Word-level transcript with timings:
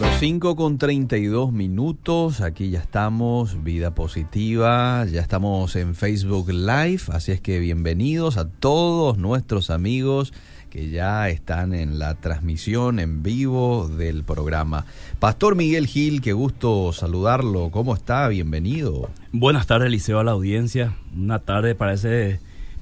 Bueno, 0.00 0.14
5 0.16 0.54
con 0.54 0.78
32 0.78 1.52
minutos, 1.52 2.40
aquí 2.40 2.70
ya 2.70 2.78
estamos, 2.78 3.64
Vida 3.64 3.96
Positiva, 3.96 5.04
ya 5.06 5.20
estamos 5.20 5.74
en 5.74 5.96
Facebook 5.96 6.52
Live, 6.52 7.00
así 7.08 7.32
es 7.32 7.40
que 7.40 7.58
bienvenidos 7.58 8.36
a 8.36 8.48
todos 8.48 9.18
nuestros 9.18 9.70
amigos 9.70 10.32
que 10.70 10.90
ya 10.90 11.28
están 11.30 11.74
en 11.74 11.98
la 11.98 12.14
transmisión 12.14 13.00
en 13.00 13.24
vivo 13.24 13.88
del 13.88 14.22
programa. 14.22 14.86
Pastor 15.18 15.56
Miguel 15.56 15.88
Gil, 15.88 16.20
qué 16.20 16.32
gusto 16.32 16.92
saludarlo, 16.92 17.72
¿cómo 17.72 17.92
está? 17.92 18.28
Bienvenido. 18.28 19.10
Buenas 19.32 19.66
tardes, 19.66 19.90
Liceo, 19.90 20.20
a 20.20 20.24
la 20.24 20.30
audiencia. 20.30 20.94
Una 21.12 21.40
tarde 21.40 21.74
parece 21.74 22.38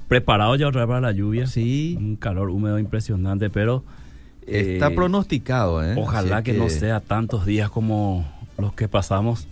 preparado 0.07 0.55
ya 0.55 0.67
otra 0.67 0.81
vez 0.81 0.89
para 0.89 1.01
la 1.01 1.13
lluvia. 1.13 1.47
Sí. 1.47 1.95
Un 1.97 2.15
calor 2.15 2.51
húmedo 2.51 2.77
impresionante, 2.77 3.49
pero... 3.49 3.83
Está 4.47 4.87
eh, 4.87 4.91
pronosticado, 4.95 5.83
¿eh? 5.83 5.93
Ojalá 5.97 6.41
que, 6.41 6.53
no 6.53 6.69
sea 6.69 6.99
tantos 7.01 7.45
días 7.45 7.69
como 7.69 8.25
los 8.57 8.73
que 8.73 8.87
pasamos 8.87 9.47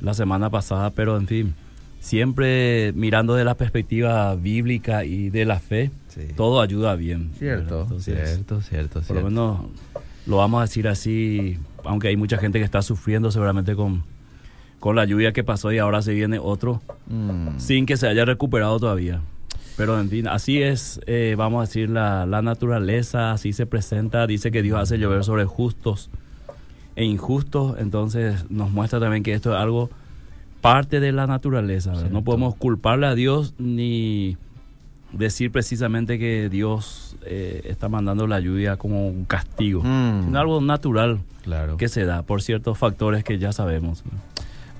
la 0.00 0.14
semana 0.14 0.48
pasada, 0.50 0.90
pero 0.90 1.16
en 1.16 1.26
fin, 1.26 1.54
siempre 2.00 2.92
mirando 2.94 3.34
de 3.34 3.44
la 3.44 3.54
perspectiva 3.54 4.34
bíblica 4.34 5.04
y 5.04 5.30
de 5.30 5.44
la 5.44 5.58
fe, 5.60 5.90
Sí. 6.08 6.22
todo 6.36 6.60
ayuda 6.60 6.96
bien. 6.96 7.30
Cierto. 7.38 7.82
Entonces, 7.82 8.28
cierto, 8.30 8.60
cierto, 8.62 9.00
Por 9.02 9.16
lo 9.16 9.24
menos 9.24 9.60
lo 10.26 10.38
vamos 10.38 10.58
a 10.58 10.62
decir 10.62 10.88
así, 10.88 11.58
aunque 11.84 12.08
hay 12.08 12.16
mucha 12.16 12.36
gente 12.38 12.58
que 12.58 12.64
está 12.64 12.82
sufriendo 12.82 13.30
seguramente 13.30 13.76
con, 13.76 14.02
con 14.80 14.96
la 14.96 15.04
lluvia 15.04 15.32
que 15.32 15.44
pasó 15.44 15.70
y 15.72 15.78
ahora 15.78 16.02
se 16.02 16.12
viene 16.14 16.38
otro, 16.40 16.82
Mm. 17.06 17.58
sin 17.58 17.86
que 17.86 17.96
se 17.96 18.06
haya 18.08 18.24
recuperado 18.24 18.78
todavía. 18.80 19.20
Pero 19.80 19.98
en 19.98 20.10
fin, 20.10 20.28
así 20.28 20.60
es, 20.62 21.00
eh, 21.06 21.34
vamos 21.38 21.58
a 21.58 21.66
decir, 21.66 21.88
la, 21.88 22.26
la 22.26 22.42
naturaleza, 22.42 23.32
así 23.32 23.54
se 23.54 23.64
presenta, 23.64 24.26
dice 24.26 24.50
que 24.50 24.60
Dios 24.62 24.78
hace 24.78 24.98
llover 24.98 25.24
sobre 25.24 25.46
justos 25.46 26.10
e 26.96 27.04
injustos, 27.04 27.76
entonces 27.78 28.44
nos 28.50 28.70
muestra 28.70 29.00
también 29.00 29.22
que 29.22 29.32
esto 29.32 29.54
es 29.54 29.58
algo 29.58 29.88
parte 30.60 31.00
de 31.00 31.12
la 31.12 31.26
naturaleza. 31.26 31.94
No 32.10 32.22
podemos 32.22 32.54
culparle 32.56 33.06
a 33.06 33.14
Dios 33.14 33.54
ni 33.56 34.36
decir 35.12 35.50
precisamente 35.50 36.18
que 36.18 36.50
Dios 36.50 37.16
eh, 37.24 37.62
está 37.64 37.88
mandando 37.88 38.26
la 38.26 38.38
lluvia 38.40 38.76
como 38.76 39.08
un 39.08 39.24
castigo, 39.24 39.82
Mm. 39.82 40.24
sino 40.26 40.38
algo 40.38 40.60
natural 40.60 41.20
Claro. 41.42 41.78
que 41.78 41.88
se 41.88 42.04
da 42.04 42.22
por 42.22 42.42
ciertos 42.42 42.76
factores 42.76 43.24
que 43.24 43.38
ya 43.38 43.52
sabemos. 43.52 44.04
¿no? 44.04 44.12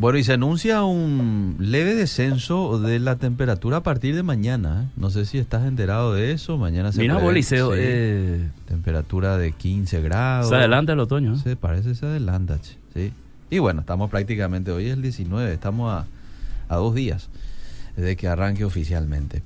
Bueno, 0.01 0.17
y 0.17 0.25
se 0.25 0.33
anuncia 0.33 0.83
un 0.83 1.57
leve 1.59 1.95
descenso 1.95 2.81
de 2.81 2.99
la 2.99 3.17
temperatura 3.17 3.77
a 3.77 3.83
partir 3.83 4.17
de 4.17 4.23
mañana. 4.23 4.85
¿eh? 4.85 4.93
No 4.97 5.11
sé 5.11 5.27
si 5.27 5.37
estás 5.37 5.67
enterado 5.67 6.15
de 6.15 6.33
eso. 6.33 6.57
Mañana 6.57 6.91
se 6.91 7.03
Mira, 7.03 7.21
Liceo, 7.31 7.73
sí, 7.73 7.79
eh, 7.83 8.49
temperatura 8.67 9.37
de 9.37 9.53
15 9.53 10.01
grados. 10.01 10.49
se 10.49 10.55
adelanta 10.55 10.95
el 10.95 11.01
otoño. 11.01 11.35
¿eh? 11.35 11.39
Se 11.43 11.55
parece, 11.55 11.95
se 11.95 12.07
adelanta, 12.07 12.59
sí. 12.95 13.13
Y 13.51 13.59
bueno, 13.59 13.81
estamos 13.81 14.09
prácticamente, 14.09 14.71
hoy 14.71 14.87
es 14.87 14.95
el 14.95 15.03
19, 15.03 15.53
estamos 15.53 15.93
a, 15.93 16.07
a 16.71 16.77
dos 16.77 16.95
días 16.95 17.29
de 17.97 18.17
que 18.17 18.29
arranque 18.29 18.65
oficialmente. 18.65 19.43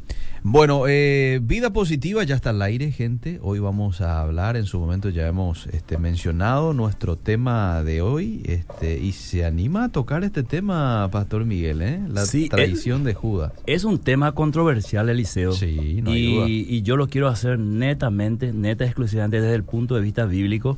Bueno, 0.47 0.83
eh, 0.87 1.41
vida 1.43 1.73
positiva 1.73 2.23
ya 2.23 2.35
está 2.35 2.51
al 2.51 2.61
aire, 2.61 2.93
gente. 2.93 3.39
Hoy 3.43 3.61
vamos 3.61 4.03
a 4.03 4.21
hablar, 4.21 4.59
en 4.59 4.67
su 4.67 4.79
momento 4.79 5.09
ya 5.09 5.27
hemos 5.27 5.67
este, 5.69 5.97
mencionado 5.97 6.75
nuestro 6.75 7.17
tema 7.17 7.83
de 7.83 8.03
hoy, 8.03 8.43
este, 8.45 8.99
y 9.01 9.13
se 9.13 9.47
anima 9.47 9.85
a 9.85 9.89
tocar 9.89 10.23
este 10.23 10.43
tema, 10.43 11.09
Pastor 11.11 11.47
Miguel, 11.47 11.81
¿eh? 11.81 11.99
La 12.11 12.27
Sí, 12.27 12.51
traición 12.51 13.05
de 13.05 13.15
Judas. 13.15 13.53
Es 13.65 13.85
un 13.85 13.99
tema 13.99 14.33
controversial, 14.33 15.09
Eliseo. 15.09 15.53
Sí, 15.53 16.03
no 16.03 16.11
hay 16.11 16.19
y, 16.27 16.35
duda. 16.35 16.47
y 16.49 16.83
yo 16.83 16.97
lo 16.99 17.09
quiero 17.09 17.29
hacer 17.29 17.59
netamente, 17.59 18.53
neta 18.53 18.85
exclusivamente 18.85 19.41
desde 19.41 19.55
el 19.55 19.65
punto 19.65 19.95
de 19.95 20.03
vista 20.03 20.27
bíblico. 20.27 20.77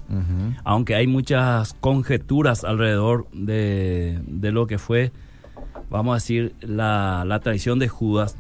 Aunque 0.62 0.94
hay 0.94 1.09
muchas 1.09 1.75
conjeturas 1.81 2.62
alrededor 2.62 3.27
de, 3.33 4.20
de 4.28 4.53
lo 4.53 4.69
que 4.69 4.78
fue, 4.78 5.11
vamos 5.91 6.12
a 6.12 6.17
decir, 6.17 6.55
la, 6.61 7.25
la 7.27 7.41
traición 7.41 7.79
de 7.79 7.89
Judas. 7.89 8.37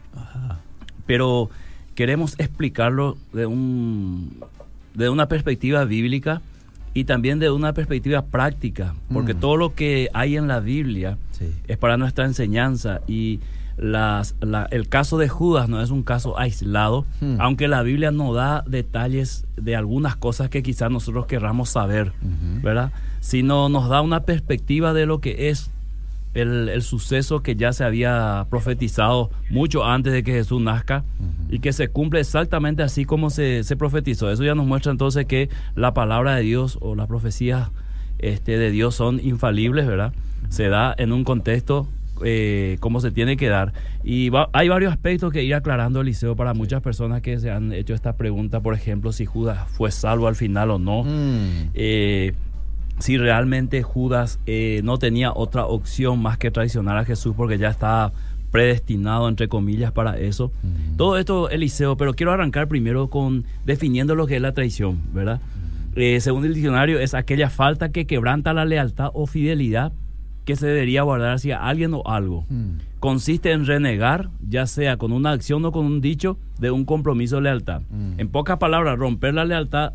Pero 1.06 1.50
queremos 1.94 2.34
explicarlo 2.38 3.16
de, 3.32 3.46
un, 3.46 4.38
de 4.94 5.08
una 5.08 5.28
perspectiva 5.28 5.84
bíblica 5.84 6.42
y 6.94 7.04
también 7.04 7.38
de 7.38 7.50
una 7.50 7.72
perspectiva 7.72 8.22
práctica. 8.22 8.94
Porque 9.12 9.34
Mm. 9.34 9.40
todo 9.40 9.56
lo 9.56 9.74
que 9.74 10.08
hay 10.14 10.36
en 10.36 10.48
la 10.48 10.60
Biblia 10.60 11.18
Sí. 11.32 11.52
es 11.68 11.76
para 11.78 11.96
nuestra 11.96 12.24
enseñanza 12.24 13.00
y 13.06 13.40
las, 13.76 14.34
la- 14.40 14.66
el 14.70 14.88
caso 14.88 15.18
de 15.18 15.28
Judas 15.28 15.68
no 15.68 15.82
es 15.82 15.90
un 15.90 16.02
caso 16.02 16.38
aislado, 16.38 17.04
Hmm. 17.20 17.36
aunque 17.40 17.68
la 17.68 17.82
Biblia 17.82 18.10
no 18.10 18.32
da 18.32 18.64
detalles 18.66 19.44
de 19.56 19.76
algunas 19.76 20.16
cosas 20.16 20.48
que 20.48 20.62
quizás 20.62 20.90
nosotros 20.90 21.26
querramos 21.26 21.68
saber, 21.68 22.12
Ujú. 22.22 22.62
¿verdad? 22.62 22.90
Sino 23.20 23.68
nos 23.68 23.90
da 23.90 24.00
una 24.00 24.20
perspectiva 24.20 24.94
de 24.94 25.04
lo 25.04 25.20
que 25.20 25.50
es 25.50 25.70
el, 26.36 26.68
el 26.68 26.82
suceso 26.82 27.40
que 27.42 27.56
ya 27.56 27.72
se 27.72 27.84
había 27.84 28.46
profetizado 28.50 29.30
mucho 29.50 29.84
antes 29.84 30.12
de 30.12 30.22
que 30.22 30.32
Jesús 30.32 30.60
nazca 30.60 31.04
y 31.50 31.58
que 31.60 31.72
se 31.72 31.88
cumple 31.88 32.20
exactamente 32.20 32.82
así 32.82 33.04
como 33.04 33.30
se, 33.30 33.64
se 33.64 33.76
profetizó. 33.76 34.30
Eso 34.30 34.44
ya 34.44 34.54
nos 34.54 34.66
muestra 34.66 34.92
entonces 34.92 35.26
que 35.26 35.48
la 35.74 35.94
palabra 35.94 36.36
de 36.36 36.42
Dios 36.42 36.78
o 36.80 36.94
las 36.94 37.06
profecías 37.06 37.70
este, 38.18 38.58
de 38.58 38.70
Dios 38.70 38.94
son 38.94 39.20
infalibles, 39.22 39.86
¿verdad? 39.86 40.12
Se 40.48 40.68
da 40.68 40.94
en 40.96 41.12
un 41.12 41.24
contexto 41.24 41.88
eh, 42.24 42.78
como 42.80 43.00
se 43.00 43.10
tiene 43.10 43.36
que 43.36 43.48
dar. 43.48 43.74
Y 44.02 44.30
va- 44.30 44.48
hay 44.54 44.68
varios 44.70 44.90
aspectos 44.92 45.32
que 45.32 45.42
ir 45.44 45.54
aclarando, 45.54 46.00
Eliseo, 46.00 46.34
para 46.34 46.54
muchas 46.54 46.80
personas 46.80 47.20
que 47.20 47.38
se 47.40 47.50
han 47.50 47.72
hecho 47.74 47.92
esta 47.94 48.14
pregunta, 48.16 48.60
por 48.60 48.72
ejemplo, 48.74 49.12
si 49.12 49.26
Judas 49.26 49.68
fue 49.70 49.90
salvo 49.90 50.26
al 50.26 50.34
final 50.34 50.70
o 50.70 50.78
no. 50.78 51.02
Mm. 51.04 51.70
Eh, 51.74 52.32
si 52.98 53.18
realmente 53.18 53.82
Judas 53.82 54.38
eh, 54.46 54.80
no 54.84 54.98
tenía 54.98 55.32
otra 55.32 55.66
opción 55.66 56.20
más 56.20 56.38
que 56.38 56.50
traicionar 56.50 56.96
a 56.98 57.04
Jesús 57.04 57.34
porque 57.36 57.58
ya 57.58 57.68
estaba 57.68 58.12
predestinado, 58.50 59.28
entre 59.28 59.48
comillas, 59.48 59.92
para 59.92 60.18
eso. 60.18 60.50
Todo 60.96 61.18
esto, 61.18 61.50
Eliseo, 61.50 61.96
pero 61.96 62.14
quiero 62.14 62.32
arrancar 62.32 62.68
primero 62.68 63.08
con 63.10 63.44
definiendo 63.64 64.14
lo 64.14 64.26
que 64.26 64.36
es 64.36 64.42
la 64.42 64.52
traición, 64.52 65.00
¿verdad? 65.12 65.40
Eh, 65.94 66.20
según 66.20 66.44
el 66.44 66.54
diccionario, 66.54 66.98
es 66.98 67.14
aquella 67.14 67.50
falta 67.50 67.90
que 67.90 68.06
quebranta 68.06 68.54
la 68.54 68.64
lealtad 68.64 69.10
o 69.12 69.26
fidelidad 69.26 69.92
que 70.46 70.56
se 70.56 70.66
debería 70.66 71.02
guardar 71.02 71.34
hacia 71.34 71.66
alguien 71.66 71.92
o 71.92 72.02
algo. 72.06 72.46
Consiste 73.00 73.50
en 73.52 73.66
renegar, 73.66 74.30
ya 74.48 74.66
sea 74.66 74.96
con 74.96 75.12
una 75.12 75.32
acción 75.32 75.64
o 75.64 75.72
con 75.72 75.84
un 75.84 76.00
dicho, 76.00 76.38
de 76.58 76.70
un 76.70 76.84
compromiso 76.84 77.36
de 77.36 77.42
lealtad. 77.42 77.82
En 78.16 78.28
pocas 78.28 78.56
palabras, 78.58 78.96
romper 78.96 79.34
la 79.34 79.44
lealtad 79.44 79.92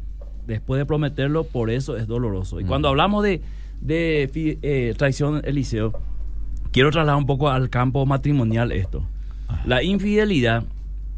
después 0.52 0.80
de 0.80 0.86
prometerlo, 0.86 1.44
por 1.46 1.70
eso 1.70 1.98
es 1.98 2.08
doloroso. 2.08 2.60
Y 2.60 2.64
Mm. 2.64 2.68
cuando 2.68 2.88
hablamos 2.90 3.24
de, 3.24 3.42
eh, 3.88 4.94
traición, 4.98 5.42
Eliseo, 5.44 5.94
quiero 6.72 6.92
trasladar 6.92 7.18
un 7.20 7.26
poco 7.26 7.50
al 7.50 7.70
campo 7.70 8.06
matrimonial 8.06 8.72
esto. 8.72 9.04
Ah. 9.48 9.62
La 9.66 9.84
infidelidad 9.84 10.64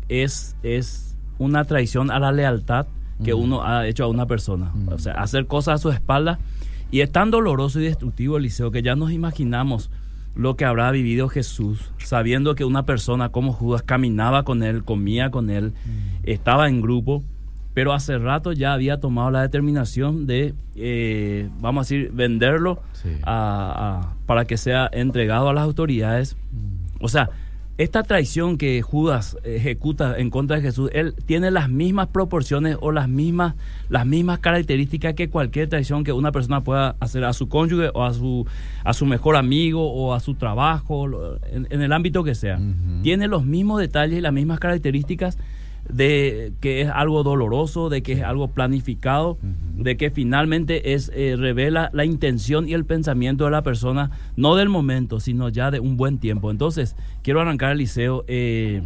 es, 0.09 0.55
es 0.63 1.15
una 1.37 1.65
traición 1.65 2.11
a 2.11 2.19
la 2.19 2.31
lealtad 2.31 2.87
que 3.23 3.33
Mm. 3.33 3.39
uno 3.39 3.63
ha 3.63 3.87
hecho 3.87 4.03
a 4.03 4.07
una 4.07 4.25
persona. 4.25 4.71
Mm. 4.73 4.89
O 4.89 4.97
sea, 4.99 5.13
hacer 5.13 5.45
cosas 5.47 5.75
a 5.75 5.77
su 5.77 5.89
espalda. 5.91 6.39
Y 6.91 7.01
es 7.01 7.11
tan 7.11 7.31
doloroso 7.31 7.79
y 7.79 7.85
destructivo, 7.85 8.37
Eliseo, 8.37 8.69
que 8.71 8.81
ya 8.83 8.95
nos 8.95 9.11
imaginamos 9.11 9.89
lo 10.35 10.55
que 10.55 10.65
habrá 10.65 10.89
vivido 10.91 11.27
Jesús, 11.29 11.91
sabiendo 11.99 12.55
que 12.55 12.65
una 12.65 12.85
persona 12.85 13.29
como 13.29 13.53
Judas 13.53 13.83
caminaba 13.83 14.43
con 14.43 14.63
él, 14.63 14.83
comía 14.83 15.29
con 15.31 15.49
él, 15.49 15.73
Mm. 15.85 15.99
estaba 16.23 16.67
en 16.69 16.81
grupo, 16.81 17.23
pero 17.73 17.93
hace 17.93 18.17
rato 18.17 18.51
ya 18.53 18.73
había 18.73 18.99
tomado 18.99 19.31
la 19.31 19.41
determinación 19.41 20.27
de, 20.27 20.53
eh, 20.75 21.49
vamos 21.59 21.81
a 21.81 21.83
decir, 21.93 22.11
venderlo 22.13 22.81
Sí. 22.93 23.09
a- 23.23 24.11
a- 24.11 24.25
para 24.25 24.45
que 24.45 24.57
sea 24.57 24.89
entregado 24.91 25.49
a 25.49 25.53
las 25.53 25.63
autoridades. 25.63 26.35
Mm. 26.51 27.03
O 27.03 27.07
sea, 27.09 27.29
esta 27.79 28.03
traición 28.03 28.59
que 28.59 28.83
Judas 28.83 29.35
ejecuta 29.43 30.19
en 30.19 30.29
contra 30.29 30.57
de 30.57 30.61
Jesús, 30.61 30.91
él 30.93 31.15
tiene 31.25 31.49
las 31.49 31.69
mismas 31.69 32.07
proporciones 32.09 32.77
o 32.79 32.91
las 32.91 33.09
mismas, 33.09 33.55
las 33.89 34.05
mismas 34.05 34.37
características 34.37 35.15
que 35.15 35.27
cualquier 35.29 35.69
traición 35.69 36.03
que 36.03 36.13
una 36.13 36.31
persona 36.31 36.61
pueda 36.61 36.95
hacer 36.99 37.23
a 37.23 37.33
su 37.33 37.49
cónyuge 37.49 37.89
o 37.95 38.03
a 38.03 38.13
su, 38.13 38.45
a 38.83 38.93
su 38.93 39.07
mejor 39.07 39.35
amigo 39.35 39.91
o 39.91 40.13
a 40.13 40.19
su 40.19 40.35
trabajo, 40.35 41.07
en, 41.51 41.65
en 41.71 41.81
el 41.81 41.91
ámbito 41.91 42.23
que 42.23 42.35
sea. 42.35 42.59
Tiene 43.01 43.27
los 43.27 43.43
mismos 43.43 43.79
detalles 43.79 44.19
y 44.19 44.21
las 44.21 44.33
mismas 44.33 44.59
características 44.59 45.39
de 45.89 46.53
que 46.61 46.81
es 46.81 46.89
algo 46.89 47.23
doloroso, 47.23 47.89
de 47.89 48.01
que 48.01 48.13
es 48.13 48.23
algo 48.23 48.47
planificado, 48.49 49.37
de 49.75 49.97
que 49.97 50.09
finalmente 50.09 50.93
es 50.93 51.11
eh, 51.13 51.35
revela 51.37 51.89
la 51.93 52.05
intención 52.05 52.67
y 52.69 52.73
el 52.73 52.85
pensamiento 52.85 53.45
de 53.45 53.51
la 53.51 53.63
persona, 53.63 54.11
no 54.35 54.55
del 54.55 54.69
momento, 54.69 55.19
sino 55.19 55.49
ya 55.49 55.71
de 55.71 55.79
un 55.79 55.97
buen 55.97 56.19
tiempo. 56.19 56.51
Entonces, 56.51 56.95
quiero 57.21 57.41
arrancar 57.41 57.71
el 57.73 57.79
liceo. 57.79 58.23
eh, 58.27 58.83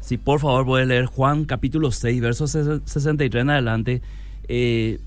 si 0.00 0.18
por 0.18 0.38
favor 0.38 0.64
puedes 0.64 0.86
leer 0.86 1.06
Juan 1.06 1.46
capítulo 1.46 1.90
6, 1.90 2.20
versos 2.20 2.50
63 2.52 3.42
en 3.42 3.50
adelante. 3.50 4.02
eh, 4.48 5.00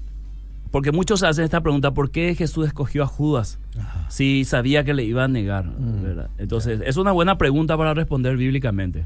porque 0.72 0.92
muchos 0.92 1.24
hacen 1.24 1.46
esta 1.46 1.62
pregunta, 1.62 1.96
¿por 1.96 2.12
qué 2.12 2.36
Jesús 2.36 2.68
escogió 2.68 3.02
a 3.02 3.08
Judas 3.08 3.58
Ajá. 3.80 4.06
si 4.10 4.46
sabía 4.46 4.84
que 4.84 4.94
le 4.94 5.04
iba 5.04 5.24
a 5.24 5.28
negar? 5.28 5.66
Mm. 5.66 6.28
Entonces, 6.38 6.82
es 6.86 6.98
una 6.98 7.12
buena 7.12 7.40
pregunta 7.40 7.76
para 7.76 7.96
responder 7.96 8.38
bíblicamente. 8.38 9.06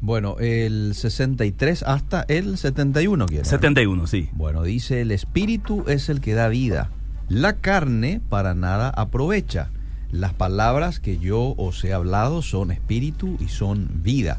Bueno, 0.00 0.36
el 0.38 0.94
63 0.94 1.82
hasta 1.82 2.24
el 2.28 2.56
71 2.56 3.26
quiere. 3.26 3.44
71, 3.44 4.06
sí. 4.06 4.28
Bueno, 4.32 4.62
dice, 4.62 5.00
el 5.00 5.10
espíritu 5.10 5.84
es 5.88 6.08
el 6.08 6.20
que 6.20 6.34
da 6.34 6.48
vida, 6.48 6.90
La 7.28 7.54
carne 7.54 8.20
para 8.28 8.54
nada 8.54 8.90
aprovecha. 8.90 9.70
Las 10.10 10.32
palabras 10.32 11.00
que 11.00 11.18
yo 11.18 11.54
os 11.58 11.84
he 11.84 11.92
hablado 11.92 12.40
son 12.42 12.70
espíritu 12.70 13.36
y 13.40 13.48
son 13.48 14.02
vida. 14.02 14.38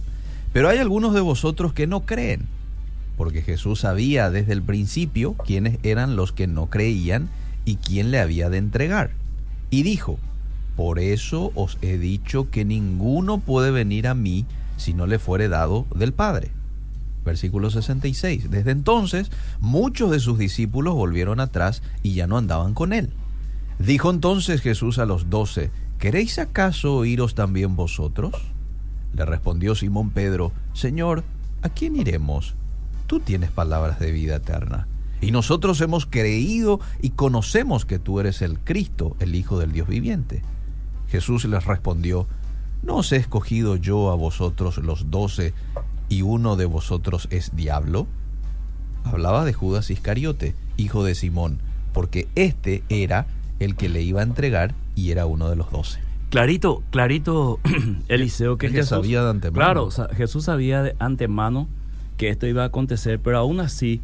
Pero 0.54 0.70
hay 0.70 0.80
algunos 0.80 1.14
de 1.14 1.22
vosotros 1.22 1.74
que 1.74 1.86
no 1.86 2.02
creen, 2.02 2.48
porque 3.18 3.44
Jesús 3.44 3.82
sabía 3.82 4.32
desde 4.32 4.54
el 4.54 4.64
principio 4.64 5.34
quiénes 5.34 5.78
eran 5.84 6.16
los 6.16 6.32
que 6.32 6.48
no 6.48 6.68
creían 6.68 7.30
y 7.66 7.76
quién 7.76 8.10
le 8.10 8.20
había 8.20 8.50
de 8.50 8.58
entregar. 8.58 9.12
Y 9.70 9.84
dijo, 9.84 10.18
por 10.76 10.98
eso 10.98 11.52
os 11.54 11.78
he 11.82 11.98
dicho 12.00 12.50
que 12.50 12.66
ninguno 12.66 13.40
puede 13.40 13.70
venir 13.70 14.08
a 14.08 14.16
mí 14.16 14.46
si 14.80 14.94
no 14.94 15.06
le 15.08 15.20
fuere 15.20 15.48
dado 15.48 15.86
del 15.94 16.14
Padre. 16.14 16.52
Versículo 17.26 17.70
66. 17.70 18.50
Desde 18.50 18.72
entonces 18.72 19.32
muchos 19.60 20.10
de 20.12 20.20
sus 20.20 20.38
discípulos 20.40 20.96
volvieron 20.96 21.40
atrás 21.40 21.84
y 22.02 22.14
ya 22.14 22.28
no 22.28 22.38
andaban 22.38 22.74
con 22.74 22.94
él. 22.94 23.10
Dijo 23.78 24.10
entonces 24.10 24.62
Jesús 24.62 25.00
a 25.00 25.06
los 25.06 25.30
doce, 25.30 25.72
¿queréis 26.00 26.40
acaso 26.40 27.06
iros 27.06 27.36
también 27.36 27.76
vosotros? 27.76 28.34
Le 29.14 29.26
respondió 29.26 29.76
Simón 29.76 30.12
Pedro, 30.12 30.52
Señor, 30.74 31.24
¿a 31.62 31.70
quién 31.70 31.96
iremos? 31.96 32.56
Tú 33.08 33.20
tienes 33.20 33.52
palabras 33.52 34.00
de 34.00 34.12
vida 34.12 34.36
eterna. 34.36 34.88
Y 35.22 35.32
nosotros 35.32 35.82
hemos 35.82 36.06
creído 36.06 36.80
y 37.02 37.12
conocemos 37.12 37.86
que 37.86 38.00
tú 38.00 38.20
eres 38.20 38.42
el 38.42 38.60
Cristo, 38.60 39.16
el 39.20 39.36
Hijo 39.36 39.60
del 39.60 39.72
Dios 39.72 39.88
viviente. 39.88 40.42
Jesús 41.10 41.46
les 41.46 41.66
respondió, 41.66 42.28
¿no 42.84 42.98
os 42.98 43.12
he 43.12 43.18
escogido 43.18 43.76
yo 43.76 44.12
a 44.12 44.16
vosotros 44.16 44.78
los 44.78 45.10
doce 45.12 45.54
y 46.08 46.22
uno 46.22 46.56
de 46.56 46.66
vosotros 46.66 47.28
es 47.32 47.56
diablo? 47.56 48.08
Hablaba 49.04 49.46
de 49.46 49.54
Judas 49.54 49.90
Iscariote, 49.90 50.56
hijo 50.78 51.04
de 51.04 51.16
Simón, 51.16 51.60
porque 51.94 52.28
éste 52.36 52.84
era 52.90 53.28
el 53.60 53.76
que 53.76 53.90
le 53.90 54.02
iba 54.02 54.22
a 54.22 54.24
entregar 54.24 54.74
y 54.96 55.12
era 55.12 55.26
uno 55.26 55.50
de 55.50 55.56
los 55.56 55.72
doce. 55.72 56.00
Clarito, 56.30 56.84
clarito, 56.92 57.60
Eliseo, 58.08 58.58
que 58.58 58.68
Él 58.68 58.74
ya 58.74 58.80
Jesús 58.80 58.90
sabía 58.90 59.24
de 59.24 59.30
antemano. 59.32 59.56
Claro, 59.56 59.90
Jesús 60.16 60.46
sabía 60.46 60.84
de 60.84 60.96
antemano 61.00 61.68
que 62.18 62.30
esto 62.30 62.46
iba 62.46 62.64
a 62.64 62.68
acontecer, 62.68 63.20
pero 63.20 63.40
aún 63.40 63.60
así, 63.60 64.02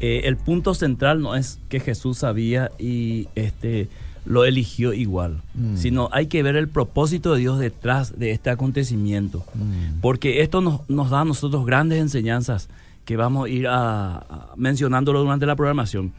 eh, 0.00 0.22
el 0.24 0.36
punto 0.36 0.74
central 0.74 1.20
no 1.20 1.34
es 1.34 1.58
que 1.68 1.80
Jesús 1.80 2.18
sabía 2.18 2.70
y 2.78 3.28
este 3.34 3.88
lo 4.26 4.44
eligió 4.44 4.92
igual, 4.92 5.42
Mm. 5.54 5.76
sino 5.76 6.08
hay 6.12 6.26
que 6.26 6.42
ver 6.42 6.56
el 6.56 6.68
propósito 6.68 7.32
de 7.34 7.40
Dios 7.40 7.58
detrás 7.58 8.18
de 8.18 8.30
este 8.32 8.50
acontecimiento, 8.50 9.44
Mm. 9.54 10.00
porque 10.00 10.42
esto 10.42 10.60
nos, 10.60 10.88
nos 10.88 11.10
da 11.10 11.20
a 11.20 11.24
nosotros 11.24 11.64
grandes 11.66 12.00
enseñanzas 12.00 12.68
que 13.04 13.16
vamos 13.16 13.46
a 13.46 13.48
ir 13.48 13.66
a- 13.66 14.16
a- 14.18 14.52
mencionándolo 14.56 15.20
durante 15.20 15.46
la 15.46 15.56
programación. 15.56 16.12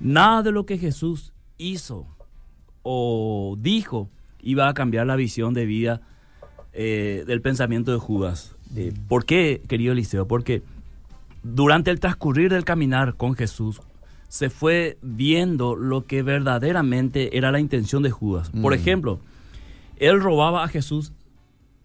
Nada 0.00 0.42
de 0.42 0.52
lo 0.52 0.64
que 0.66 0.78
Jesús 0.78 1.32
hizo 1.58 2.06
o 2.82 3.56
dijo 3.58 4.08
iba 4.42 4.68
a 4.68 4.74
cambiar 4.74 5.06
la 5.06 5.16
visión 5.16 5.54
de 5.54 5.66
vida 5.66 6.00
eh, 6.78 7.24
del 7.26 7.40
pensamiento 7.40 7.90
de 7.90 7.98
Judas. 7.98 8.54
Eh, 8.76 8.92
¿Por 9.08 9.24
qué, 9.24 9.62
querido 9.66 9.92
Eliseo? 9.92 10.28
Porque 10.28 10.62
durante 11.42 11.90
el 11.90 12.00
transcurrir 12.00 12.50
del 12.50 12.64
caminar 12.64 13.14
con 13.14 13.34
Jesús 13.34 13.80
se 14.28 14.50
fue 14.50 14.98
viendo 15.02 15.76
lo 15.76 16.04
que 16.06 16.22
verdaderamente 16.22 17.36
era 17.38 17.52
la 17.52 17.60
intención 17.60 18.02
de 18.02 18.10
Judas. 18.10 18.50
Por 18.50 18.72
Mm. 18.72 18.74
ejemplo, 18.80 19.20
él 19.98 20.20
robaba 20.20 20.64
a 20.64 20.68
Jesús, 20.68 21.12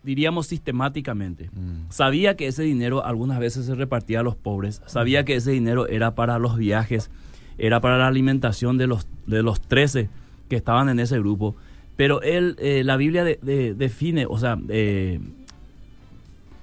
diríamos 0.04 0.48
sistemáticamente. 0.48 1.50
Mm. 1.54 1.90
Sabía 1.92 2.36
que 2.36 2.48
ese 2.48 2.64
dinero 2.64 3.06
algunas 3.06 3.40
veces 3.40 3.66
se 3.68 3.76
repartía 3.76 4.22
a 4.22 4.24
los 4.24 4.36
pobres, 4.36 4.82
sabía 4.88 5.24
que 5.26 5.36
ese 5.36 5.52
dinero 5.52 5.88
era 5.88 6.16
para 6.16 6.40
los 6.40 6.58
viajes, 6.58 7.10
era 7.58 7.80
para 7.80 7.98
la 7.98 8.08
alimentación 8.08 8.78
de 8.78 8.88
los, 8.88 9.06
de 9.28 9.44
los 9.44 9.62
13 9.62 10.10
que 10.50 10.56
estaban 10.56 10.90
en 10.90 11.00
ese 11.00 11.20
grupo. 11.20 11.56
Pero 11.96 12.22
él, 12.24 12.56
eh, 12.60 12.84
la 12.84 12.98
Biblia 12.98 13.24
de- 13.24 13.38
de- 13.44 13.76
define, 13.76 14.26
o 14.26 14.38
sea, 14.40 14.58
eh, 14.70 15.20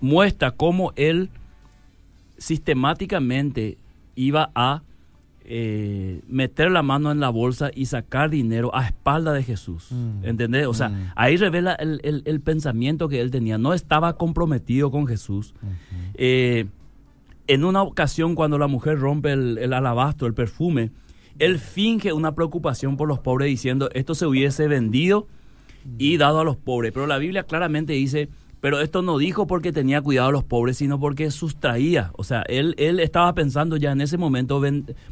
muestra 0.01 0.51
cómo 0.51 0.93
él 0.97 1.31
sistemáticamente 2.39 3.77
iba 4.17 4.51
a 4.55 4.83
eh, 5.50 6.21
meter 6.29 6.71
la 6.71 6.83
mano 6.83 7.11
en 7.11 7.21
la 7.21 7.31
bolsa 7.31 7.71
y 7.75 7.87
sacar 7.87 8.29
dinero 8.29 8.71
a 8.75 8.87
espalda 8.87 9.33
de 9.33 9.43
Jesús. 9.43 9.89
Mm. 9.91 10.25
¿Entendés? 10.27 10.67
O 10.67 10.75
sea, 10.75 10.91
Mm. 10.91 11.12
ahí 11.17 11.37
revela 11.39 11.73
el, 11.75 12.00
el- 12.05 12.23
el 12.27 12.41
pensamiento 12.43 13.09
que 13.09 13.21
él 13.23 13.31
tenía. 13.31 13.56
No 13.56 13.73
estaba 13.73 14.17
comprometido 14.19 14.91
con 14.91 15.06
Jesús. 15.06 15.55
Eh, 16.15 16.67
en 17.47 17.65
una 17.65 17.83
ocasión, 17.83 18.35
cuando 18.35 18.59
la 18.59 18.67
mujer 18.67 18.99
rompe 18.99 19.33
el, 19.33 19.56
el 19.56 19.73
alabastro, 19.73 20.27
el 20.27 20.35
perfume, 20.35 20.91
él 21.39 21.59
finge 21.59 22.12
una 22.12 22.35
preocupación 22.35 22.99
por 22.99 23.09
los 23.09 23.21
pobres 23.21 23.49
diciendo, 23.49 23.89
esto 23.95 24.15
se 24.15 24.27
hubiese 24.27 24.69
vendido 24.69 25.29
y 25.97 26.19
dado 26.19 26.41
a 26.41 26.45
los 26.45 26.59
pobres. 26.59 26.93
Pero 26.93 27.06
la 27.06 27.17
Biblia 27.17 27.45
claramente 27.45 27.95
dice, 27.95 28.29
pero 28.61 28.81
esto 28.81 29.03
no 29.03 29.19
dijo 29.19 29.47
porque 29.47 29.73
tenía 29.73 30.01
cuidado 30.03 30.29
a 30.29 30.33
los 30.33 30.45
pobres, 30.45 30.79
sino 30.79 30.99
porque 30.99 31.31
sustraía. 31.31 32.11
O 32.17 32.25
sea, 32.25 32.43
él, 32.49 32.75
él 32.79 33.01
estaba 33.01 33.33
pensando 33.35 33.77
ya 33.77 33.93
en 33.93 34.01
ese 34.01 34.19
momento, 34.19 34.61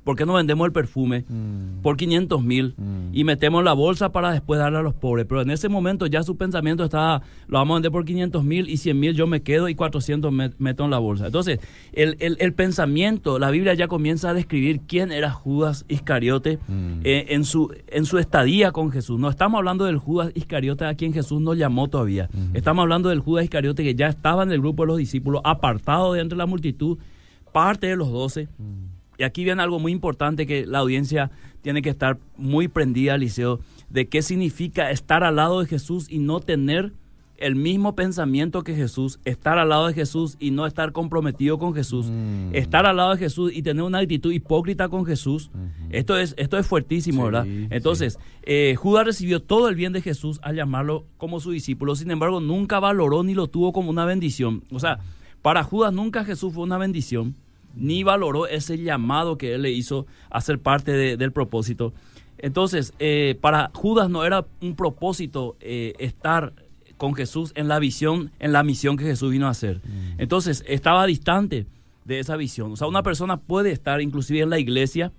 ¿por 0.05 0.17
qué 0.17 0.27
no 0.27 0.35
vendemos 0.35 0.67
el 0.67 0.73
perfume 0.73 1.25
Mm. 1.29 1.83
por 1.83 1.97
500 1.97 2.43
mil 2.43 2.75
Mm. 2.77 3.15
y 3.15 3.25
metemos 3.25 3.61
en 3.61 3.65
la 3.67 3.73
bolsa 3.73 4.11
para 4.13 4.33
después 4.33 4.59
darle 4.59 4.79
a 4.79 4.83
los 4.83 4.95
pobres? 4.95 5.27
Pero 5.29 5.43
en 5.43 5.51
ese 5.51 5.69
momento 5.69 6.07
ya 6.07 6.23
su 6.23 6.37
pensamiento 6.37 6.85
estaba, 6.85 7.23
lo 7.47 7.59
vamos 7.59 7.75
a 7.75 7.77
vender 7.79 7.93
por 7.93 8.05
500 8.05 8.43
mil 8.45 8.69
y 8.69 8.77
100 8.79 8.99
mil 8.99 9.15
yo 9.15 9.27
me 9.27 9.43
quedo 9.43 9.69
y 9.69 9.75
400 9.75 10.33
me- 10.33 10.51
meto 10.59 10.85
en 10.85 10.91
la 10.91 10.99
bolsa. 10.99 11.27
Entonces, 11.27 11.61
el, 11.93 12.17
el- 12.21 12.37
el 12.41 12.53
pensamiento, 12.53 13.39
la 13.39 13.51
Biblia 13.51 13.75
ya 13.75 13.89
comienza 13.89 14.31
a 14.31 14.35
describir 14.35 14.81
quién 14.87 15.13
era 15.13 15.31
Judas 15.31 15.85
Iscariote 15.89 16.59
Mm. 16.69 17.01
eh, 17.05 17.27
en, 17.31 17.45
su, 17.45 17.73
en 17.89 18.05
su 18.07 18.19
estadía 18.19 18.73
con 18.73 18.91
Jesús. 18.91 19.19
No 19.21 19.29
estamos 19.31 19.59
hablando 19.59 19.85
del 19.85 19.99
Judas 19.99 20.31
Iscariote 20.35 20.85
a 20.85 20.95
quien 20.95 21.13
Jesús 21.13 21.41
no 21.41 21.55
llamó 21.55 21.89
todavía. 21.89 22.29
Estamos 22.55 22.83
hablando 22.83 23.09
del 23.09 23.21
Judas 23.21 23.36
Iscariote 23.45 23.83
que 23.83 23.95
ya 23.95 24.09
estaba 24.09 24.43
en 24.43 24.53
el 24.53 24.61
grupo 24.61 24.83
de 24.83 24.89
los 24.89 24.99
discípulos, 24.99 25.41
apartado 25.45 26.13
de 26.13 26.21
entre 26.21 26.39
la 26.39 26.47
multitud, 26.47 26.99
parte 27.53 27.87
de 27.87 27.97
los 27.97 28.11
doce. 28.11 28.49
Y 29.19 29.25
aquí 29.25 29.45
viene 29.45 29.63
algo 29.63 29.79
muy 29.79 29.93
importante 29.93 30.47
que 30.47 30.67
la 30.67 30.81
audiencia 30.81 31.31
tiene 31.63 31.83
que 31.83 31.91
estar 31.91 32.19
muy 32.37 32.69
prendida, 32.69 33.17
Liceo, 33.17 33.61
de 33.89 34.09
qué 34.09 34.23
significa 34.23 34.91
estar 34.91 35.25
al 35.25 35.37
lado 35.37 35.61
de 35.61 35.67
Jesús 35.67 36.07
y 36.11 36.19
no 36.19 36.41
tener 36.41 36.93
el 37.39 37.55
mismo 37.57 37.95
pensamiento 37.95 38.63
que 38.63 38.75
Jesús, 38.75 39.19
estar 39.25 39.59
al 39.59 39.69
lado 39.69 39.87
de 39.89 39.95
Jesús 39.95 40.37
y 40.39 40.51
no 40.51 40.67
estar 40.67 40.93
comprometido 40.93 41.59
con 41.59 41.75
Jesús, 41.75 42.07
Mm. 42.07 42.55
estar 42.55 42.87
al 42.87 42.97
lado 42.97 43.13
de 43.13 43.19
Jesús 43.19 43.53
y 43.55 43.63
tener 43.63 43.83
una 43.83 43.99
actitud 43.99 44.33
hipócrita 44.33 44.89
con 44.89 45.05
Jesús. 45.05 45.51
Esto 45.91 46.17
es 46.17 46.35
esto 46.39 46.57
es 46.59 46.67
fuertísimo, 46.67 47.23
Sí, 47.23 47.25
¿verdad? 47.25 47.45
sí. 47.45 47.67
Entonces, 47.71 48.19
eh, 48.43 48.75
Judas 48.77 49.07
recibió 49.07 49.41
todo 49.43 49.69
el 49.69 49.75
bien 49.75 49.93
de 49.93 50.03
Jesús 50.03 50.39
al 50.43 50.57
llamarlo 50.57 51.05
como 51.19 51.41
su 51.41 51.51
discípulo, 51.51 51.95
sin 51.97 52.11
embargo, 52.11 52.41
nunca 52.41 52.81
valoró 52.81 53.23
ni 53.23 53.35
lo 53.35 53.47
tuvo 53.49 53.73
como 53.73 53.91
una 53.91 54.05
bendición. 54.05 54.63
O 54.73 54.81
sea, 54.81 54.99
para 55.43 55.63
Judas 55.63 55.93
nunca 55.93 56.25
Jesús 56.25 56.55
fue 56.55 56.63
una 56.65 56.79
bendición, 56.79 57.35
ni 57.75 58.03
valoró 58.03 58.47
ese 58.47 58.79
llamado 58.79 59.37
que 59.37 59.55
él 59.55 59.63
le 59.63 59.71
hizo 59.71 60.07
a 60.31 60.41
ser 60.41 60.59
parte 60.59 60.93
de- 60.93 61.17
del 61.17 61.31
propósito. 61.33 61.93
Entonces, 62.39 62.93
eh, 62.99 63.37
para 63.41 63.71
Judas 63.75 64.11
no 64.11 64.25
era 64.25 64.47
un 64.61 64.75
propósito 64.77 65.57
eh, 65.61 65.95
estar 65.99 66.53
con 66.97 67.15
Jesús 67.15 67.53
en 67.57 67.69
la 67.69 67.79
visión, 67.79 68.31
en 68.39 68.53
la 68.53 68.63
misión 68.63 68.97
que 68.97 69.05
Jesús 69.05 69.31
vino 69.33 69.47
a 69.47 69.51
hacer. 69.51 69.81
Entonces, 70.19 70.65
estaba 70.67 71.07
distante 71.07 71.67
de 72.05 72.19
esa 72.21 72.37
visión. 72.37 72.73
O 72.73 72.77
sea, 72.77 72.87
una 72.87 73.03
persona 73.03 73.37
puede 73.37 73.71
estar 73.73 74.01
inclusive 74.01 74.41
en 74.41 74.51
la 74.51 74.59
iglesia, 74.59 75.13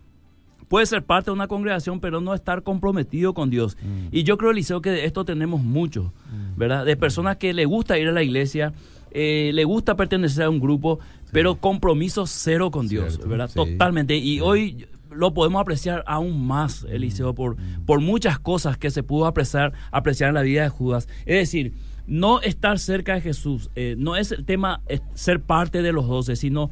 puede 0.69 0.85
ser 0.85 1.03
parte 1.03 1.29
de 1.31 1.35
una 1.35 1.47
congregación, 1.47 1.99
pero 1.99 2.19
no 2.21 2.33
estar 2.33 2.63
comprometido 2.63 3.33
con 3.33 3.49
Dios. 3.49 3.77
Y 4.11 4.23
yo 4.23 4.37
creo, 4.37 4.51
Eliseo, 4.51 4.81
que 4.81 4.89
de 4.91 5.05
esto 5.05 5.23
tenemos 5.25 5.61
mucho, 5.61 6.13
¿verdad? 6.55 6.85
De 6.85 6.95
personas 6.97 7.37
que 7.37 7.53
le 7.53 7.65
gusta 7.65 7.97
ir 7.99 8.07
a 8.07 8.11
la 8.11 8.23
iglesia, 8.23 8.73
eh, 9.11 9.51
le 9.53 9.63
gusta 9.63 9.95
pertenecer 9.95 10.43
a 10.43 10.49
un 10.49 10.59
grupo, 10.59 10.99
pero 11.31 11.55
compromiso 11.55 12.25
cero 12.27 12.71
con 12.71 12.87
Dios, 12.87 13.13
Cierto, 13.13 13.29
¿verdad? 13.29 13.47
sí. 13.49 13.55
Totalmente. 13.55 14.15
Y 14.17 14.35
Sí. 14.35 14.41
hoy 14.41 14.87
lo 15.17 15.33
podemos 15.33 15.61
apreciar 15.61 16.03
aún 16.07 16.45
más, 16.45 16.85
Eliseo, 16.89 17.33
por, 17.33 17.57
por 17.85 18.01
muchas 18.01 18.39
cosas 18.39 18.77
que 18.77 18.91
se 18.91 19.03
pudo 19.03 19.25
apreciar, 19.25 19.73
apreciar 19.91 20.29
en 20.29 20.35
la 20.35 20.41
vida 20.43 20.63
de 20.63 20.69
Judas. 20.69 21.07
Es 21.25 21.35
decir, 21.35 21.73
no 22.05 22.41
estar 22.41 22.79
cerca 22.79 23.15
de 23.15 23.21
Jesús, 23.21 23.69
eh, 23.75 23.95
no 23.97 24.15
es 24.15 24.31
el 24.31 24.45
tema 24.45 24.81
ser 25.13 25.41
parte 25.41 25.81
de 25.81 25.91
los 25.91 26.07
doce, 26.07 26.35
sino 26.35 26.69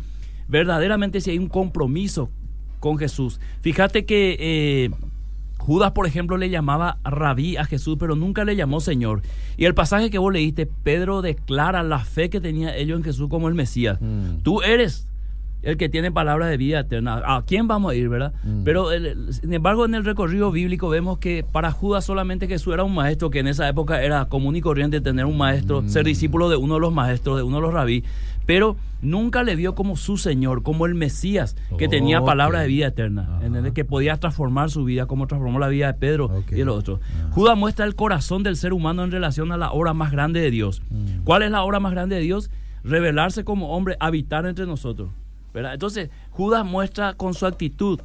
verdaderamente 0.48 1.22
si 1.22 1.32
hay 1.32 1.38
un 1.38 1.50
compromiso 1.50 2.30
con 2.80 2.98
Jesús. 2.98 3.40
Fíjate 3.62 4.06
que 4.06 4.38
eh, 4.40 4.92
Judas, 5.58 5.92
por 5.92 6.06
ejemplo, 6.06 6.38
le 6.38 6.50
llamaba 6.50 7.00
rabí 7.04 7.58
a 7.58 7.66
Jesús, 7.66 7.98
pero 8.00 8.16
nunca 8.16 8.46
le 8.46 8.56
llamó 8.56 8.80
Señor. 8.80 9.24
Y 9.58 9.66
el 9.66 9.74
pasaje 9.74 10.12
que 10.12 10.20
vos 10.20 10.32
leíste, 10.32 10.68
Pedro 10.68 11.24
declara 11.24 11.82
la 11.82 12.00
fe 12.00 12.30
que 12.30 12.40
tenía 12.40 12.78
ellos 12.78 12.98
en 12.98 13.04
Jesús 13.04 13.28
como 13.30 13.48
el 13.48 13.56
Mesías. 13.56 14.00
Mm. 14.00 14.44
Tú 14.44 14.62
eres 14.62 15.08
el 15.66 15.78
que 15.78 15.90
tiene 15.90 16.12
palabra 16.12 16.48
de 16.48 16.56
vida 16.58 16.80
eterna. 16.80 17.22
¿A 17.26 17.44
quién 17.46 17.68
vamos 17.68 17.92
a 17.92 17.96
ir, 17.96 18.08
verdad? 18.08 18.34
Mm. 18.44 18.64
Pero, 18.64 18.92
el- 18.92 19.34
sin 19.34 19.52
embargo, 19.54 19.84
en 19.86 19.96
el 19.96 20.06
recorrido 20.06 20.52
bíblico 20.52 20.88
vemos 20.90 21.18
que 21.18 21.44
para 21.44 21.72
Judas 21.72 22.06
solamente 22.06 22.48
Jesús 22.48 22.74
era 22.74 22.84
un 22.84 22.94
maestro, 22.96 23.30
que 23.30 23.40
en 23.40 23.48
esa 23.48 23.68
época 23.68 24.02
era 24.02 24.26
común 24.26 24.56
y 24.56 24.62
corriente 24.62 25.02
tener 25.02 25.26
un 25.26 25.38
maestro, 25.38 25.82
Mm. 25.82 25.90
ser 25.90 26.06
discípulo 26.06 26.50
de 26.50 26.56
uno 26.56 26.76
de 26.76 26.80
los 26.80 26.94
maestros, 26.94 27.36
de 27.38 27.44
uno 27.44 27.58
de 27.58 27.62
los 27.64 27.74
rabí, 27.74 28.04
pero 28.46 28.76
nunca 29.02 29.44
le 29.44 29.56
vio 29.56 29.76
como 29.76 29.98
su 29.98 30.18
Señor, 30.18 30.62
como 30.64 30.86
el 30.86 30.94
Mesías, 30.96 31.56
que 31.78 31.88
tenía 31.88 32.20
Ok. 32.22 32.26
palabra 32.28 32.62
de 32.62 32.68
vida 32.68 32.88
eterna, 32.88 33.24
Ajá. 33.38 33.46
¿entendés? 33.46 33.74
que 33.74 33.84
podía 33.86 34.18
transformar 34.18 34.70
su 34.70 34.84
vida, 34.86 35.06
como 35.08 35.26
transformó 35.28 35.58
la 35.60 35.68
vida 35.68 35.88
de 35.88 35.94
Pedro 35.96 36.44
y 36.52 36.62
otros. 36.62 37.00
Ah. 37.04 37.30
Judas 37.32 37.58
muestra 37.58 37.86
el 37.86 37.96
corazón 37.96 38.44
del 38.44 38.56
ser 38.56 38.72
humano 38.72 39.04
en 39.04 39.12
relación 39.12 39.52
a 39.52 39.58
la 39.58 39.72
obra 39.72 39.94
más 39.94 40.12
grande 40.12 40.40
de 40.42 40.52
Dios. 40.52 40.82
Mm. 40.92 41.24
¿Cuál 41.24 41.42
es 41.44 41.50
la 41.52 41.64
obra 41.64 41.80
más 41.80 41.92
grande 41.92 42.16
de 42.16 42.22
Dios? 42.22 42.50
Revelarse 42.84 43.44
como 43.44 43.72
hombre, 43.76 43.98
habitar 44.00 44.46
entre 44.46 44.66
nosotros. 44.68 45.10
¿Verdad? 45.56 45.74
Entonces, 45.74 46.12
Judas 46.30 46.64
muestra 46.64 47.14
con 47.16 47.34
su 47.34 47.48
actitud 47.48 48.00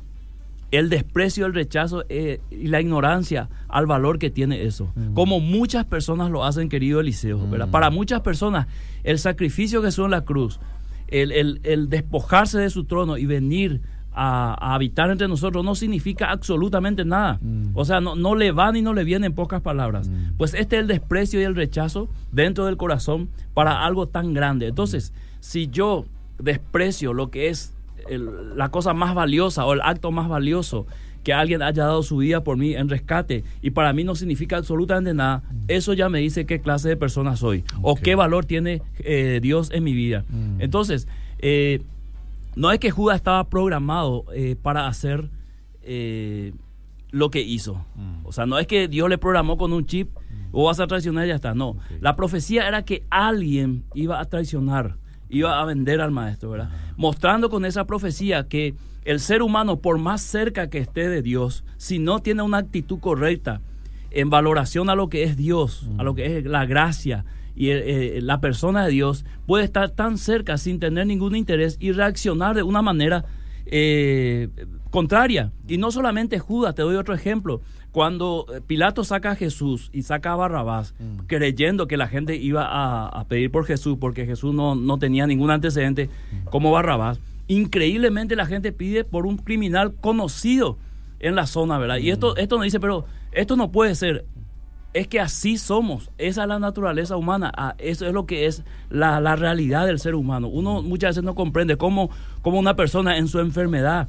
el 0.71 0.89
desprecio, 0.89 1.47
el 1.47 1.53
rechazo 1.55 2.05
eh, 2.09 2.41
y 2.51 2.69
la 2.69 2.81
ignorancia 2.81 3.49
al 3.69 3.87
valor 3.87 4.21
que 4.21 4.31
tiene 4.31 4.63
eso. 4.63 4.93
Mm. 4.95 5.15
Como 5.15 5.41
muchas 5.41 5.85
personas 5.85 6.31
lo 6.31 6.45
hacen, 6.45 6.69
querido 6.69 7.01
Eliseo. 7.01 7.45
¿verdad? 7.49 7.67
Mm. 7.67 7.71
Para 7.73 7.91
muchas 7.91 8.21
personas, 8.21 8.69
el 9.03 9.19
sacrificio 9.19 9.81
que 9.83 9.89
Jesús 9.89 10.05
en 10.05 10.13
la 10.13 10.25
cruz, 10.25 10.61
el, 11.09 11.33
el- 11.33 11.61
el 11.65 11.89
despojarse 11.91 12.59
de 12.61 12.71
su 12.71 12.85
trono 12.85 13.19
y 13.19 13.27
venir 13.27 13.81
a, 14.13 14.55
a 14.65 14.75
habitar 14.77 15.11
entre 15.11 15.27
nosotros 15.27 15.65
no 15.65 15.75
significa 15.75 16.31
absolutamente 16.31 17.05
nada. 17.05 17.41
Mm. 17.43 17.71
O 17.75 17.85
sea, 17.85 18.01
no, 18.01 18.15
no 18.15 18.37
le 18.37 18.53
va 18.53 18.71
ni 18.71 18.81
no 18.81 18.95
le 18.95 19.03
viene 19.03 19.27
en 19.27 19.35
pocas 19.35 19.61
palabras. 19.63 20.09
Pues 20.39 20.55
este 20.55 20.77
es 20.77 20.83
el 20.83 20.87
desprecio 20.87 21.41
y 21.41 21.45
el 21.45 21.57
rechazo 21.57 22.09
dentro 22.31 22.67
del 22.67 22.77
corazón 22.77 23.29
para 23.55 23.85
algo 23.85 24.07
tan 24.07 24.35
grande. 24.35 24.69
Entonces, 24.69 25.13
si 25.41 25.67
yo 25.67 26.05
desprecio 26.43 27.13
lo 27.13 27.31
que 27.31 27.49
es 27.49 27.75
el- 28.09 28.57
la 28.57 28.71
cosa 28.71 28.95
más 28.95 29.15
valiosa 29.15 29.65
o 29.67 29.73
el 29.75 29.81
acto 29.83 30.11
más 30.11 30.29
valioso 30.29 30.87
que 31.23 31.35
alguien 31.35 31.61
haya 31.61 31.85
dado 31.85 32.03
su 32.03 32.17
vida 32.17 32.43
por 32.43 32.57
mí 32.57 32.75
en 32.75 32.89
rescate 32.89 33.45
y 33.61 33.71
para 33.73 33.93
mí 33.93 34.05
no 34.05 34.15
significa 34.15 34.57
absolutamente 34.57 35.13
nada, 35.13 35.43
eso 35.69 35.93
ya 35.93 36.09
me 36.09 36.19
dice 36.21 36.47
qué 36.47 36.61
clase 36.61 36.89
de 36.89 36.97
persona 36.97 37.37
soy 37.37 37.63
o 37.83 37.95
qué 37.95 38.15
valor 38.15 38.47
tiene 38.47 38.81
eh, 39.01 39.39
Dios 39.43 39.71
en 39.71 39.85
mi 39.85 39.93
vida. 39.93 40.25
Mm. 40.31 40.63
Entonces, 40.63 41.07
eh, 41.41 41.83
no 42.57 42.73
es 42.73 42.79
que 42.81 42.91
Judas 42.91 43.17
estaba 43.17 43.45
programado 43.51 44.25
eh, 44.35 44.57
para 44.61 44.87
hacer 44.87 45.29
lo 47.13 47.31
que 47.31 47.41
hizo. 47.43 47.85
Mm. 47.97 48.25
O 48.27 48.33
sea, 48.33 48.47
no 48.47 48.59
es 48.59 48.67
que 48.67 48.89
Dios 48.89 49.09
le 49.09 49.19
programó 49.19 49.57
con 49.59 49.73
un 49.73 49.85
chip 49.87 50.09
o 50.53 50.65
vas 50.65 50.81
a 50.81 50.87
traicionar 50.87 51.27
y 51.27 51.29
ya 51.29 51.35
está. 51.37 51.55
No, 51.55 51.77
la 52.01 52.17
profecía 52.17 52.67
era 52.67 52.85
que 52.85 53.05
alguien 53.11 53.85
iba 53.95 54.21
a 54.21 54.25
traicionar, 54.25 54.97
iba 55.31 55.61
a 55.61 55.65
vender 55.65 56.01
al 56.01 56.11
maestro, 56.11 56.51
¿verdad? 56.51 56.71
Mostrando 56.97 57.49
con 57.49 57.65
esa 57.65 57.87
profecía 57.87 58.49
que 58.49 58.75
el 59.05 59.21
ser 59.21 59.43
humano, 59.43 59.81
por 59.81 59.99
más 59.99 60.21
cerca 60.21 60.69
que 60.69 60.79
esté 60.79 61.09
de 61.09 61.23
Dios, 61.23 61.65
si 61.77 61.99
no 61.99 62.21
tiene 62.21 62.43
una 62.43 62.59
actitud 62.59 62.99
correcta 62.99 63.61
en 64.11 64.29
valoración 64.29 64.91
a 64.91 64.95
lo 64.95 65.09
que 65.09 65.23
es 65.23 65.37
Dios, 65.37 65.89
a 65.99 66.03
lo 66.03 66.15
que 66.15 66.39
es 66.39 66.45
la 66.45 66.67
gracia 66.67 67.25
y 67.55 67.71
eh, 67.71 68.17
eh, 68.17 68.21
la 68.21 68.41
persona 68.41 68.85
de 68.85 68.91
Dios, 68.91 69.25
puede 69.47 69.65
estar 69.65 69.91
tan 69.91 70.19
cerca 70.19 70.59
sin 70.59 70.81
tener 70.81 71.07
ningún 71.07 71.37
interés 71.37 71.77
y 71.81 71.93
reaccionar 71.93 72.55
de 72.55 72.63
una 72.63 72.83
manera 72.83 73.25
eh, 73.67 74.49
contraria. 74.91 75.53
Y 75.69 75.79
no 75.79 75.91
solamente 75.91 76.39
Judas, 76.39 76.75
te 76.75 76.83
doy 76.83 76.97
otro 76.97 77.15
ejemplo. 77.15 77.61
Cuando 77.93 78.47
eh, 78.55 78.61
Pilato 78.65 79.03
saca 79.03 79.33
a 79.33 79.35
Jesús 79.37 79.91
y 79.93 80.03
saca 80.03 80.33
a 80.33 80.37
Barrabás, 80.37 80.95
Mm. 81.01 81.27
creyendo 81.27 81.87
que 81.89 81.97
la 81.97 82.07
gente 82.09 82.37
iba 82.37 82.65
a, 82.65 83.09
a 83.09 83.25
pedir 83.25 83.51
por 83.51 83.65
Jesús, 83.67 83.97
porque 84.01 84.27
Jesús 84.27 84.55
no, 84.55 84.75
no 84.75 84.99
tenía 84.99 85.27
ningún 85.27 85.51
antecedente 85.51 86.09
como 86.51 86.71
Barrabás, 86.71 87.19
increíblemente 87.49 88.37
la 88.37 88.47
gente 88.47 88.71
pide 88.73 89.05
por 89.05 89.27
un 89.27 89.37
criminal 89.39 89.95
conocido 90.01 90.79
en 91.19 91.35
la 91.35 91.47
zona, 91.47 91.79
¿verdad? 91.79 91.99
Y 91.99 92.11
esto, 92.11 92.37
esto 92.37 92.57
nos 92.57 92.65
dice, 92.65 92.81
pero 92.81 93.05
esto 93.33 93.57
no 93.57 93.71
puede 93.73 93.95
ser. 93.95 94.25
Es 94.93 95.07
que 95.07 95.21
así 95.21 95.57
somos, 95.57 96.11
esa 96.19 96.43
es 96.43 96.49
la 96.49 96.59
naturaleza 96.59 97.17
humana, 97.17 97.53
ah, 97.57 97.75
eso 97.79 98.07
es 98.07 98.13
lo 98.13 98.27
que 98.27 98.47
es 98.47 98.65
la, 98.89 99.21
la 99.21 99.37
realidad 99.37 99.87
del 99.87 99.99
ser 100.01 100.15
humano. 100.17 100.49
Uno 100.49 100.83
muchas 100.83 101.11
veces 101.11 101.23
no 101.25 101.35
comprende 101.35 101.77
cómo, 101.77 102.11
cómo 102.43 102.59
una 102.59 102.75
persona 102.75 103.17
en 103.17 103.29
su 103.29 103.39
enfermedad, 103.41 104.09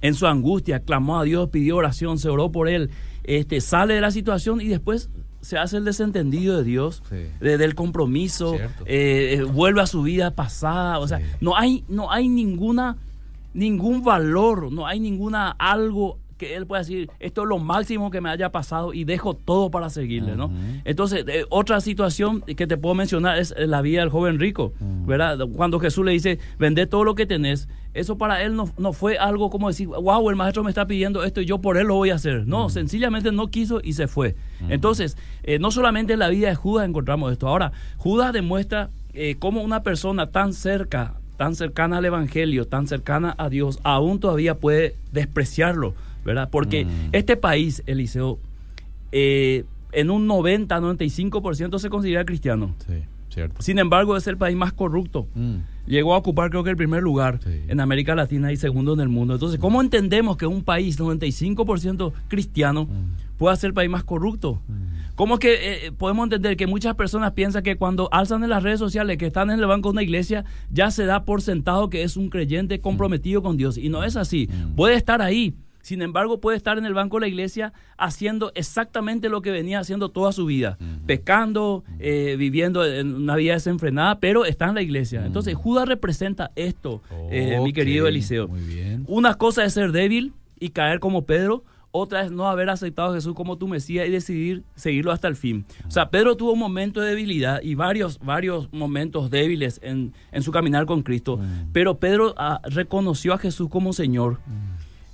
en 0.00 0.14
su 0.14 0.26
angustia, 0.26 0.80
clamó 0.80 1.18
a 1.18 1.24
Dios, 1.24 1.48
pidió 1.50 1.76
oración, 1.76 2.18
se 2.18 2.28
oró 2.28 2.50
por 2.52 2.68
él, 2.68 2.90
este, 3.24 3.60
sale 3.60 3.94
de 3.94 4.00
la 4.00 4.10
situación 4.10 4.60
y 4.60 4.68
después 4.68 5.10
se 5.40 5.56
hace 5.58 5.76
el 5.76 5.84
desentendido 5.84 6.56
de 6.58 6.64
Dios, 6.64 7.02
Sí. 7.08 7.16
de- 7.40 7.58
del 7.58 7.74
compromiso, 7.74 8.54
eh, 8.86 9.36
eh, 9.38 9.42
vuelve 9.44 9.80
a 9.82 9.86
su 9.86 10.02
vida 10.02 10.32
pasada, 10.32 10.98
o 10.98 11.06
sea, 11.08 11.18
Sí. 11.18 11.24
no 11.40 11.56
hay, 11.56 11.84
no 11.88 12.10
hay 12.10 12.28
ninguna, 12.28 12.96
ningún 13.54 14.02
valor, 14.02 14.70
no 14.72 14.86
hay 14.86 15.00
ninguna 15.00 15.50
algo 15.58 16.18
que 16.38 16.56
él 16.56 16.66
pueda 16.66 16.80
decir, 16.80 17.10
esto 17.20 17.42
es 17.42 17.48
lo 17.48 17.58
máximo 17.58 18.10
que 18.10 18.20
me 18.20 18.30
haya 18.30 18.50
pasado 18.50 18.94
y 18.94 19.04
dejo 19.04 19.34
todo 19.34 19.70
para 19.70 19.90
seguirle, 19.90 20.36
¿no? 20.36 20.50
Entonces, 20.84 21.24
eh, 21.28 21.44
otra 21.50 21.80
situación 21.80 22.42
que 22.42 22.66
te 22.66 22.76
puedo 22.76 22.94
mencionar 22.94 23.38
es 23.38 23.52
eh, 23.56 23.66
la 23.66 23.82
vida 23.82 24.00
del 24.00 24.08
joven 24.08 24.38
rico. 24.38 24.72
¿verdad? 24.80 25.38
Cuando 25.54 25.80
Jesús 25.80 26.04
le 26.04 26.12
dice, 26.12 26.38
vende 26.58 26.86
todo 26.86 27.02
lo 27.04 27.14
que 27.14 27.26
tenés, 27.26 27.68
eso 27.94 28.16
para 28.16 28.42
él 28.42 28.54
no, 28.54 28.70
no 28.78 28.92
fue 28.92 29.18
algo 29.18 29.50
como 29.50 29.68
decir, 29.68 29.88
wow, 29.88 30.30
el 30.30 30.36
maestro 30.36 30.62
me 30.62 30.70
está 30.70 30.86
pidiendo 30.86 31.24
esto 31.24 31.40
y 31.40 31.46
yo 31.46 31.58
por 31.58 31.78
él 31.78 31.88
lo 31.88 31.94
voy 31.94 32.10
a 32.10 32.14
hacer. 32.14 32.46
No, 32.46 32.68
sencillamente 32.70 33.32
no 33.32 33.48
quiso 33.48 33.80
y 33.82 33.94
se 33.94 34.06
fue. 34.06 34.36
Entonces, 34.68 35.16
eh, 35.42 35.58
no 35.58 35.70
solamente 35.70 36.12
en 36.12 36.18
la 36.20 36.28
vida 36.28 36.48
de 36.48 36.54
Judas 36.54 36.88
encontramos 36.88 37.32
esto. 37.32 37.48
Ahora, 37.48 37.72
Judas 37.96 38.32
demuestra 38.32 38.90
eh, 39.14 39.36
cómo 39.38 39.62
una 39.62 39.82
persona 39.82 40.26
tan 40.26 40.52
cerca, 40.52 41.14
tan 41.36 41.54
cercana 41.54 41.98
al 41.98 42.04
Evangelio, 42.04 42.66
tan 42.66 42.86
cercana 42.86 43.34
a 43.38 43.48
Dios, 43.48 43.80
aún 43.82 44.20
todavía 44.20 44.56
puede 44.56 44.94
despreciarlo, 45.12 45.94
¿verdad? 46.28 46.48
Porque 46.50 46.84
Mm. 46.84 46.88
este 47.12 47.36
país, 47.36 47.82
Eliseo, 47.86 48.38
eh, 49.10 49.64
en 49.92 50.10
un 50.10 50.26
90-95% 50.28 51.78
se 51.78 51.88
considera 51.90 52.24
cristiano. 52.24 52.74
Sí, 52.86 52.94
cierto. 53.30 53.60
Sin 53.62 53.78
embargo, 53.78 54.16
es 54.16 54.26
el 54.26 54.36
país 54.36 54.56
más 54.56 54.72
corrupto. 54.72 55.26
Mm. 55.34 55.56
Llegó 55.86 56.14
a 56.14 56.18
ocupar 56.18 56.50
creo 56.50 56.62
que 56.64 56.70
el 56.70 56.76
primer 56.76 57.02
lugar 57.02 57.40
Sí. 57.42 57.62
en 57.68 57.80
América 57.80 58.14
Latina 58.14 58.52
y 58.52 58.56
segundo 58.56 58.92
en 58.92 59.00
el 59.00 59.08
mundo. 59.08 59.34
Entonces, 59.34 59.58
¿cómo 59.58 59.80
entendemos 59.80 60.36
que 60.36 60.46
un 60.46 60.62
país 60.62 60.98
95% 61.00 62.12
cristiano 62.28 62.84
Mm. 62.84 63.38
pueda 63.38 63.56
ser 63.56 63.68
el 63.68 63.74
país 63.74 63.88
más 63.90 64.04
corrupto? 64.04 64.60
Mm. 64.68 64.98
¿Cómo 65.14 65.34
es 65.34 65.40
que 65.40 65.86
eh, 65.86 65.92
podemos 65.92 66.24
entender 66.26 66.56
que 66.56 66.66
muchas 66.68 66.94
personas 66.94 67.32
piensan 67.32 67.62
que 67.64 67.76
cuando 67.76 68.08
alzan 68.12 68.44
en 68.44 68.50
las 68.50 68.62
redes 68.62 68.78
sociales 68.78 69.16
que 69.16 69.26
están 69.26 69.50
en 69.50 69.58
el 69.58 69.66
banco 69.66 69.88
de 69.88 69.92
una 69.94 70.02
iglesia, 70.04 70.44
ya 70.70 70.90
se 70.92 71.06
da 71.06 71.24
por 71.24 71.42
sentado 71.42 71.90
que 71.90 72.02
es 72.04 72.16
un 72.16 72.28
creyente 72.28 72.80
comprometido 72.80 73.42
con 73.42 73.56
Dios? 73.56 73.78
Y 73.78 73.88
no 73.88 74.04
es 74.04 74.14
así. 74.16 74.48
Mm. 74.48 74.74
Puede 74.76 74.94
estar 74.94 75.22
ahí. 75.22 75.54
Sin 75.88 76.02
embargo, 76.02 76.38
puede 76.38 76.58
estar 76.58 76.76
en 76.76 76.84
el 76.84 76.92
banco 76.92 77.16
de 77.16 77.22
la 77.22 77.28
iglesia 77.28 77.72
haciendo 77.96 78.52
exactamente 78.54 79.30
lo 79.30 79.40
que 79.40 79.50
venía 79.50 79.78
haciendo 79.80 80.10
toda 80.10 80.32
su 80.32 80.44
vida, 80.44 80.76
Ujú. 80.78 81.06
pecando, 81.06 81.82
eh, 81.98 82.36
viviendo 82.38 82.84
en 82.84 83.14
una 83.14 83.36
vida 83.36 83.54
desenfrenada, 83.54 84.20
pero 84.20 84.44
está 84.44 84.66
en 84.68 84.74
la 84.74 84.82
iglesia. 84.82 85.24
Entonces, 85.24 85.54
Judas 85.54 85.88
representa 85.88 86.50
esto, 86.56 87.00
eh, 87.30 87.58
mi 87.64 87.72
querido 87.72 88.06
Eliseo. 88.06 88.48
Muy 88.48 88.60
bien. 88.60 89.04
Una 89.08 89.34
cosa 89.36 89.64
es 89.64 89.72
ser 89.72 89.92
débil 89.92 90.34
y 90.60 90.68
caer 90.68 91.00
como 91.00 91.22
Pedro, 91.24 91.64
otra 91.90 92.20
es 92.20 92.30
no 92.30 92.46
haber 92.46 92.68
aceptado 92.68 93.12
a 93.12 93.14
Jesús 93.14 93.32
como 93.34 93.56
tu 93.56 93.66
Mesías 93.66 94.06
y 94.06 94.10
decidir 94.10 94.62
seguirlo 94.74 95.10
hasta 95.10 95.26
el 95.26 95.36
fin. 95.36 95.64
O 95.86 95.90
sea, 95.90 96.10
Pedro 96.10 96.36
tuvo 96.36 96.52
un 96.52 96.58
momento 96.58 97.00
de 97.00 97.08
debilidad 97.10 97.62
y 97.62 97.74
varios, 97.76 98.18
varios 98.18 98.70
momentos 98.74 99.30
débiles 99.30 99.80
en, 99.82 100.12
en 100.30 100.42
su 100.42 100.52
caminar 100.52 100.84
con 100.84 101.02
Cristo, 101.02 101.38
Mm. 101.38 101.70
pero 101.72 101.96
Pedro 101.98 102.34
ah, 102.36 102.60
reconoció 102.64 103.32
a 103.32 103.38
Jesús 103.38 103.70
como 103.70 103.94
Señor. 103.94 104.36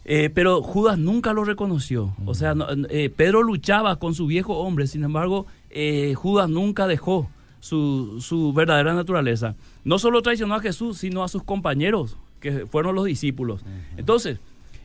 Eh, 0.06 0.30
pero 0.34 0.62
Judas 0.62 0.98
nunca 0.98 1.32
lo 1.32 1.44
reconoció. 1.44 2.14
O 2.26 2.34
sea, 2.34 2.54
no- 2.54 2.66
eh, 2.90 3.10
Pedro 3.14 3.42
luchaba 3.42 3.96
con 3.98 4.14
su 4.14 4.26
viejo 4.26 4.58
hombre, 4.58 4.86
sin 4.86 5.02
embargo, 5.04 5.46
eh, 5.70 6.14
Judas 6.14 6.48
nunca 6.50 6.86
dejó 6.86 7.30
su, 7.60 8.20
su 8.20 8.52
verdadera 8.52 8.92
naturaleza. 8.94 9.54
No 9.84 9.98
solo 9.98 10.20
traicionó 10.20 10.54
a 10.56 10.60
Jesús, 10.60 10.98
sino 10.98 11.24
a 11.24 11.28
sus 11.28 11.42
compañeros, 11.42 12.18
que 12.40 12.66
fueron 12.66 12.94
los 12.94 13.06
discípulos. 13.06 13.64
Entonces, 13.96 14.38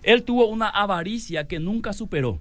él 0.03 0.23
tuvo 0.23 0.47
una 0.47 0.69
avaricia 0.69 1.47
que 1.47 1.59
nunca 1.59 1.91
superó. 1.91 2.39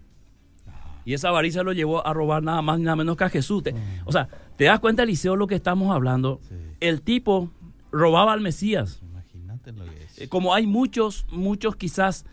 Y 1.05 1.15
esa 1.15 1.31
avaricia 1.31 1.63
lo 1.65 1.73
llevó 1.73 2.07
a 2.07 2.13
robar 2.13 2.43
nada 2.43 2.63
más 2.63 2.79
ni 2.79 2.85
nada 2.85 2.95
menos 2.97 3.17
que 3.17 3.25
a 3.25 3.29
Jesús. 3.31 3.63
O 4.05 4.13
sea, 4.13 4.29
¿te 4.57 4.65
das 4.65 4.79
cuenta, 4.79 5.03
Eliseo, 5.03 5.35
lo 5.35 5.47
que 5.49 5.55
estamos 5.57 5.93
hablando? 5.93 6.39
Sí. 6.49 6.55
El 6.81 7.01
tipo 7.03 7.51
robaba 7.91 8.33
al 8.35 8.41
Mesías. 8.43 9.01
Imagínate 9.03 9.73
lo 9.73 9.85
que 9.87 10.05
es. 10.23 10.29
Como 10.29 10.55
hay 10.55 10.67
muchos, 10.67 11.27
muchos 11.33 11.75
quizás 11.77 12.27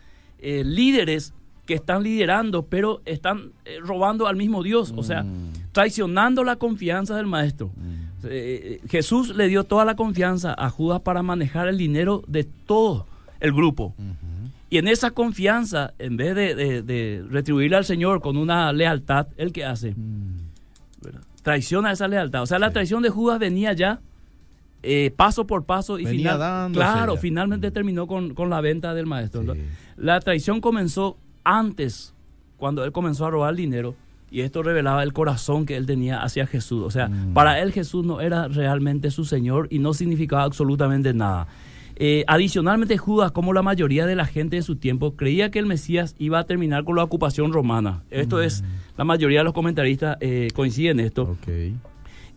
eh, 0.48 0.62
líderes 0.64 1.32
que 1.66 1.74
están 1.74 2.02
liderando, 2.04 2.62
pero 2.66 3.00
están 3.04 3.50
eh, 3.64 3.78
robando 3.80 4.28
al 4.28 4.36
mismo 4.36 4.62
Dios, 4.62 4.92
o 4.96 5.02
sea, 5.02 5.24
Mm. 5.24 5.52
traicionando 5.72 6.44
la 6.44 6.54
confianza 6.56 7.16
del 7.16 7.26
maestro. 7.26 7.66
Mm. 7.76 8.26
Eh, 8.28 8.80
Jesús 8.88 9.34
le 9.36 9.48
dio 9.48 9.64
toda 9.64 9.84
la 9.84 9.96
confianza 9.96 10.54
a 10.56 10.70
Judas 10.70 11.00
para 11.00 11.22
manejar 11.22 11.66
el 11.68 11.76
dinero 11.78 12.22
de 12.28 12.44
todo 12.44 13.06
el 13.40 13.52
grupo. 13.52 13.94
Y 14.70 14.78
en 14.78 14.88
esa 14.88 15.10
confianza, 15.10 15.92
en 15.98 16.16
vez 16.16 16.34
de, 16.34 16.54
de- 16.54 16.82
de 16.82 17.24
retribuirle 17.28 17.76
al 17.76 17.84
Señor 17.84 18.20
con 18.20 18.36
una 18.36 18.72
lealtad, 18.72 19.26
¿el 19.36 19.52
que 19.52 19.64
hace? 19.64 19.90
Mm. 19.96 20.36
Traiciona 21.42 21.92
esa 21.92 22.08
lealtad. 22.08 22.42
O 22.42 22.46
sea, 22.46 22.58
la 22.58 22.72
traición 22.72 23.02
de 23.02 23.10
Judas 23.10 23.38
venía 23.38 23.72
ya 23.72 24.00
eh, 24.86 25.10
paso 25.16 25.46
por 25.46 25.64
paso 25.64 25.98
y 25.98 26.04
Venía 26.04 26.18
final, 26.34 26.38
dándose 26.38 26.84
claro, 26.84 27.14
ya. 27.16 27.20
finalmente 27.20 27.70
terminó 27.70 28.06
con, 28.06 28.34
con 28.34 28.48
la 28.50 28.60
venta 28.60 28.94
del 28.94 29.06
maestro. 29.06 29.42
La 29.96 30.20
traición 30.20 30.60
comenzó 30.60 31.16
antes, 31.44 32.14
cuando 32.56 32.84
él 32.84 32.92
comenzó 32.92 33.26
a 33.26 33.30
robar 33.30 33.54
dinero, 33.56 33.94
y 34.30 34.40
esto 34.40 34.62
revelaba 34.62 35.02
el 35.02 35.12
corazón 35.12 35.66
que 35.66 35.76
él 35.76 35.86
tenía 35.86 36.22
hacia 36.22 36.46
Jesús. 36.46 36.82
O 36.84 36.90
sea, 36.90 37.08
Mm. 37.08 37.32
para 37.32 37.60
él 37.60 37.72
Jesús 37.72 38.04
no 38.04 38.20
era 38.20 38.48
realmente 38.48 39.10
su 39.10 39.24
Señor 39.24 39.68
y 39.70 39.78
no 39.78 39.94
significaba 39.94 40.42
absolutamente 40.42 41.14
nada. 41.14 41.46
Eh, 41.98 42.24
adicionalmente, 42.26 42.98
Judas, 42.98 43.32
como 43.32 43.52
la 43.54 43.62
mayoría 43.62 44.04
de 44.04 44.14
la 44.16 44.26
gente 44.26 44.56
de 44.56 44.62
su 44.62 44.76
tiempo, 44.76 45.16
creía 45.16 45.50
que 45.50 45.58
el 45.58 45.64
Mesías 45.66 46.14
iba 46.18 46.38
a 46.40 46.44
terminar 46.44 46.84
con 46.84 46.96
la 46.96 47.02
ocupación 47.04 47.52
romana. 47.52 48.02
Esto 48.10 48.42
es, 48.42 48.62
la 48.98 49.04
mayoría 49.04 49.38
de 49.40 49.44
los 49.44 49.54
comentaristas 49.54 50.18
eh, 50.20 50.48
coinciden 50.54 51.00
en 51.00 51.06
esto. 51.06 51.36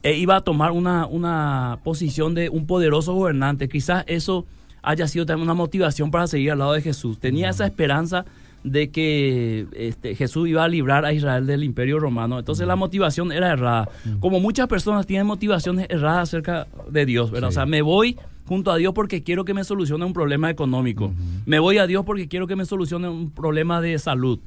E 0.04 0.18
iba 0.18 0.38
a 0.38 0.42
tomar 0.42 0.72
una, 0.72 1.06
una 1.06 1.80
posición 1.84 2.34
de 2.34 2.50
un 2.50 2.66
poderoso 2.66 3.14
gobernante. 3.14 3.68
Quizás 3.68 4.04
eso 4.08 4.46
haya 4.82 5.08
sido 5.08 5.26
también 5.26 5.44
una 5.44 5.54
motivación 5.54 6.12
para 6.12 6.28
seguir 6.28 6.52
al 6.52 6.60
lado 6.60 6.74
de 6.74 6.82
Jesús. 6.82 7.20
Tenía 7.20 7.50
esa 7.50 7.66
esperanza 7.66 8.26
de 8.64 8.90
que 8.90 9.68
este, 9.74 10.16
Jesús 10.16 10.50
iba 10.50 10.64
a 10.64 10.68
librar 10.68 11.06
a 11.06 11.14
Israel 11.14 11.46
del 11.46 11.64
imperio 11.64 12.00
romano. 12.00 12.40
Entonces 12.40 12.68
la 12.68 12.76
motivación 12.76 13.32
era 13.32 13.52
errada. 13.52 13.90
Como 14.20 14.40
muchas 14.40 14.68
personas 14.68 15.06
tienen 15.06 15.28
motivaciones 15.28 15.88
erradas 15.90 16.30
acerca 16.30 16.68
de 16.90 17.06
Dios, 17.06 17.32
¿verdad? 17.32 17.50
Sí. 17.50 17.54
O 17.54 17.56
sea, 17.56 17.66
me 17.66 17.82
voy 17.82 18.18
junto 18.46 18.72
a 18.72 18.78
Dios 18.78 18.94
porque 18.94 19.22
quiero 19.22 19.46
que 19.46 19.54
me 19.54 19.64
solucione 19.64 20.06
un 20.06 20.14
problema 20.14 20.50
económico. 20.50 21.14
Me 21.46 21.60
voy 21.60 21.78
a 21.78 21.88
Dios 21.88 22.04
porque 22.06 22.28
quiero 22.28 22.48
que 22.48 22.56
me 22.56 22.66
solucione 22.66 23.08
un 23.08 23.32
problema 23.32 23.80
de 23.80 23.98
salud. 24.00 24.40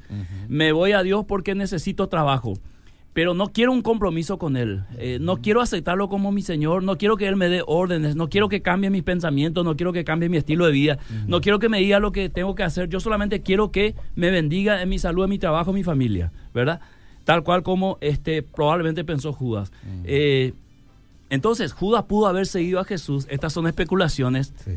Me 0.47 0.71
voy 0.71 0.91
a 0.91 1.03
Dios 1.03 1.25
porque 1.25 1.55
necesito 1.55 2.07
trabajo 2.07 2.53
pero 3.13 3.35
no 3.35 3.49
quiero 3.53 3.71
un 3.71 3.81
compromiso 3.83 4.37
con 4.39 4.57
Él. 4.57 4.83
Eh, 4.97 5.19
no 5.21 5.37
quiero 5.37 5.61
aceptarlo 5.61 6.09
como 6.09 6.31
mi 6.31 6.41
Señor. 6.41 6.83
No 6.83 6.97
quiero 6.97 7.15
que 7.15 7.27
Él 7.27 7.35
me 7.35 7.47
dé 7.47 7.61
órdenes. 7.65 8.15
No 8.15 8.27
quiero 8.27 8.49
que 8.49 8.61
cambie 8.63 8.89
mis 8.89 9.03
pensamientos. 9.03 9.63
No 9.63 9.75
quiero 9.75 9.93
que 9.93 10.03
cambie 10.03 10.29
mi 10.29 10.37
estilo 10.37 10.65
de 10.65 10.71
vida. 10.71 10.97
No 11.27 11.39
quiero 11.39 11.59
que 11.59 11.69
me 11.69 11.77
diga 11.79 11.99
lo 11.99 12.11
que 12.11 12.29
tengo 12.29 12.55
que 12.55 12.63
hacer. 12.63 12.89
Yo 12.89 12.99
solamente 12.99 13.41
quiero 13.41 13.71
que 13.71 13.93
me 14.15 14.31
bendiga 14.31 14.81
en 14.81 14.89
mi 14.89 14.97
salud, 14.97 15.23
en 15.25 15.29
mi 15.29 15.37
trabajo, 15.37 15.69
en 15.69 15.75
mi 15.75 15.83
familia. 15.83 16.31
¿Verdad? 16.55 16.81
Tal 17.23 17.43
cual 17.43 17.61
como 17.61 17.99
este, 18.01 18.41
probablemente 18.41 19.03
pensó 19.03 19.31
Judas. 19.31 19.71
Eh, 20.05 20.53
entonces, 21.29 21.71
Judas 21.73 22.03
pudo 22.05 22.27
haber 22.27 22.47
seguido 22.47 22.79
a 22.79 22.83
Jesús. 22.83 23.27
Estas 23.29 23.53
son 23.53 23.67
especulaciones 23.67 24.53
Sí. 24.63 24.71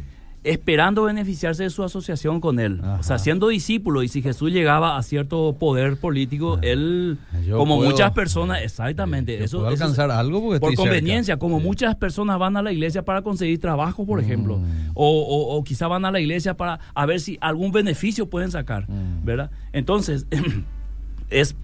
Esperando 0.44 1.02
beneficiarse 1.04 1.64
de 1.64 1.70
su 1.70 1.82
asociación 1.82 2.40
con 2.40 2.60
él. 2.60 2.78
Ajá. 2.82 2.98
O 3.00 3.02
sea, 3.02 3.18
siendo 3.18 3.48
discípulo 3.48 4.02
y 4.04 4.08
si 4.08 4.22
Jesús 4.22 4.52
llegaba 4.52 4.96
a 4.96 5.02
cierto 5.02 5.56
poder 5.58 5.96
político, 5.98 6.58
él, 6.62 7.18
Yo 7.44 7.58
como 7.58 7.76
puedo- 7.78 7.90
muchas 7.90 8.12
personas, 8.12 8.62
exactamente, 8.62 9.36
Yo 9.38 9.44
eso, 9.44 9.58
puedo 9.58 9.68
eso 9.70 9.74
es 9.74 9.80
alcanzar 9.82 10.10
algo 10.12 10.40
porque 10.40 10.60
por 10.60 10.70
cerca. 10.70 10.82
conveniencia, 10.82 11.36
como 11.38 11.58
Sí. 11.58 11.64
muchas 11.66 11.96
personas 11.96 12.38
van 12.38 12.56
a 12.56 12.62
la 12.62 12.70
iglesia 12.72 13.02
para 13.04 13.22
conseguir 13.22 13.60
trabajo, 13.60 14.06
por 14.06 14.20
ejemplo, 14.20 14.58
Mm. 14.58 14.90
o, 14.94 15.08
o, 15.08 15.56
o 15.56 15.64
quizá 15.64 15.88
van 15.88 16.04
a 16.04 16.10
la 16.12 16.20
iglesia 16.20 16.54
para 16.56 16.78
a 16.94 17.06
ver 17.06 17.18
si 17.20 17.38
algún 17.40 17.72
beneficio 17.72 18.30
pueden 18.30 18.50
sacar, 18.52 18.88
Mm. 18.88 19.24
¿verdad? 19.24 19.50
Entonces, 19.72 20.26
es 21.30 21.56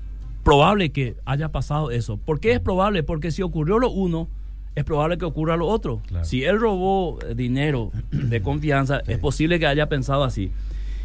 probable 0.43 0.91
que 0.91 1.15
haya 1.25 1.51
pasado 1.51 1.91
eso. 1.93 2.17
¿Por 2.17 2.41
qué 2.41 2.53
es 2.53 2.61
probable? 2.61 3.03
Porque 3.05 3.31
si 3.31 3.43
ocurrió 3.43 3.79
lo 3.79 3.91
uno, 3.91 4.29
es 4.75 4.85
probable 4.85 5.19
que 5.19 5.25
ocurra 5.25 5.57
lo 5.57 5.67
otro. 5.67 6.01
Claro. 6.07 6.25
Si 6.25 6.45
él 6.45 6.59
robó 6.59 7.19
eh, 7.23 7.35
dinero 7.35 7.91
de 8.11 8.41
confianza, 8.43 9.01
es 9.07 9.19
posible 9.19 9.59
que 9.59 9.67
haya 9.67 9.89
pensado 9.89 10.25
así. 10.25 10.51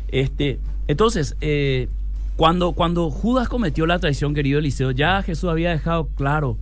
Este, 0.09 0.59
entonces, 0.87 1.35
eh, 1.41 1.89
cuando, 2.35 2.71
cuando 2.73 3.09
Judas 3.09 3.49
cometió 3.49 3.85
la 3.85 3.99
traición, 3.99 4.33
querido 4.33 4.59
Eliseo, 4.59 4.91
ya 4.91 5.21
Jesús 5.23 5.49
había 5.49 5.71
dejado 5.71 6.07
claro 6.15 6.57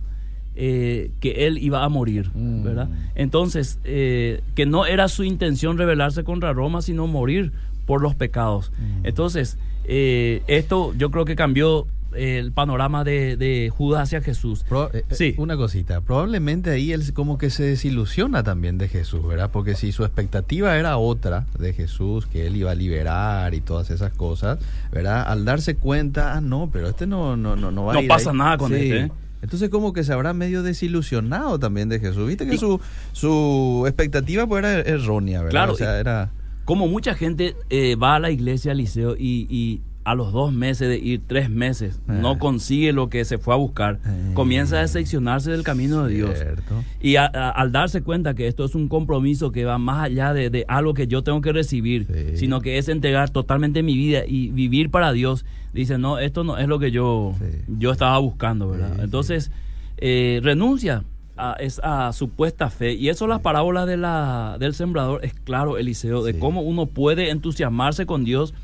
eh, 0.56 1.10
que 1.20 1.46
él 1.46 1.58
iba 1.58 1.84
a 1.84 1.88
morir, 1.88 2.30
Mm. 2.34 2.64
¿verdad? 2.64 2.88
Entonces, 3.14 3.78
eh, 3.84 4.40
que 4.54 4.66
no 4.66 4.86
era 4.86 5.08
su 5.08 5.22
intención 5.22 5.76
rebelarse 5.78 6.24
contra 6.24 6.52
Roma, 6.54 6.82
sino 6.82 7.06
morir 7.06 7.52
por 7.84 8.02
los 8.02 8.14
pecados. 8.14 8.72
Mm. 8.78 9.06
Entonces, 9.06 9.58
esto 9.88 10.92
yo 10.96 11.12
creo 11.12 11.24
que 11.24 11.36
cambió 11.36 11.86
el 12.16 12.52
panorama 12.52 13.04
de, 13.04 13.36
de 13.36 13.70
Judas 13.74 14.02
hacia 14.04 14.20
Jesús. 14.22 14.64
Pro- 14.68 14.90
eh, 14.92 15.04
eh, 15.08 15.14
Sí. 15.14 15.34
Una 15.38 15.56
cosita, 15.56 16.00
probablemente 16.00 16.70
ahí 16.70 16.92
él 16.92 17.12
como 17.12 17.38
que 17.38 17.50
se 17.50 17.62
desilusiona 17.64 18.42
también 18.42 18.78
de 18.78 18.88
Jesús, 18.88 19.26
¿verdad? 19.26 19.50
Porque 19.52 19.74
si 19.74 19.92
su 19.92 20.04
expectativa 20.04 20.76
era 20.76 20.96
otra 20.96 21.46
de 21.58 21.72
Jesús, 21.72 22.26
que 22.26 22.46
él 22.46 22.56
iba 22.56 22.70
a 22.70 22.74
liberar 22.74 23.54
y 23.54 23.60
todas 23.60 23.90
esas 23.90 24.12
cosas, 24.12 24.58
¿verdad? 24.92 25.24
Al 25.26 25.44
darse 25.44 25.76
cuenta, 25.76 26.34
ah, 26.34 26.40
no, 26.40 26.68
pero 26.72 26.88
este 26.88 27.06
no, 27.06 27.36
no, 27.36 27.56
no, 27.56 27.70
no 27.70 27.84
va 27.84 27.92
a 27.92 27.94
No 27.94 28.02
ir 28.02 28.08
pasa 28.08 28.30
ahí. 28.30 28.36
nada 28.36 28.58
con 28.58 28.70
Sí. 28.70 28.74
este, 28.76 28.96
¿eh? 29.00 29.10
Entonces 29.42 29.68
como 29.68 29.92
que 29.92 30.02
se 30.02 30.12
habrá 30.12 30.32
medio 30.32 30.62
desilusionado 30.62 31.58
también 31.58 31.88
de 31.88 32.00
Jesús. 32.00 32.26
Viste 32.26 32.46
que 32.48 32.56
su, 32.58 32.80
su 33.12 33.84
expectativa 33.86 34.46
pues 34.46 34.64
era 34.64 34.80
errónea, 34.80 35.38
¿verdad? 35.40 35.50
Claro, 35.50 35.72
O 35.74 35.76
sea, 35.76 35.98
era... 36.00 36.30
Como 36.64 36.88
mucha 36.88 37.14
gente 37.14 37.54
eh, 37.70 37.94
va 37.94 38.16
a 38.16 38.18
la 38.18 38.30
iglesia, 38.30 38.72
al 38.72 38.78
liceo, 38.78 39.14
y, 39.16 39.46
y 39.48 39.82
a 40.06 40.14
los 40.14 40.32
dos 40.32 40.52
meses 40.52 40.88
de 40.88 40.98
ir, 40.98 41.20
tres 41.26 41.50
meses, 41.50 41.96
Eh. 42.08 42.12
no 42.22 42.38
consigue 42.38 42.92
lo 42.92 43.08
que 43.08 43.24
se 43.24 43.38
fue 43.38 43.54
a 43.54 43.56
buscar, 43.56 43.98
Eh. 44.06 44.30
comienza 44.34 44.76
a 44.78 44.82
decepcionarse 44.82 45.50
del 45.50 45.62
camino 45.64 46.04
de 46.04 46.14
Dios. 46.14 46.38
Cierto. 46.38 46.74
Y 47.00 47.16
a- 47.16 47.26
a- 47.26 47.50
al 47.50 47.72
darse 47.72 48.02
cuenta 48.02 48.34
que 48.34 48.46
esto 48.46 48.64
es 48.64 48.74
un 48.76 48.88
compromiso 48.88 49.50
que 49.50 49.64
va 49.64 49.78
más 49.78 50.04
allá 50.04 50.32
de, 50.32 50.48
de 50.48 50.64
algo 50.68 50.94
que 50.94 51.08
yo 51.08 51.22
tengo 51.22 51.40
que 51.40 51.52
recibir, 51.52 52.06
Sí. 52.06 52.36
sino 52.38 52.60
que 52.60 52.78
es 52.78 52.88
entregar 52.88 53.30
totalmente 53.30 53.82
mi 53.82 53.96
vida 53.96 54.20
y 54.26 54.50
vivir 54.50 54.90
para 54.90 55.12
Dios, 55.12 55.44
dice, 55.74 55.98
no, 55.98 56.18
esto 56.20 56.44
no 56.44 56.56
es 56.56 56.68
lo 56.68 56.78
que 56.78 56.90
yo, 56.92 57.34
Sí. 57.38 57.44
yo 57.78 57.90
estaba 57.90 58.16
buscando, 58.18 58.68
¿verdad? 58.70 58.92
Sí. 58.94 59.00
Entonces, 59.02 59.50
eh, 59.98 60.40
renuncia 60.42 61.02
a 61.36 61.54
esa 61.58 62.12
supuesta 62.12 62.70
fe. 62.70 62.94
Y 62.94 63.08
eso 63.08 63.26
la 63.26 63.40
parábola 63.40 63.84
de 63.86 63.96
la, 63.96 64.56
del 64.60 64.72
sembrador 64.72 65.22
es 65.24 65.34
claro, 65.34 65.76
Eliseo, 65.78 66.22
de 66.22 66.38
cómo 66.38 66.62
uno 66.62 66.86
puede 66.86 67.30
entusiasmarse 67.30 68.06
con 68.06 68.24
Dios, 68.24 68.54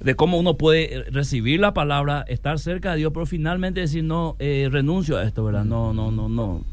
de 0.00 0.14
cómo 0.14 0.38
uno 0.38 0.56
puede 0.56 0.94
eh, 0.94 1.04
recibir 1.10 1.60
la 1.60 1.74
palabra, 1.74 2.24
estar 2.28 2.58
cerca 2.58 2.92
de 2.92 2.98
Dios, 2.98 3.12
pero 3.12 3.26
finalmente 3.26 3.80
decir, 3.80 4.04
no, 4.04 4.36
eh, 4.38 4.68
renuncio 4.70 5.16
a 5.16 5.24
esto, 5.24 5.44
¿verdad? 5.44 5.64
No, 5.64 5.92
no, 5.92 6.10
no, 6.10 6.28
no. 6.28 6.64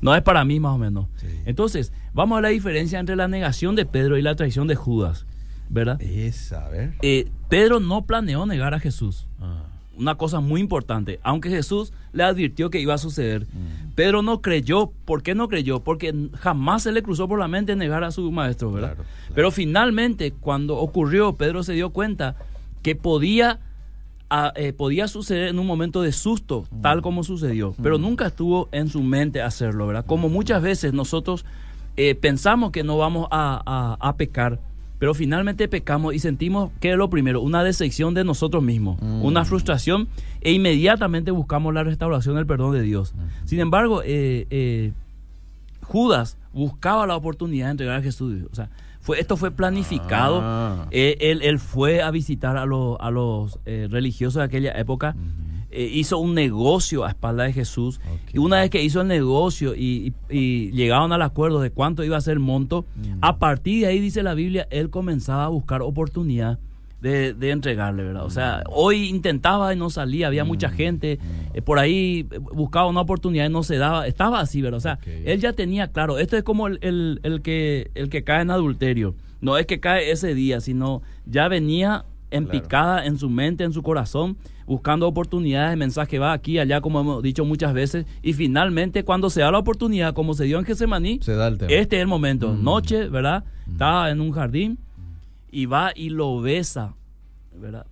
No 0.00 0.16
es 0.16 0.22
para 0.22 0.44
mí 0.44 0.58
más 0.58 0.74
o 0.74 0.78
menos. 0.78 1.06
Sí. 1.16 1.28
Entonces, 1.46 1.92
vamos 2.12 2.38
a 2.38 2.40
la 2.40 2.48
diferencia 2.48 2.98
entre 2.98 3.14
la 3.14 3.28
negación 3.28 3.76
de 3.76 3.86
Pedro 3.86 4.18
y 4.18 4.22
la 4.22 4.34
traición 4.34 4.66
de 4.66 4.74
Judas, 4.74 5.26
¿verdad? 5.68 6.00
Esa, 6.02 6.66
a 6.66 6.68
ver. 6.70 6.94
Eh, 7.02 7.28
Pedro 7.48 7.78
no 7.78 8.04
planeó 8.04 8.44
negar 8.46 8.74
a 8.74 8.80
Jesús. 8.80 9.28
Ah. 9.40 9.66
Una 9.96 10.16
cosa 10.16 10.40
muy 10.40 10.60
importante, 10.60 11.20
aunque 11.22 11.50
Jesús 11.50 11.92
le 12.12 12.24
advirtió 12.24 12.70
que 12.70 12.80
iba 12.80 12.94
a 12.94 12.98
suceder, 12.98 13.42
Mm. 13.42 13.92
Pedro 13.94 14.22
no 14.22 14.40
creyó. 14.40 14.90
¿Por 15.04 15.22
qué 15.22 15.34
no 15.34 15.48
creyó? 15.48 15.80
Porque 15.84 16.14
jamás 16.38 16.82
se 16.82 16.92
le 16.92 17.02
cruzó 17.02 17.28
por 17.28 17.38
la 17.38 17.46
mente 17.46 17.76
negar 17.76 18.02
a 18.04 18.10
su 18.10 18.32
maestro, 18.32 18.72
¿verdad? 18.72 18.94
Claro, 18.94 19.04
claro. 19.04 19.34
Pero 19.34 19.50
finalmente, 19.50 20.32
cuando 20.32 20.78
ocurrió, 20.78 21.34
Pedro 21.34 21.62
se 21.62 21.74
dio 21.74 21.90
cuenta 21.90 22.36
que 22.82 22.94
podía, 22.96 23.60
eh, 24.56 24.72
podía 24.72 25.08
suceder 25.08 25.48
en 25.48 25.58
un 25.58 25.66
momento 25.66 26.02
de 26.02 26.12
susto, 26.12 26.66
Mm. 26.70 26.80
tal 26.80 27.02
como 27.02 27.22
sucedió. 27.24 27.74
Pero 27.82 27.98
nunca 27.98 28.26
estuvo 28.26 28.68
en 28.72 28.88
su 28.88 29.02
mente 29.02 29.42
hacerlo, 29.42 29.86
¿verdad? 29.86 30.04
Como 30.06 30.28
muchas 30.28 30.62
veces 30.62 30.92
nosotros 30.92 31.44
eh, 31.98 32.14
pensamos 32.14 32.70
que 32.72 32.82
no 32.84 32.96
vamos 32.96 33.28
a, 33.30 33.60
a- 33.66 34.08
a 34.08 34.16
pecar, 34.16 34.58
pero 34.98 35.12
finalmente 35.12 35.68
pecamos 35.68 36.14
y 36.14 36.20
sentimos 36.20 36.70
que 36.80 36.92
es 36.92 36.96
lo 36.96 37.10
primero, 37.10 37.42
una 37.42 37.62
decepción 37.62 38.14
de 38.14 38.24
nosotros 38.24 38.62
mismos, 38.62 38.98
Mm. 39.02 39.22
una 39.22 39.44
frustración, 39.44 40.08
e 40.40 40.52
inmediatamente 40.52 41.30
buscamos 41.32 41.74
la 41.74 41.84
restauración 41.84 42.36
del 42.36 42.46
perdón 42.46 42.72
de 42.72 42.80
Dios. 42.80 43.12
Sin 43.44 43.60
embargo, 43.60 44.00
eh, 44.06 44.92
Judas 45.82 46.38
buscaba 46.54 47.06
la 47.06 47.16
oportunidad 47.16 47.66
de 47.66 47.70
entregar 47.72 47.96
a 47.98 48.02
Jesús. 48.02 48.44
O 48.50 48.54
sea, 48.54 48.70
fue, 49.02 49.20
esto 49.20 49.36
fue 49.36 49.50
planificado. 49.50 50.40
Ah. 50.42 50.86
Eh, 50.90 51.18
él, 51.20 51.42
él 51.42 51.58
fue 51.58 52.00
a 52.02 52.10
visitar 52.10 52.56
a, 52.56 52.64
los- 52.64 52.96
a 53.00 53.10
los 53.10 53.58
eh, 53.66 53.88
religiosos 53.90 54.36
de 54.40 54.44
aquella 54.44 54.72
época. 54.72 55.14
Eh, 55.74 55.90
hizo 55.92 56.18
un 56.18 56.34
negocio 56.34 57.04
a 57.04 57.08
espalda 57.08 57.44
de 57.44 57.52
Jesús. 57.54 57.98
Ok. 58.12 58.34
Y 58.34 58.38
una 58.38 58.60
vez 58.60 58.68
que 58.70 58.82
hizo 58.82 59.00
el 59.00 59.08
negocio 59.08 59.74
y, 59.74 60.12
y- 60.30 60.36
y 60.38 60.70
llegaron 60.72 61.12
al 61.12 61.22
acuerdo 61.22 61.60
de 61.60 61.70
cuánto 61.70 62.04
iba 62.04 62.16
a 62.16 62.20
ser 62.20 62.34
el 62.34 62.40
monto, 62.40 62.84
a 63.22 63.38
partir 63.38 63.80
de 63.82 63.86
ahí, 63.88 63.98
dice 64.00 64.22
la 64.22 64.34
Biblia, 64.34 64.66
él 64.70 64.90
comenzaba 64.90 65.44
a 65.44 65.48
buscar 65.48 65.82
oportunidad 65.82 66.58
de, 67.02 67.34
de 67.34 67.50
entregarle, 67.50 68.04
¿verdad? 68.04 68.24
O 68.24 68.30
sea, 68.30 68.62
hoy 68.70 69.08
intentaba 69.08 69.74
y 69.74 69.76
no 69.76 69.90
salía, 69.90 70.28
había 70.28 70.44
mucha 70.44 70.70
gente, 70.70 71.18
eh, 71.52 71.60
por 71.60 71.78
ahí 71.78 72.26
eh, 72.30 72.38
buscaba 72.38 72.86
una 72.86 73.00
oportunidad 73.00 73.44
y 73.44 73.52
no 73.52 73.62
se 73.64 73.76
daba, 73.76 74.06
estaba 74.06 74.40
así, 74.40 74.62
¿verdad? 74.62 74.78
O 74.78 74.80
sea, 74.80 74.98
él 75.04 75.40
ya 75.40 75.52
tenía 75.52 75.88
claro, 75.88 76.18
esto 76.18 76.36
es 76.36 76.44
como 76.44 76.68
el, 76.68 76.78
el- 76.80 77.20
el 77.24 77.42
que, 77.42 77.90
el 77.94 78.08
que 78.08 78.22
cae 78.24 78.42
en 78.42 78.50
adulterio, 78.52 79.14
no 79.40 79.58
es 79.58 79.66
que 79.66 79.80
cae 79.80 80.12
ese 80.12 80.34
día, 80.34 80.60
sino 80.60 81.02
ya 81.26 81.48
venía 81.48 82.04
en 82.30 82.44
Claro. 82.44 82.62
picada 82.62 83.04
en 83.04 83.18
su 83.18 83.28
mente, 83.28 83.64
en 83.64 83.72
su 83.74 83.82
corazón, 83.82 84.38
buscando 84.64 85.06
oportunidades, 85.08 85.76
mensaje 85.76 86.18
va 86.18 86.32
aquí, 86.32 86.58
allá, 86.58 86.80
como 86.80 87.00
hemos 87.00 87.22
dicho 87.22 87.44
muchas 87.44 87.74
veces, 87.74 88.06
y 88.22 88.32
finalmente 88.32 89.04
cuando 89.04 89.28
se 89.28 89.40
da 89.42 89.50
la 89.50 89.58
oportunidad, 89.58 90.14
como 90.14 90.32
se 90.34 90.44
dio 90.44 90.58
en 90.58 90.64
Getsemaní, 90.64 91.18
Se 91.20 91.34
da 91.34 91.48
el 91.48 91.58
tema. 91.58 91.70
este 91.72 91.96
es 91.96 92.02
el 92.02 92.08
momento. 92.08 92.54
Mm. 92.54 92.62
Noche, 92.64 93.08
¿verdad? 93.08 93.44
Estaba 93.70 94.10
en 94.10 94.20
un 94.22 94.30
jardín 94.32 94.78
y 95.52 95.66
va 95.66 95.92
y 95.94 96.08
lo 96.10 96.40
besa, 96.40 96.94
¿verdad? 97.54 97.86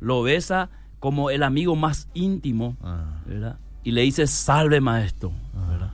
Lo 0.00 0.22
besa 0.22 0.68
como 1.00 1.30
el 1.30 1.42
amigo 1.42 1.76
más 1.76 2.08
íntimo, 2.12 2.76
Ah. 2.82 3.04
¿verdad? 3.26 3.56
Y 3.84 3.92
le 3.92 4.02
dice, 4.02 4.26
salve 4.26 4.80
maestro, 4.80 5.32
¿verdad? 5.70 5.90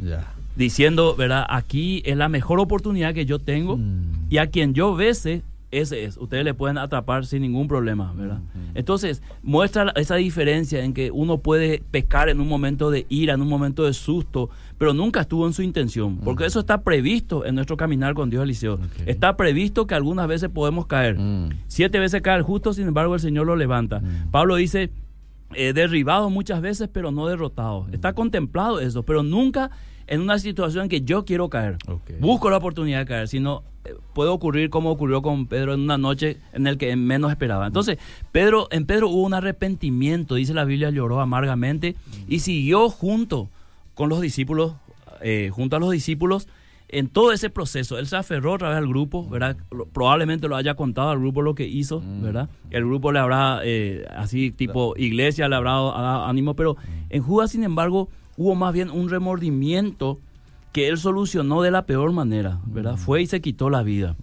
Ya. 0.00 0.32
Diciendo, 0.56 1.14
¿verdad? 1.16 1.46
Aquí 1.48 2.02
es 2.04 2.16
la 2.16 2.28
mejor 2.28 2.58
oportunidad 2.60 3.14
que 3.14 3.24
yo 3.26 3.38
tengo 3.38 3.76
Mm. 3.76 4.26
y 4.30 4.38
a 4.38 4.48
quien 4.48 4.74
yo 4.74 4.94
bese, 4.94 5.42
ese 5.70 6.04
es. 6.04 6.16
Ustedes 6.16 6.44
le 6.44 6.54
pueden 6.54 6.78
atrapar 6.78 7.26
sin 7.26 7.42
ningún 7.42 7.68
problema, 7.68 8.12
¿verdad? 8.16 8.40
Entonces, 8.74 9.22
muestra 9.42 9.92
esa 9.96 10.16
diferencia 10.16 10.82
en 10.82 10.94
que 10.94 11.10
uno 11.10 11.38
puede 11.38 11.82
pecar 11.90 12.28
en 12.28 12.40
un 12.40 12.48
momento 12.48 12.90
de 12.90 13.06
ira, 13.08 13.34
en 13.34 13.42
un 13.42 13.48
momento 13.48 13.84
de 13.84 13.92
susto, 13.92 14.48
pero 14.78 14.94
nunca 14.94 15.20
estuvo 15.20 15.46
en 15.46 15.52
su 15.52 15.62
intención, 15.62 16.18
porque 16.18 16.46
eso 16.46 16.60
está 16.60 16.82
previsto 16.82 17.44
en 17.44 17.54
nuestro 17.54 17.76
caminar 17.76 18.14
con 18.14 18.30
Dios, 18.30 18.44
Eliseo. 18.44 18.78
Está 19.04 19.36
previsto 19.36 19.86
que 19.86 19.94
algunas 19.94 20.26
veces 20.26 20.48
podemos 20.48 20.86
caer. 20.86 21.18
Mm. 21.18 21.50
Siete 21.66 21.98
veces 21.98 22.22
cae 22.22 22.38
el 22.38 22.42
justo, 22.42 22.72
sin 22.72 22.88
embargo 22.88 23.14
el 23.14 23.20
Señor 23.20 23.46
lo 23.46 23.56
levanta. 23.56 24.00
Mm. 24.00 24.30
Pablo 24.30 24.56
dice, 24.56 24.90
eh, 25.54 25.72
derribado 25.72 26.30
muchas 26.30 26.60
veces, 26.62 26.88
pero 26.90 27.10
no 27.10 27.26
derrotado. 27.26 27.82
Mm. 27.84 27.94
Está 27.94 28.14
contemplado 28.14 28.80
eso, 28.80 29.02
pero 29.02 29.22
nunca 29.22 29.70
en 30.06 30.22
una 30.22 30.38
situación 30.38 30.84
en 30.84 30.88
que 30.88 31.02
yo 31.02 31.24
quiero 31.24 31.48
caer. 31.48 31.76
Busco 32.18 32.48
la 32.50 32.56
oportunidad 32.56 33.00
de 33.00 33.06
caer, 33.06 33.28
sino 33.28 33.62
puede 34.14 34.30
ocurrir 34.30 34.70
como 34.70 34.90
ocurrió 34.90 35.22
con 35.22 35.46
Pedro 35.46 35.74
en 35.74 35.80
una 35.80 35.98
noche 35.98 36.38
en 36.52 36.66
el 36.66 36.78
que 36.78 36.94
menos 36.96 37.30
esperaba. 37.30 37.66
Entonces, 37.66 37.98
Pedro, 38.32 38.68
en 38.70 38.86
Pedro 38.86 39.08
hubo 39.08 39.22
un 39.22 39.34
arrepentimiento, 39.34 40.34
dice 40.34 40.54
la 40.54 40.64
Biblia, 40.64 40.90
lloró 40.90 41.20
amargamente 41.20 41.96
y 42.28 42.40
siguió 42.40 42.88
junto 42.88 43.48
con 43.94 44.08
los 44.08 44.20
discípulos, 44.20 44.74
eh, 45.20 45.50
junto 45.52 45.76
a 45.76 45.78
los 45.80 45.90
discípulos, 45.90 46.48
en 46.88 47.08
todo 47.08 47.32
ese 47.32 47.50
proceso. 47.50 47.98
Él 47.98 48.06
se 48.06 48.16
aferró 48.16 48.54
otra 48.54 48.70
vez 48.70 48.78
al 48.78 48.88
grupo, 48.88 49.28
¿verdad? 49.28 49.56
Probablemente 49.92 50.48
lo 50.48 50.56
haya 50.56 50.74
contado 50.74 51.10
al 51.10 51.18
grupo 51.18 51.42
lo 51.42 51.54
que 51.54 51.66
hizo, 51.66 52.02
¿verdad? 52.22 52.48
El 52.70 52.86
grupo 52.86 53.12
le 53.12 53.18
habrá, 53.18 53.60
eh, 53.62 54.06
así 54.16 54.50
tipo 54.50 54.96
iglesia, 54.96 55.48
le 55.48 55.56
habrá 55.56 55.72
dado 55.72 56.24
ánimo, 56.26 56.54
pero 56.54 56.76
en 57.10 57.22
Judas, 57.22 57.50
sin 57.50 57.64
embargo, 57.64 58.08
hubo 58.36 58.54
más 58.54 58.72
bien 58.72 58.90
un 58.90 59.10
remordimiento 59.10 60.18
que 60.72 60.88
él 60.88 60.98
solucionó 60.98 61.62
de 61.62 61.70
la 61.70 61.86
peor 61.86 62.12
manera, 62.12 62.60
¿verdad? 62.66 62.96
Fue 62.96 63.22
y 63.22 63.26
se 63.26 63.40
quitó 63.40 63.70
la 63.70 63.82
vida. 63.82 64.16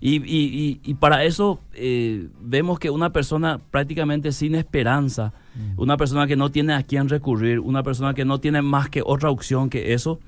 Y, 0.00 0.16
y- 0.16 0.20
y- 0.24 0.80
y 0.82 0.94
para 0.94 1.24
eso 1.24 1.60
eh, 1.74 2.28
vemos 2.40 2.78
que 2.78 2.88
una 2.90 3.10
persona 3.10 3.60
prácticamente 3.70 4.32
sin 4.32 4.54
esperanza, 4.54 5.32
una 5.76 5.96
persona 5.96 6.26
que 6.26 6.36
no 6.36 6.50
tiene 6.50 6.72
a 6.74 6.82
quién 6.84 7.08
recurrir, 7.08 7.60
una 7.60 7.82
persona 7.82 8.14
que 8.14 8.24
no 8.24 8.38
tiene 8.38 8.62
más 8.62 8.88
que 8.88 9.02
otra 9.04 9.30
opción 9.30 9.68
que 9.68 9.92
eso, 9.92 10.18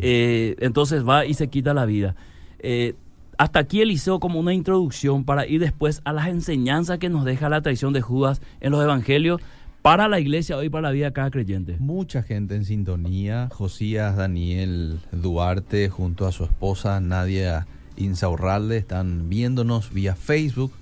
eh, 0.00 0.56
entonces 0.60 1.06
va 1.08 1.24
y 1.24 1.34
se 1.34 1.48
quita 1.48 1.72
la 1.72 1.86
vida. 1.86 2.14
Eh, 2.58 2.94
hasta 3.38 3.60
aquí 3.60 3.80
Eliseo 3.80 4.20
como 4.20 4.38
una 4.38 4.52
introducción 4.52 5.24
para 5.24 5.46
ir 5.46 5.60
después 5.60 6.02
a 6.04 6.12
las 6.12 6.28
enseñanzas 6.28 6.98
que 6.98 7.08
nos 7.08 7.24
deja 7.24 7.48
la 7.48 7.62
traición 7.62 7.92
de 7.92 8.00
Judas 8.02 8.42
en 8.60 8.70
los 8.72 8.82
evangelios 8.84 9.40
para 9.82 10.08
la 10.08 10.20
iglesia 10.20 10.56
hoy, 10.56 10.70
para 10.70 10.88
la 10.88 10.90
vida 10.92 11.06
de 11.06 11.12
cada 11.12 11.30
creyente. 11.30 11.76
Mucha 11.80 12.22
gente 12.22 12.54
en 12.54 12.64
sintonía. 12.64 13.48
Josías 13.52 14.16
Daniel 14.16 15.00
Duarte 15.10 15.88
junto 15.88 16.26
a 16.26 16.32
su 16.32 16.44
esposa 16.44 17.00
Nadia 17.00 17.66
Insaurralde 17.96 18.78
están 18.78 19.28
viéndonos 19.28 19.92
vía 19.92 20.14
Facebook. 20.14 20.72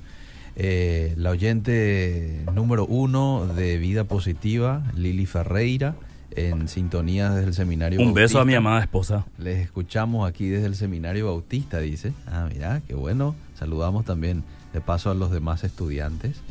Eh, 0.56 1.14
la 1.16 1.30
oyente 1.30 2.44
número 2.54 2.84
uno 2.84 3.46
de 3.46 3.78
Vida 3.78 4.04
Positiva, 4.04 4.84
Lili 4.94 5.24
Ferreira, 5.24 5.94
en 6.32 6.68
sintonía 6.68 7.30
desde 7.30 7.48
el 7.48 7.54
seminario. 7.54 8.00
Un 8.00 8.12
beso 8.12 8.40
a 8.40 8.44
mi 8.44 8.54
amada 8.54 8.80
esposa. 8.80 9.26
Les 9.38 9.58
escuchamos 9.58 10.28
aquí 10.28 10.48
desde 10.48 10.66
el 10.66 10.74
seminario 10.74 11.26
Bautista, 11.26 11.78
dice. 11.80 12.12
Ah, 12.26 12.48
mira, 12.52 12.82
qué 12.86 12.94
bueno. 12.94 13.34
Saludamos 13.58 14.04
también 14.04 14.44
de 14.72 14.80
paso 14.80 15.10
a 15.10 15.14
los 15.14 15.30
demás 15.30 15.64
estudiantes. 15.64 16.42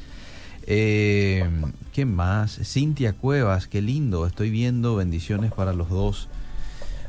Eh, 0.65 1.47
¿Qué 1.93 2.05
más? 2.05 2.59
Cintia 2.63 3.13
Cuevas, 3.13 3.67
qué 3.67 3.81
lindo. 3.81 4.25
Estoy 4.25 4.49
viendo 4.49 4.95
bendiciones 4.95 5.51
para 5.51 5.73
los 5.73 5.89
dos. 5.89 6.27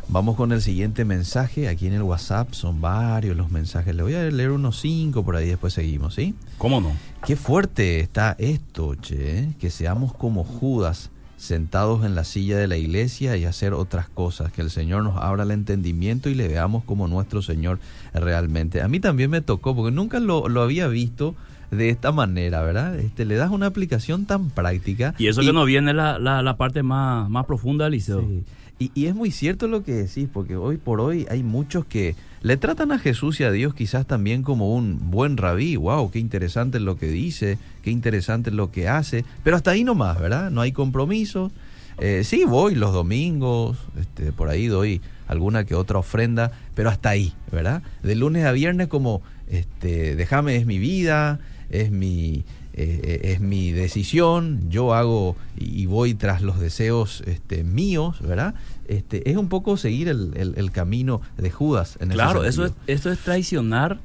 Vamos 0.08 0.34
con 0.34 0.50
el 0.50 0.60
siguiente 0.60 1.04
mensaje. 1.04 1.68
Aquí 1.68 1.86
en 1.86 1.92
el 1.92 2.02
WhatsApp 2.02 2.52
son 2.52 2.80
varios 2.80 3.36
los 3.36 3.52
mensajes. 3.52 3.94
Le 3.94 4.02
voy 4.02 4.14
a 4.14 4.24
leer 4.24 4.50
unos 4.50 4.80
cinco 4.80 5.24
por 5.24 5.36
ahí, 5.36 5.46
después 5.46 5.72
seguimos, 5.72 6.14
¿sí? 6.14 6.34
¿Cómo 6.58 6.80
no? 6.80 6.90
Qué 7.24 7.36
fuerte 7.36 8.00
está 8.00 8.34
esto, 8.38 8.96
che, 8.96 9.38
¿eh? 9.38 9.54
que 9.60 9.70
seamos 9.70 10.12
como 10.12 10.42
Judas, 10.42 11.10
sentados 11.36 12.04
en 12.04 12.16
la 12.16 12.24
silla 12.24 12.58
de 12.58 12.66
la 12.66 12.76
iglesia 12.76 13.36
y 13.36 13.44
hacer 13.44 13.72
otras 13.72 14.08
cosas, 14.08 14.50
que 14.50 14.62
el 14.62 14.70
Señor 14.70 15.04
nos 15.04 15.16
abra 15.16 15.44
el 15.44 15.52
entendimiento 15.52 16.28
y 16.28 16.34
le 16.34 16.48
veamos 16.48 16.82
como 16.82 17.06
nuestro 17.06 17.40
Señor 17.40 17.78
realmente. 18.12 18.82
A 18.82 18.88
mí 18.88 18.98
también 18.98 19.30
me 19.30 19.42
tocó, 19.42 19.76
porque 19.76 19.94
nunca 19.94 20.18
lo, 20.18 20.48
lo 20.48 20.62
había 20.62 20.88
visto 20.88 21.36
de 21.70 21.90
esta 21.90 22.12
manera, 22.12 22.62
¿verdad? 22.62 22.98
Este, 22.98 23.24
le 23.24 23.36
das 23.36 23.50
una 23.50 23.66
aplicación 23.66 24.26
tan 24.26 24.50
práctica. 24.50 25.14
Y 25.18 25.28
eso 25.28 25.40
que 25.42 25.52
nos 25.52 25.66
viene 25.66 25.94
la, 25.94 26.18
la, 26.18 26.42
la 26.42 26.56
parte 26.56 26.82
más, 26.82 27.28
más 27.30 27.46
profunda 27.46 27.84
del 27.84 27.92
liceo. 27.92 28.20
Sí. 28.20 28.44
Y, 28.78 28.90
y 28.94 29.06
es 29.06 29.14
muy 29.14 29.30
cierto 29.30 29.68
lo 29.68 29.84
que 29.84 29.92
decís, 29.92 30.28
porque 30.32 30.56
hoy 30.56 30.78
por 30.78 31.00
hoy 31.00 31.26
hay 31.30 31.42
muchos 31.42 31.84
que 31.84 32.16
le 32.42 32.56
tratan 32.56 32.92
a 32.92 32.98
Jesús 32.98 33.38
y 33.40 33.44
a 33.44 33.50
Dios 33.50 33.74
quizás 33.74 34.06
también 34.06 34.42
como 34.42 34.74
un 34.74 35.10
buen 35.10 35.36
rabí. 35.36 35.76
¡Wow! 35.76 36.10
¡Qué 36.10 36.18
interesante 36.18 36.80
lo 36.80 36.96
que 36.96 37.08
dice! 37.08 37.58
¡Qué 37.82 37.90
interesante 37.90 38.50
lo 38.50 38.70
que 38.70 38.88
hace! 38.88 39.24
Pero 39.44 39.56
hasta 39.56 39.72
ahí 39.72 39.84
nomás, 39.84 40.18
¿verdad? 40.18 40.50
No 40.50 40.62
hay 40.62 40.72
compromiso. 40.72 41.52
Eh, 41.98 42.22
sí, 42.24 42.44
voy 42.46 42.74
los 42.74 42.94
domingos, 42.94 43.76
este, 44.00 44.32
por 44.32 44.48
ahí 44.48 44.68
doy 44.68 45.02
alguna 45.28 45.64
que 45.64 45.74
otra 45.74 45.98
ofrenda, 45.98 46.50
pero 46.74 46.88
hasta 46.88 47.10
ahí, 47.10 47.34
¿verdad? 47.52 47.82
De 48.02 48.14
lunes 48.14 48.46
a 48.46 48.52
viernes 48.52 48.88
como, 48.88 49.20
este, 49.48 50.16
déjame, 50.16 50.56
es 50.56 50.64
mi 50.64 50.78
vida, 50.78 51.40
es 51.70 51.90
mi, 51.90 52.44
eh, 52.72 53.20
es 53.24 53.40
mi 53.40 53.72
decisión, 53.72 54.68
yo 54.70 54.94
hago 54.94 55.36
y, 55.56 55.86
voy 55.86 56.14
tras 56.14 56.42
los 56.42 56.58
deseos 56.60 57.22
este, 57.26 57.64
míos, 57.64 58.20
¿verdad? 58.20 58.54
Este, 58.88 59.30
es 59.30 59.36
un 59.36 59.48
poco 59.48 59.76
seguir 59.76 60.08
el, 60.08 60.32
el- 60.36 60.54
el 60.56 60.70
camino 60.70 61.20
de 61.36 61.50
Judas. 61.50 61.96
En 62.00 62.10
Claro, 62.10 62.44
eso 62.44 62.64
es, 62.64 62.72
eso 62.86 63.10
es 63.10 63.18
traicionar 63.20 63.98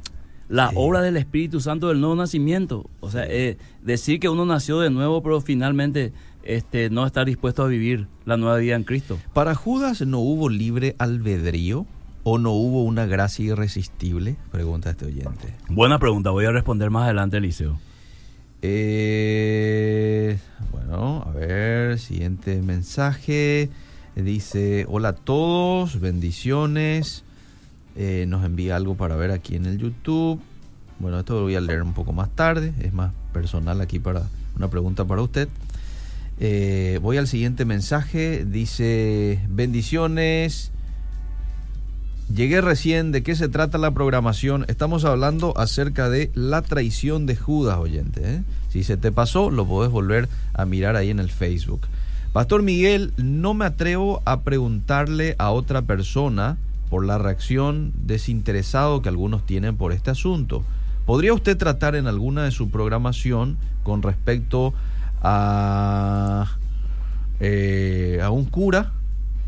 la 0.48 0.70
Sí. 0.70 0.76
obra 0.78 1.02
del 1.02 1.18
Espíritu 1.18 1.60
Santo 1.60 1.88
del 1.88 2.00
nuevo 2.00 2.16
nacimiento. 2.16 2.88
O 3.00 3.10
sea, 3.10 3.26
eh, 3.28 3.58
decir 3.84 4.20
que 4.20 4.30
uno 4.30 4.46
nació 4.46 4.80
de 4.80 4.90
nuevo, 4.92 5.24
pero 5.24 5.42
finalmente 5.42 6.14
este, 6.44 6.92
no 6.92 7.08
estar 7.08 7.26
dispuesto 7.26 7.64
a 7.64 7.68
vivir 7.68 8.08
la 8.26 8.38
nueva 8.38 8.58
vida 8.58 8.76
en 8.76 8.84
Cristo. 8.84 9.18
Para 9.34 9.56
Judas 9.56 10.02
no 10.06 10.20
hubo 10.20 10.50
libre 10.50 10.96
albedrío 11.00 11.88
o 12.28 12.40
no 12.40 12.54
hubo 12.54 12.84
una 12.84 13.06
gracia 13.06 13.46
irresistible, 13.46 14.36
pregunta 14.52 14.90
este 14.90 15.06
oyente. 15.06 15.54
Buena 15.70 16.00
pregunta, 16.00 16.32
voy 16.32 16.46
a 16.46 16.52
responder 16.52 16.90
más 16.90 17.04
adelante, 17.04 17.38
Eliseo. 17.38 17.78
Eh, 18.64 20.40
bueno, 20.72 21.24
a 21.24 21.32
ver, 21.32 22.00
siguiente 22.00 22.64
mensaje. 22.64 23.70
Dice, 24.16 24.88
hola 24.90 25.10
a 25.10 25.14
todos, 25.14 26.00
bendiciones. 26.00 27.24
Eh, 27.96 28.26
nos 28.28 28.44
envía 28.44 28.76
algo 28.76 28.96
para 28.96 29.16
ver 29.16 29.30
aquí 29.30 29.56
en 29.56 29.68
el 29.68 29.78
YouTube. 29.78 30.42
Bueno, 30.98 31.20
esto 31.20 31.36
lo 31.36 31.44
voy 31.44 31.56
a 31.56 31.62
leer 31.62 31.84
un 31.84 31.94
poco 31.94 32.12
más 32.12 32.32
tarde, 32.32 32.74
es 32.82 32.92
más 32.92 33.12
personal 33.34 33.82
aquí 33.82 34.00
para 34.00 34.24
una 34.56 34.68
pregunta 34.68 35.06
para 35.06 35.22
usted. 35.22 35.48
Eh, 36.40 36.98
voy 37.04 37.18
al 37.18 37.28
siguiente 37.28 37.66
mensaje, 37.66 38.46
dice, 38.46 39.40
bendiciones. 39.48 40.72
Llegué 42.34 42.60
recién, 42.60 43.12
¿de 43.12 43.22
qué 43.22 43.36
se 43.36 43.50
trata 43.50 43.78
la 43.78 43.92
programación? 43.92 44.66
Estamos 44.68 45.06
hablando 45.06 45.56
acerca 45.58 46.10
de 46.10 46.32
la 46.34 46.64
traición 46.64 47.28
de 47.28 47.36
Judas, 47.36 47.78
oyente. 47.78 48.22
¿eh? 48.24 48.44
Si 48.70 48.84
se 48.84 48.98
te 48.98 49.12
pasó, 49.12 49.52
lo 49.52 49.66
podés 49.68 49.92
volver 49.92 50.28
a 50.56 50.66
mirar 50.66 50.96
ahí 50.96 51.12
en 51.12 51.20
el 51.20 51.30
Facebook. 51.30 51.82
Pastor 52.34 52.64
Miguel, 52.64 53.14
no 53.18 53.54
me 53.54 53.66
atrevo 53.66 54.24
a 54.26 54.42
preguntarle 54.42 55.36
a 55.38 55.52
otra 55.52 55.84
persona 55.84 56.58
por 56.90 57.06
la 57.06 57.20
reacción 57.20 57.94
desinteresado 57.96 59.04
que 59.04 59.10
algunos 59.10 59.46
tienen 59.46 59.78
por 59.78 59.94
este 59.94 60.10
asunto. 60.10 60.64
¿Podría 61.06 61.34
usted 61.34 61.56
tratar 61.56 61.96
en 61.96 62.08
alguna 62.08 62.44
de 62.44 62.52
su 62.52 62.72
programación 62.72 63.58
con 63.84 64.02
respecto 64.02 64.74
a, 65.22 66.58
eh, 67.40 68.20
a 68.24 68.32
un 68.32 68.46
cura 68.46 68.94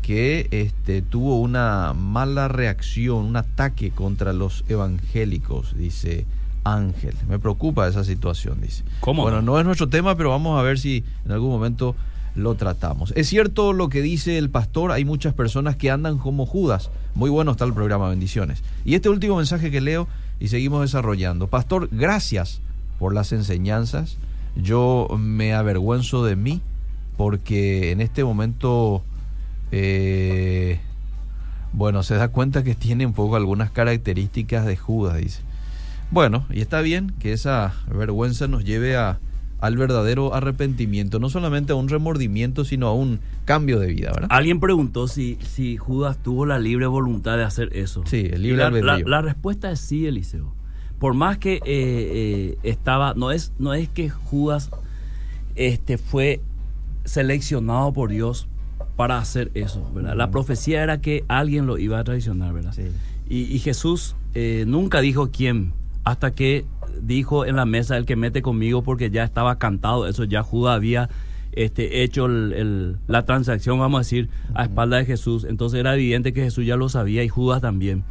que 0.08 0.48
este, 0.52 1.02
tuvo 1.02 1.38
una 1.38 1.92
mala 1.92 2.48
reacción, 2.48 3.26
un 3.26 3.36
ataque 3.36 3.90
contra 3.90 4.32
los 4.32 4.64
evangélicos, 4.66 5.76
dice 5.76 6.24
Ángel. 6.64 7.14
Me 7.28 7.38
preocupa 7.38 7.86
esa 7.86 8.04
situación, 8.04 8.58
dice. 8.62 8.84
¿Cómo 9.00 9.20
Bueno, 9.20 9.42
no? 9.42 9.52
no 9.52 9.58
es 9.58 9.66
nuestro 9.66 9.90
tema, 9.90 10.16
pero 10.16 10.30
vamos 10.30 10.58
a 10.58 10.62
ver 10.62 10.78
si 10.78 11.04
en 11.26 11.32
algún 11.32 11.50
momento 11.50 11.94
lo 12.34 12.54
tratamos. 12.54 13.12
Es 13.16 13.28
cierto 13.28 13.74
lo 13.74 13.90
que 13.90 14.00
dice 14.00 14.38
el 14.38 14.48
pastor, 14.48 14.92
hay 14.92 15.04
muchas 15.04 15.34
personas 15.34 15.76
que 15.76 15.90
andan 15.90 16.16
como 16.16 16.46
Judas. 16.46 16.88
Muy 17.14 17.28
bueno 17.28 17.50
está 17.50 17.66
el 17.66 17.74
programa, 17.74 18.08
bendiciones. 18.08 18.62
Y 18.86 18.94
este 18.94 19.10
último 19.10 19.36
mensaje 19.36 19.70
que 19.70 19.82
leo 19.82 20.08
y 20.40 20.48
seguimos 20.48 20.80
desarrollando. 20.80 21.48
Pastor, 21.48 21.90
gracias 21.92 22.62
por 22.98 23.12
las 23.12 23.32
enseñanzas. 23.32 24.16
Yo 24.56 25.06
me 25.18 25.52
avergüenzo 25.52 26.24
de 26.24 26.34
mí 26.34 26.62
porque 27.18 27.90
en 27.90 28.00
este 28.00 28.24
momento, 28.24 29.02
eh, 29.72 30.80
bueno, 31.72 32.02
se 32.02 32.14
da 32.14 32.28
cuenta 32.28 32.62
que 32.62 32.74
tiene 32.74 33.06
un 33.06 33.12
poco 33.12 33.36
algunas 33.36 33.70
características 33.70 34.66
de 34.66 34.76
Judas, 34.76 35.16
dice. 35.16 35.42
Bueno, 36.10 36.46
y 36.50 36.60
está 36.60 36.80
bien 36.80 37.12
que 37.18 37.32
esa 37.32 37.74
vergüenza 37.90 38.48
nos 38.48 38.64
lleve 38.64 38.96
a, 38.96 39.20
al 39.60 39.76
verdadero 39.76 40.34
arrepentimiento, 40.34 41.18
no 41.18 41.28
solamente 41.28 41.72
a 41.72 41.76
un 41.76 41.88
remordimiento, 41.88 42.64
sino 42.64 42.86
a 42.86 42.94
un 42.94 43.20
cambio 43.44 43.78
de 43.78 43.88
vida, 43.88 44.12
¿verdad? 44.12 44.28
Alguien 44.30 44.60
preguntó 44.60 45.08
si, 45.08 45.36
si 45.42 45.76
Judas 45.76 46.16
tuvo 46.22 46.46
la 46.46 46.58
libre 46.58 46.86
voluntad 46.86 47.36
de 47.36 47.44
hacer 47.44 47.76
eso. 47.76 48.02
Sí, 48.06 48.28
el 48.32 48.42
libre 48.42 48.58
la, 48.58 48.66
albedrío. 48.68 49.06
La, 49.06 49.16
la, 49.16 49.22
respuesta 49.22 49.70
es 49.70 49.80
sí, 49.80 50.06
Eliseo. 50.06 50.54
Por 50.98 51.14
más 51.14 51.38
que 51.38 51.54
eh, 51.54 51.60
eh, 51.66 52.58
estaba, 52.62 53.14
no 53.14 53.30
es, 53.30 53.52
no 53.58 53.74
es 53.74 53.88
que 53.88 54.08
Judas 54.08 54.70
este, 55.54 55.98
fue 55.98 56.40
seleccionado 57.04 57.92
por 57.92 58.10
Dios 58.10 58.48
para 58.98 59.18
hacer 59.18 59.52
eso, 59.54 59.88
¿verdad? 59.94 60.16
La 60.16 60.32
profecía 60.32 60.82
era 60.82 61.00
que 61.00 61.24
alguien 61.28 61.68
lo 61.68 61.78
iba 61.78 62.00
a 62.00 62.02
traicionar, 62.02 62.52
¿verdad? 62.52 62.72
Sí. 62.72 62.82
Y, 63.30 63.42
y, 63.42 63.60
Jesús 63.60 64.16
eh, 64.34 64.64
nunca 64.66 65.00
dijo 65.00 65.30
quién, 65.30 65.72
hasta 66.02 66.32
que 66.32 66.64
dijo 67.00 67.46
en 67.46 67.54
la 67.54 67.64
mesa 67.64 67.96
el 67.96 68.06
que 68.06 68.16
mete 68.16 68.42
conmigo 68.42 68.82
porque 68.82 69.08
ya 69.10 69.22
estaba 69.22 69.56
cantado, 69.56 70.08
eso 70.08 70.24
ya 70.24 70.42
Judas 70.42 70.74
había 70.74 71.08
este, 71.52 72.02
hecho 72.02 72.26
el, 72.26 72.52
el, 72.52 72.96
la 73.06 73.24
transacción, 73.24 73.78
vamos 73.78 73.98
a 73.98 74.00
decir, 74.00 74.30
a 74.54 74.64
espalda 74.64 74.96
de 74.96 75.04
Jesús. 75.04 75.46
Entonces 75.48 75.78
era 75.78 75.94
evidente 75.94 76.32
que 76.32 76.42
Jesús 76.42 76.66
ya 76.66 76.74
lo 76.74 76.88
sabía 76.88 77.22
y 77.22 77.28
Judas 77.28 77.60
también, 77.60 78.02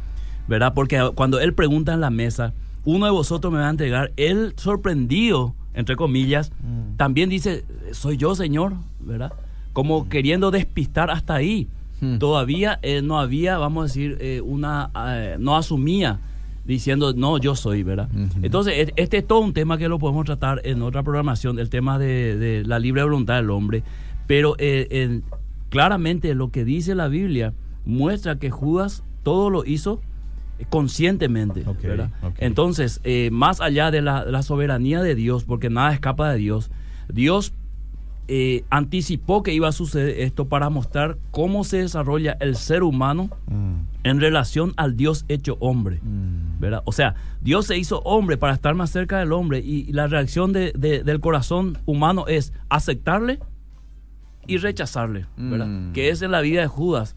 ¿verdad? 0.48 0.72
Porque 0.72 1.10
cuando 1.14 1.38
él 1.38 1.52
pregunta 1.52 1.92
en 1.92 2.00
la 2.00 2.08
mesa, 2.08 2.54
uno 2.86 3.04
de 3.04 3.12
vosotros 3.12 3.52
me 3.52 3.58
va 3.58 3.66
a 3.66 3.70
entregar, 3.70 4.12
él 4.16 4.54
sorprendido, 4.56 5.54
entre 5.74 5.96
comillas, 5.96 6.50
también 6.96 7.28
dice, 7.28 7.66
soy 7.92 8.16
yo, 8.16 8.34
Señor, 8.34 8.72
¿verdad? 9.00 9.34
Como 9.78 10.08
queriendo 10.08 10.50
despistar 10.50 11.08
hasta 11.08 11.34
ahí. 11.36 11.68
Mm. 12.00 12.18
Todavía 12.18 12.80
eh, 12.82 13.00
no 13.00 13.20
había, 13.20 13.58
vamos 13.58 13.82
a 13.82 13.86
decir, 13.86 14.18
eh, 14.20 14.40
una, 14.40 14.90
eh, 15.06 15.36
no 15.38 15.56
asumía 15.56 16.18
diciendo, 16.64 17.12
no, 17.14 17.38
yo 17.38 17.54
soy, 17.54 17.84
¿verdad? 17.84 18.08
Uh 18.12 18.18
-huh. 18.18 18.30
Entonces, 18.42 18.92
este 18.96 19.18
es 19.18 19.26
todo 19.26 19.38
un 19.38 19.52
tema 19.52 19.78
que 19.78 19.88
lo 19.88 20.00
podemos 20.00 20.26
tratar 20.26 20.60
en 20.64 20.82
otra 20.82 21.04
programación, 21.04 21.60
el 21.60 21.70
tema 21.70 21.96
de, 21.98 22.36
de 22.36 22.64
la 22.64 22.80
libre 22.80 23.04
voluntad 23.04 23.36
del 23.36 23.50
hombre, 23.50 23.84
pero 24.26 24.56
en, 24.58 25.22
claramente 25.68 26.34
lo 26.34 26.50
que 26.50 26.64
dice 26.64 26.96
la 26.96 27.06
Biblia 27.08 27.54
muestra 27.86 28.38
que 28.38 28.50
Judas 28.50 29.04
todo 29.22 29.48
lo 29.48 29.64
hizo 29.64 30.00
conscientemente, 30.70 31.62
Okay, 31.66 31.90
¿verdad? 31.90 32.10
okay. 32.22 32.46
Entonces, 32.46 33.00
eh, 33.04 33.30
más 33.30 33.60
allá 33.60 33.90
de 33.90 34.02
la, 34.02 34.24
la, 34.24 34.42
soberanía 34.42 35.02
de 35.02 35.14
Dios, 35.14 35.44
porque 35.44 35.70
nada 35.70 35.92
escapa 35.92 36.32
de 36.32 36.38
Dios, 36.38 36.70
Dios 37.08 37.52
eh, 38.28 38.64
anticipó 38.68 39.42
que 39.42 39.52
iba 39.54 39.68
a 39.68 39.72
suceder 39.72 40.20
esto 40.20 40.46
para 40.48 40.68
mostrar 40.68 41.16
cómo 41.30 41.64
se 41.64 41.78
desarrolla 41.78 42.36
el 42.40 42.56
ser 42.56 42.82
humano 42.82 43.30
Mm. 43.46 43.74
en 44.04 44.20
relación 44.20 44.74
al 44.76 44.96
Dios 44.96 45.24
hecho 45.28 45.56
hombre, 45.60 45.98
Mm. 46.02 46.60
¿verdad? 46.60 46.82
O 46.84 46.92
sea, 46.92 47.14
Dios 47.40 47.66
se 47.66 47.78
hizo 47.78 48.00
hombre 48.00 48.36
para 48.36 48.52
estar 48.52 48.74
más 48.74 48.90
cerca 48.90 49.18
del 49.18 49.32
hombre 49.32 49.60
y 49.60 49.90
la 49.92 50.06
reacción 50.08 50.52
de, 50.52 50.72
de, 50.76 51.02
del 51.02 51.20
corazón 51.20 51.78
humano 51.86 52.26
es 52.28 52.52
aceptarle 52.68 53.38
y 54.46 54.58
rechazarle, 54.58 55.26
¿verdad? 55.36 55.66
Mm. 55.66 55.92
Que 55.92 56.10
es 56.10 56.22
en 56.22 56.30
la 56.30 56.40
vida 56.40 56.60
de 56.62 56.66
Judas 56.68 57.16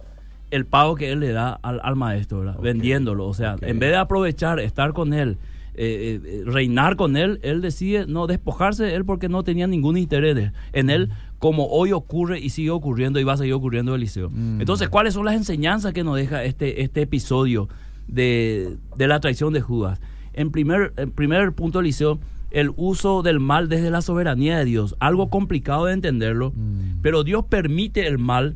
el 0.49 0.65
pago 0.65 0.95
que 0.95 1.11
él 1.11 1.21
le 1.21 1.31
da 1.31 1.59
al, 1.61 1.79
al 1.83 1.95
maestro, 1.95 2.39
¿verdad? 2.39 2.57
Vendiéndolo. 2.59 3.27
O 3.27 3.33
sea, 3.33 3.55
en 3.61 3.79
vez 3.79 3.91
de 3.91 3.95
aprovechar, 3.97 4.59
estar 4.59 4.91
con 4.93 5.13
él, 5.13 5.37
eh, 5.73 6.19
eh, 6.23 6.43
reinar 6.45 6.95
con 6.95 7.15
él, 7.17 7.39
él 7.43 7.61
decide 7.61 8.05
no 8.07 8.27
despojarse 8.27 8.83
de 8.83 8.95
él 8.95 9.05
porque 9.05 9.29
no 9.29 9.43
tenía 9.43 9.67
ningún 9.67 9.97
interés 9.97 10.51
en 10.73 10.89
él, 10.89 11.09
como 11.39 11.67
hoy 11.67 11.91
ocurre 11.93 12.39
y 12.39 12.49
sigue 12.49 12.69
ocurriendo 12.71 13.19
y 13.19 13.23
va 13.23 13.33
a 13.33 13.37
seguir 13.37 13.53
ocurriendo 13.53 13.95
Eliseo. 13.95 14.29
Mm. 14.29 14.59
Entonces, 14.61 14.89
¿cuáles 14.89 15.13
son 15.13 15.25
las 15.25 15.35
enseñanzas 15.35 15.93
que 15.93 16.03
nos 16.03 16.15
deja 16.17 16.43
este, 16.43 16.81
este 16.83 17.01
episodio 17.01 17.67
de, 18.07 18.77
de 18.97 19.07
la 19.07 19.19
traición 19.19 19.53
de 19.53 19.61
Judas? 19.61 19.99
En 20.33 20.51
primer, 20.51 20.93
en 20.97 21.11
primer 21.11 21.53
punto, 21.53 21.79
Eliseo, 21.79 22.19
el 22.51 22.71
uso 22.75 23.21
del 23.23 23.39
mal 23.39 23.69
desde 23.69 23.89
la 23.91 24.01
soberanía 24.01 24.57
de 24.59 24.65
Dios. 24.65 24.95
Algo 24.99 25.29
complicado 25.29 25.85
de 25.85 25.93
entenderlo, 25.93 26.51
Mm. 26.51 26.99
pero 27.01 27.23
Dios 27.23 27.45
permite 27.45 28.05
el 28.07 28.17
mal 28.17 28.55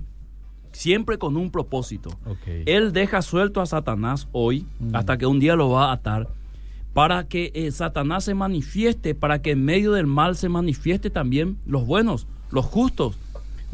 siempre 0.73 1.17
con 1.17 1.37
un 1.37 1.51
propósito. 1.51 2.09
Él 2.65 2.91
deja 2.91 3.21
suelto 3.21 3.61
a 3.61 3.65
Satanás 3.65 4.27
hoy, 4.33 4.65
Mm. 4.79 4.95
hasta 4.95 5.17
que 5.17 5.25
un 5.25 5.39
día 5.39 5.55
lo 5.55 5.69
va 5.69 5.89
a 5.89 5.93
atar, 5.93 6.27
para 6.95 7.27
que 7.27 7.51
eh, 7.53 7.71
Satanás 7.71 8.23
se 8.23 8.33
manifieste, 8.35 9.15
para 9.15 9.41
que 9.41 9.51
en 9.51 9.65
medio 9.65 9.91
del 9.91 10.07
mal 10.07 10.37
se 10.37 10.47
manifieste 10.47 11.09
también 11.09 11.57
los 11.67 11.85
buenos, 11.85 12.25
los 12.51 12.63
justos, 12.65 13.17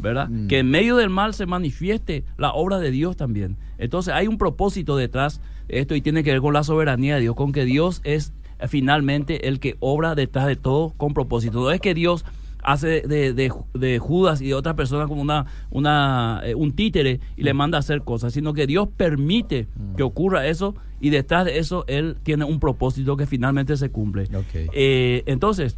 ¿verdad? 0.00 0.28
Mm. 0.28 0.48
Que 0.48 0.58
en 0.58 0.68
medio 0.70 0.96
del 0.96 1.08
mal 1.08 1.32
se 1.32 1.46
manifieste 1.46 2.24
la 2.36 2.52
obra 2.52 2.80
de 2.80 2.90
Dios 2.90 3.16
también. 3.16 3.56
Entonces 3.78 4.12
hay 4.12 4.26
un 4.26 4.38
propósito 4.38 4.96
detrás 4.96 5.40
de 5.68 5.78
esto 5.78 5.94
y 5.94 6.00
tiene 6.00 6.24
que 6.24 6.32
ver 6.32 6.40
con 6.40 6.52
la 6.52 6.64
soberanía 6.64 7.14
de 7.14 7.20
Dios, 7.20 7.36
con 7.36 7.52
que 7.52 7.64
Dios 7.64 8.00
es 8.02 8.32
eh, 8.58 8.66
finalmente 8.66 9.46
el 9.46 9.60
que 9.60 9.76
obra 9.78 10.16
detrás 10.16 10.48
de 10.48 10.56
todo 10.56 10.92
con 10.96 11.14
propósito. 11.14 11.60
No 11.60 11.70
es 11.70 11.80
que 11.80 11.94
Dios 11.94 12.24
hace 12.64 13.02
de, 13.02 13.32
de- 13.34 13.52
de 13.74 13.98
Judas 14.00 14.40
y 14.40 14.48
de 14.48 14.54
otras 14.54 14.74
personas 14.74 15.06
como 15.06 15.22
una, 15.22 15.46
una, 15.70 16.40
eh, 16.44 16.56
un 16.56 16.72
títere 16.72 17.20
y 17.36 17.44
le 17.44 17.54
manda 17.54 17.78
a 17.78 17.80
hacer 17.80 18.02
cosas, 18.02 18.32
sino 18.32 18.52
que 18.52 18.66
Dios 18.66 18.88
permite 18.96 19.68
que 19.96 20.02
ocurra 20.02 20.46
eso 20.48 20.74
y 21.02 21.10
detrás 21.10 21.44
de 21.44 21.58
eso 21.58 21.84
Él 21.88 22.16
tiene 22.22 22.44
un 22.46 22.58
propósito 22.60 23.16
que 23.18 23.26
finalmente 23.26 23.76
se 23.76 23.90
cumple. 23.90 24.28
Eh, 24.54 25.22
entonces, 25.26 25.76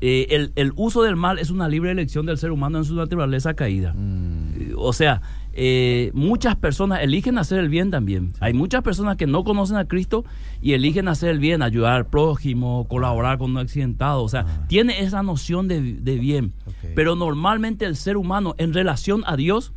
eh, 0.00 0.26
el, 0.30 0.52
el 0.56 0.72
uso 0.76 1.02
del 1.02 1.16
mal 1.16 1.38
es 1.38 1.50
una 1.50 1.68
libre 1.68 1.90
elección 1.90 2.24
del 2.26 2.38
ser 2.38 2.50
humano 2.50 2.78
en 2.78 2.84
su 2.84 2.94
naturaleza 2.94 3.54
caída. 3.54 3.92
Mm. 3.94 4.72
O 4.76 4.92
sea, 4.92 5.20
eh, 5.52 6.12
muchas 6.14 6.54
personas 6.54 7.02
eligen 7.02 7.36
hacer 7.36 7.58
el 7.58 7.68
bien 7.68 7.90
también. 7.90 8.32
Hay 8.38 8.54
muchas 8.54 8.82
personas 8.82 9.16
que 9.16 9.26
no 9.26 9.42
conocen 9.42 9.76
a 9.76 9.86
Cristo 9.86 10.24
y 10.62 10.72
eligen 10.74 11.08
hacer 11.08 11.30
el 11.30 11.40
bien, 11.40 11.62
ayudar 11.62 11.94
al 11.94 12.06
prójimo, 12.06 12.86
colaborar 12.88 13.38
con 13.38 13.50
un 13.50 13.58
accidentado. 13.58 14.22
O 14.22 14.28
sea, 14.28 14.44
Ah. 14.46 14.66
tiene 14.68 15.00
esa 15.00 15.22
noción 15.24 15.66
de, 15.68 15.80
de 15.94 16.18
bien. 16.18 16.52
Pero 16.94 17.16
normalmente 17.16 17.84
el 17.84 17.96
ser 17.96 18.16
humano 18.16 18.54
en 18.58 18.72
relación 18.72 19.24
a 19.26 19.36
Dios. 19.36 19.72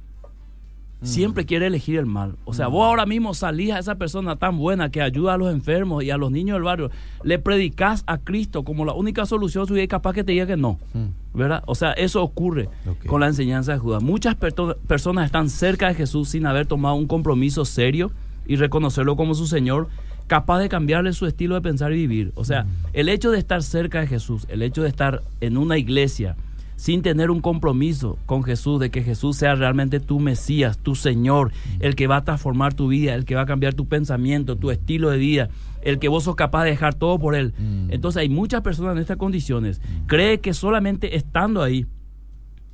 Siempre 1.02 1.46
quiere 1.46 1.68
elegir 1.68 1.98
el 1.98 2.06
mal. 2.06 2.36
O 2.46 2.54
sea, 2.54 2.68
vos 2.68 2.86
ahora 2.86 3.06
mismo 3.06 3.34
salís 3.34 3.72
a 3.72 3.80
esa 3.80 3.96
persona 3.96 4.36
tan 4.36 4.58
buena 4.58 4.90
que 4.92 5.02
ayuda 5.02 5.34
a 5.34 5.38
los 5.38 5.52
enfermos 5.52 6.04
y 6.04 6.12
a 6.12 6.18
los 6.18 6.32
niños 6.32 6.56
del 6.56 6.64
barrio, 6.64 6.92
le 7.24 7.40
predicás 7.40 8.04
a 8.08 8.18
Cristo 8.20 8.64
como 8.64 8.86
la 8.86 8.94
única 8.94 9.26
solución 9.26 9.66
y 9.70 9.80
es 9.80 9.88
capaz 9.88 10.14
que 10.14 10.24
te 10.24 10.32
diga 10.34 10.46
que 10.46 10.58
no. 10.58 10.80
Mm. 10.94 11.38
¿verdad? 11.38 11.64
O 11.66 11.76
sea, 11.76 11.94
eso 11.94 12.22
ocurre 12.22 12.68
con 13.08 13.22
la 13.22 13.28
enseñanza 13.28 13.72
de 13.72 13.78
Judas. 13.80 14.04
Muchas 14.04 14.36
perto- 14.36 14.76
personas 14.88 15.26
están 15.26 15.50
cerca 15.50 15.88
de 15.88 15.96
Jesús 15.96 16.30
sin 16.30 16.46
haber 16.46 16.66
tomado 16.66 16.96
un 16.96 17.08
compromiso 17.08 17.64
serio 17.64 18.12
y 18.46 18.58
reconocerlo 18.58 19.16
como 19.16 19.34
su 19.34 19.48
Señor, 19.48 19.88
capaz 20.28 20.60
de 20.60 20.68
cambiarle 20.70 21.14
su 21.14 21.26
estilo 21.26 21.56
de 21.56 21.62
pensar 21.62 21.94
y 21.94 21.96
vivir. 21.96 22.32
O 22.36 22.44
sea, 22.44 22.66
el 22.94 23.08
hecho 23.08 23.32
de 23.32 23.40
estar 23.40 23.64
cerca 23.64 24.02
de 24.02 24.08
Jesús, 24.08 24.46
el 24.50 24.62
hecho 24.62 24.84
de 24.84 24.90
estar 24.90 25.22
en 25.40 25.58
una 25.58 25.78
iglesia 25.78 26.36
sin 26.82 27.04
tener 27.04 27.30
un 27.30 27.42
compromiso 27.42 28.18
con 28.26 28.42
Jesús, 28.44 28.80
de 28.80 28.90
que 28.90 29.04
Jesús 29.04 29.38
sea 29.38 29.54
realmente 29.54 30.00
tu 30.00 30.20
Mesías, 30.20 30.80
tu 30.80 30.96
Señor, 30.96 31.52
el 31.80 31.96
que 31.96 32.08
va 32.08 32.16
a 32.18 32.24
transformar 32.24 32.74
tu 32.74 32.88
vida, 32.88 33.14
el 33.14 33.24
que 33.26 33.36
va 33.36 33.42
a 33.42 33.46
cambiar 33.46 33.76
tu 33.76 33.86
pensamiento, 33.88 34.56
tu 34.56 34.72
estilo 34.72 35.12
de 35.12 35.20
vida, 35.20 35.50
el 35.84 36.00
que 36.00 36.08
vos 36.08 36.24
sos 36.24 36.36
capaz 36.36 36.64
de 36.64 36.72
dejar 36.72 36.96
todo 36.96 37.20
por 37.20 37.36
Él. 37.36 37.54
Mm. 37.60 37.92
Entonces 37.92 38.20
hay 38.22 38.30
muchas 38.30 38.62
personas 38.62 38.94
en 38.96 38.98
estas 38.98 39.18
condiciones. 39.18 39.80
Cree 40.08 40.40
que 40.40 40.56
solamente 40.56 41.16
estando 41.16 41.62
ahí, 41.62 41.86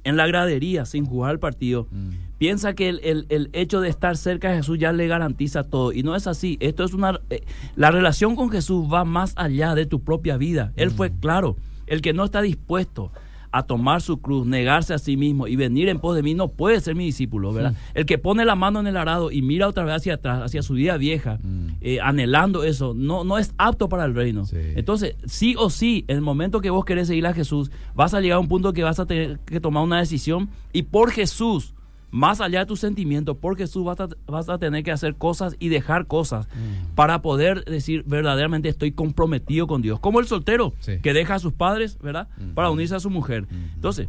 en 0.06 0.16
la 0.16 0.26
gradería, 0.26 0.86
sin 0.86 1.06
jugar 1.06 1.34
el 1.34 1.40
partido, 1.40 1.90
Mm. 1.92 2.10
piensa 2.38 2.74
que 2.76 2.88
el, 2.88 3.02
el- 3.04 3.26
el 3.28 3.50
hecho 3.52 3.82
de 3.82 3.90
estar 3.90 4.16
cerca 4.16 4.50
de 4.52 4.56
Jesús 4.56 4.80
ya 4.80 4.94
le 4.94 5.06
garantiza 5.08 5.64
todo. 5.66 5.92
Y 5.92 6.04
no 6.04 6.16
es 6.16 6.28
así. 6.28 6.56
Esto 6.62 6.86
es 6.86 6.94
una. 6.94 7.20
eh, 7.30 7.44
la 7.76 7.92
relación 7.92 8.38
con 8.38 8.50
Jesús 8.52 8.88
va 8.90 9.04
más 9.04 9.34
allá 9.36 9.76
de 9.76 9.86
tu 9.86 10.00
propia 10.00 10.38
vida. 10.38 10.72
Él 10.78 10.92
fue 10.92 11.12
claro. 11.12 11.58
El 11.88 12.02
que 12.02 12.14
no 12.14 12.24
está 12.24 12.42
dispuesto 12.42 13.12
a 13.52 13.64
tomar 13.64 14.02
su 14.02 14.18
cruz, 14.22 14.46
negarse 14.46 14.94
a 14.94 14.98
sí 14.98 15.18
mismo 15.18 15.48
y 15.48 15.56
venir 15.56 15.90
en 15.90 16.00
pos 16.00 16.16
de 16.16 16.24
mí 16.24 16.34
no 16.34 16.50
puede 16.50 16.80
ser 16.82 16.96
mi 16.96 17.06
discípulo, 17.06 17.54
¿verdad? 17.54 17.74
El 17.94 18.06
que 18.06 18.18
pone 18.18 18.46
la 18.46 18.56
mano 18.56 18.80
en 18.80 18.88
el 18.88 18.98
arado 18.98 19.32
y 19.32 19.42
mira 19.42 19.68
otra 19.68 19.84
vez 19.84 19.96
hacia 19.96 20.16
atrás, 20.16 20.42
hacia 20.44 20.62
su 20.62 20.74
vida 20.74 20.98
vieja, 20.98 21.40
Mm. 21.44 21.68
eh, 21.82 22.00
anhelando 22.02 22.64
eso, 22.64 22.94
no, 22.96 23.24
no 23.24 23.38
es 23.38 23.54
apto 23.58 23.90
para 23.90 24.06
el 24.06 24.14
reino. 24.16 24.46
Sí. 24.46 24.58
Entonces, 24.76 25.16
sí 25.26 25.56
o 25.58 25.70
sí, 25.70 26.06
en 26.08 26.16
el 26.18 26.22
momento 26.22 26.62
que 26.62 26.70
vos 26.70 26.86
querés 26.86 27.08
seguir 27.08 27.26
a 27.28 27.34
Jesús, 27.34 27.72
vas 27.96 28.14
a 28.14 28.22
llegar 28.22 28.38
a 28.38 28.40
un 28.40 28.48
punto 28.48 28.74
que 28.74 28.84
vas 28.84 29.00
a 29.00 29.06
tener 29.06 29.40
que 29.40 29.60
tomar 29.60 29.84
una 29.84 30.00
decisión 30.00 30.50
y 30.74 30.84
por 30.84 31.12
Jesús, 31.12 31.74
más 32.12 32.40
allá 32.42 32.60
de 32.62 32.66
tus 32.66 32.80
sentimientos, 32.80 33.36
por 33.38 33.58
Jesús 33.58 33.84
vas 33.84 34.00
a, 34.00 34.08
vas 34.28 34.48
a 34.50 34.58
tener 34.58 34.84
que 34.84 34.92
hacer 34.92 35.16
cosas 35.16 35.56
y 35.60 35.68
dejar 35.70 36.08
cosas 36.08 36.48
Mm. 36.48 36.96
para 36.96 37.22
poder 37.22 37.66
decir 37.66 38.04
verdaderamente 38.08 38.70
estoy 38.70 38.92
comprometido 38.94 39.68
con 39.68 39.82
Dios. 39.82 40.00
Como 40.00 40.20
el 40.20 40.28
soltero 40.28 40.74
Sí. 40.80 41.00
que 41.04 41.14
deja 41.14 41.36
a 41.36 41.40
sus 41.40 41.54
padres, 41.54 41.98
¿verdad? 42.02 42.28
Ujú. 42.38 42.54
Para 42.54 42.70
unirse 42.70 42.96
a 42.96 43.00
su 43.00 43.10
mujer. 43.10 43.44
Ujú. 43.44 43.54
Entonces, 43.76 44.08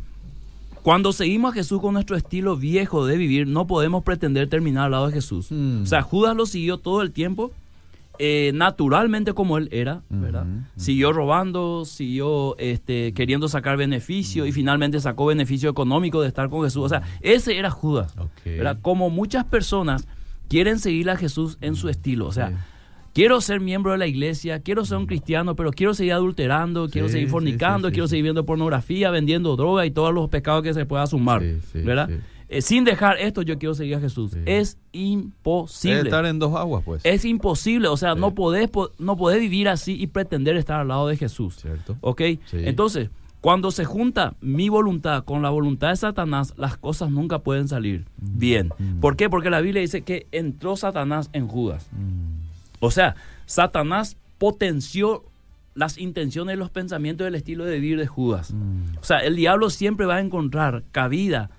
cuando 0.83 1.13
seguimos 1.13 1.51
a 1.51 1.55
Jesús 1.55 1.81
con 1.81 1.93
nuestro 1.95 2.17
estilo 2.17 2.57
viejo 2.57 3.05
de 3.05 3.17
vivir, 3.17 3.47
no 3.47 3.67
podemos 3.67 4.05
pretender 4.05 4.49
terminar 4.49 4.85
al 4.87 4.93
lado 4.93 5.07
de 5.09 5.13
Jesús. 5.15 5.49
Mm. 5.51 5.83
O 5.83 5.87
sea, 5.87 6.03
Judas 6.03 6.37
lo 6.37 6.47
siguió 6.47 6.79
todo 6.79 7.03
el 7.03 7.11
tiempo, 7.11 7.51
eh, 8.19 8.53
naturalmente 8.55 9.33
como 9.33 9.59
él 9.59 9.69
era, 9.73 10.03
¿verdad? 10.09 10.47
Siguió 10.77 11.13
robando, 11.13 11.85
siguió 11.85 12.57
este, 12.59 13.13
queriendo 13.13 13.49
sacar 13.49 13.77
beneficio 13.77 14.47
y 14.47 14.53
finalmente 14.53 15.01
sacó 15.01 15.27
beneficio 15.27 15.71
económico 15.71 16.21
de 16.21 16.29
estar 16.29 16.49
con 16.49 16.63
Jesús. 16.65 16.85
O 16.85 16.89
sea, 16.89 17.03
ese 17.21 17.59
era 17.59 17.71
Judas. 17.71 18.15
Ok. 18.19 18.31
¿verdad? 18.45 18.79
Como 18.83 19.11
muchas 19.11 19.45
personas 19.45 20.07
quieren 20.49 20.79
seguir 20.79 21.11
a 21.11 21.17
Jesús 21.17 21.59
en 21.61 21.77
su 21.77 21.89
estilo. 21.89 22.27
O 22.27 22.33
sea, 22.33 22.53
quiero 23.15 23.41
ser 23.41 23.61
miembro 23.61 23.93
de 23.93 23.99
la 23.99 24.07
iglesia, 24.07 24.61
quiero 24.61 24.85
ser 24.85 24.99
un 24.99 25.07
cristiano, 25.07 25.55
pero 25.55 25.71
quiero 25.71 25.95
seguir 25.95 26.13
adulterando, 26.13 26.89
quiero 26.89 27.09
seguir 27.09 27.29
fornicando, 27.29 27.89
sí, 27.89 27.93
sí, 27.93 27.95
quiero 27.95 28.09
seguir 28.09 28.23
viendo 28.25 28.45
pornografía, 28.47 29.11
vendiendo 29.11 29.57
droga 29.57 29.87
y 29.87 29.91
todos 29.91 30.13
los 30.15 30.29
pecados 30.29 30.63
que 30.63 30.75
se 30.75 30.87
pueda 30.87 31.07
sumar, 31.07 31.43
¿verdad? 31.75 32.11
Eh, 32.51 32.63
sin 32.63 32.85
dejar 32.85 33.19
esto, 33.19 33.43
yo 33.43 33.59
quiero 33.59 33.75
seguir 33.75 33.97
a 33.97 34.01
Jesús. 34.01 34.31
Sí. 34.33 34.39
Es 34.47 34.75
Debe 34.93 35.05
imposible. 35.05 36.01
estar 36.03 36.25
en 36.27 36.39
dos 36.39 36.55
aguas, 36.57 36.83
pues. 36.85 37.03
Es 37.05 37.25
imposible, 37.25 37.89
o 37.89 37.97
sea, 37.97 38.15
Sí. 38.15 38.21
no 38.21 38.35
podés, 38.35 38.69
po- 38.71 38.91
no 38.99 39.17
podés 39.17 39.41
vivir 39.41 39.69
así 39.69 40.01
y 40.01 40.07
pretender 40.07 40.57
estar 40.57 40.81
al 40.81 40.89
lado 40.89 41.09
de 41.09 41.17
Jesús. 41.17 41.57
¿Cierto? 41.57 41.97
¿Ok? 42.01 42.23
Sí. 42.47 42.57
Entonces, 42.65 43.11
cuando 43.41 43.71
se 43.71 43.85
junta 43.85 44.35
mi 44.41 44.69
voluntad 44.69 45.25
con 45.25 45.43
la 45.43 45.51
voluntad 45.51 45.91
de 45.91 45.97
Satanás, 45.97 46.55
las 46.57 46.77
cosas 46.79 47.11
nunca 47.11 47.41
pueden 47.41 47.69
salir 47.69 48.07
bien. 48.17 48.71
Mm. 48.79 49.01
¿Por 49.01 49.17
qué? 49.17 49.29
Porque 49.29 49.51
la 49.51 49.61
Biblia 49.61 49.83
dice 49.83 50.01
que 50.03 50.27
entró 50.33 50.77
Satanás 50.77 51.29
en 51.35 51.47
Judas. 51.49 51.87
Mm. 51.93 52.39
O 52.81 52.91
sea, 52.91 53.15
Satanás 53.47 54.17
potenció 54.39 55.23
las 55.75 55.99
intenciones 55.99 56.59
los 56.59 56.71
pensamientos 56.71 57.25
del 57.27 57.35
estilo 57.37 57.65
de 57.65 57.79
vivir 57.79 57.99
de 57.99 58.07
Judas. 58.07 58.53
Mm. 58.53 58.97
O 59.01 59.05
sea, 59.05 59.19
el 59.19 59.37
diablo 59.37 59.71
siempre 59.71 60.07
va 60.07 60.17
a 60.17 60.21
encontrar 60.21 60.83
cabida 60.93 61.51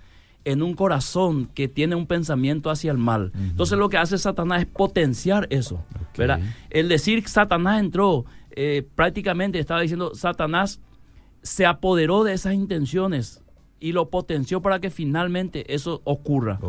en 0.45 0.63
un 0.63 0.73
corazón 0.73 1.47
que 1.53 1.67
tiene 1.67 1.95
un 1.95 2.07
pensamiento 2.07 2.69
hacia 2.69 2.91
el 2.91 2.97
mal. 2.97 3.31
Entonces 3.35 3.77
lo 3.77 3.89
que 3.89 3.97
hace 3.97 4.17
Satanás 4.17 4.61
es 4.61 4.67
potenciar 4.67 5.47
eso. 5.49 5.83
El 6.69 6.89
decir 6.89 7.21
que 7.21 7.29
Satanás 7.29 7.79
entró, 7.79 8.25
eh, 8.51 8.85
prácticamente 8.95 9.59
estaba 9.59 9.81
diciendo, 9.81 10.15
Satanás 10.15 10.79
se 11.41 11.65
apoderó 11.65 12.23
de 12.23 12.33
esas 12.33 12.53
intenciones 12.53 13.41
y 13.79 13.93
lo 13.93 14.09
potenció 14.09 14.61
para 14.61 14.79
que 14.79 14.89
finalmente 14.89 15.73
eso 15.73 16.01
ocurra. 16.03 16.59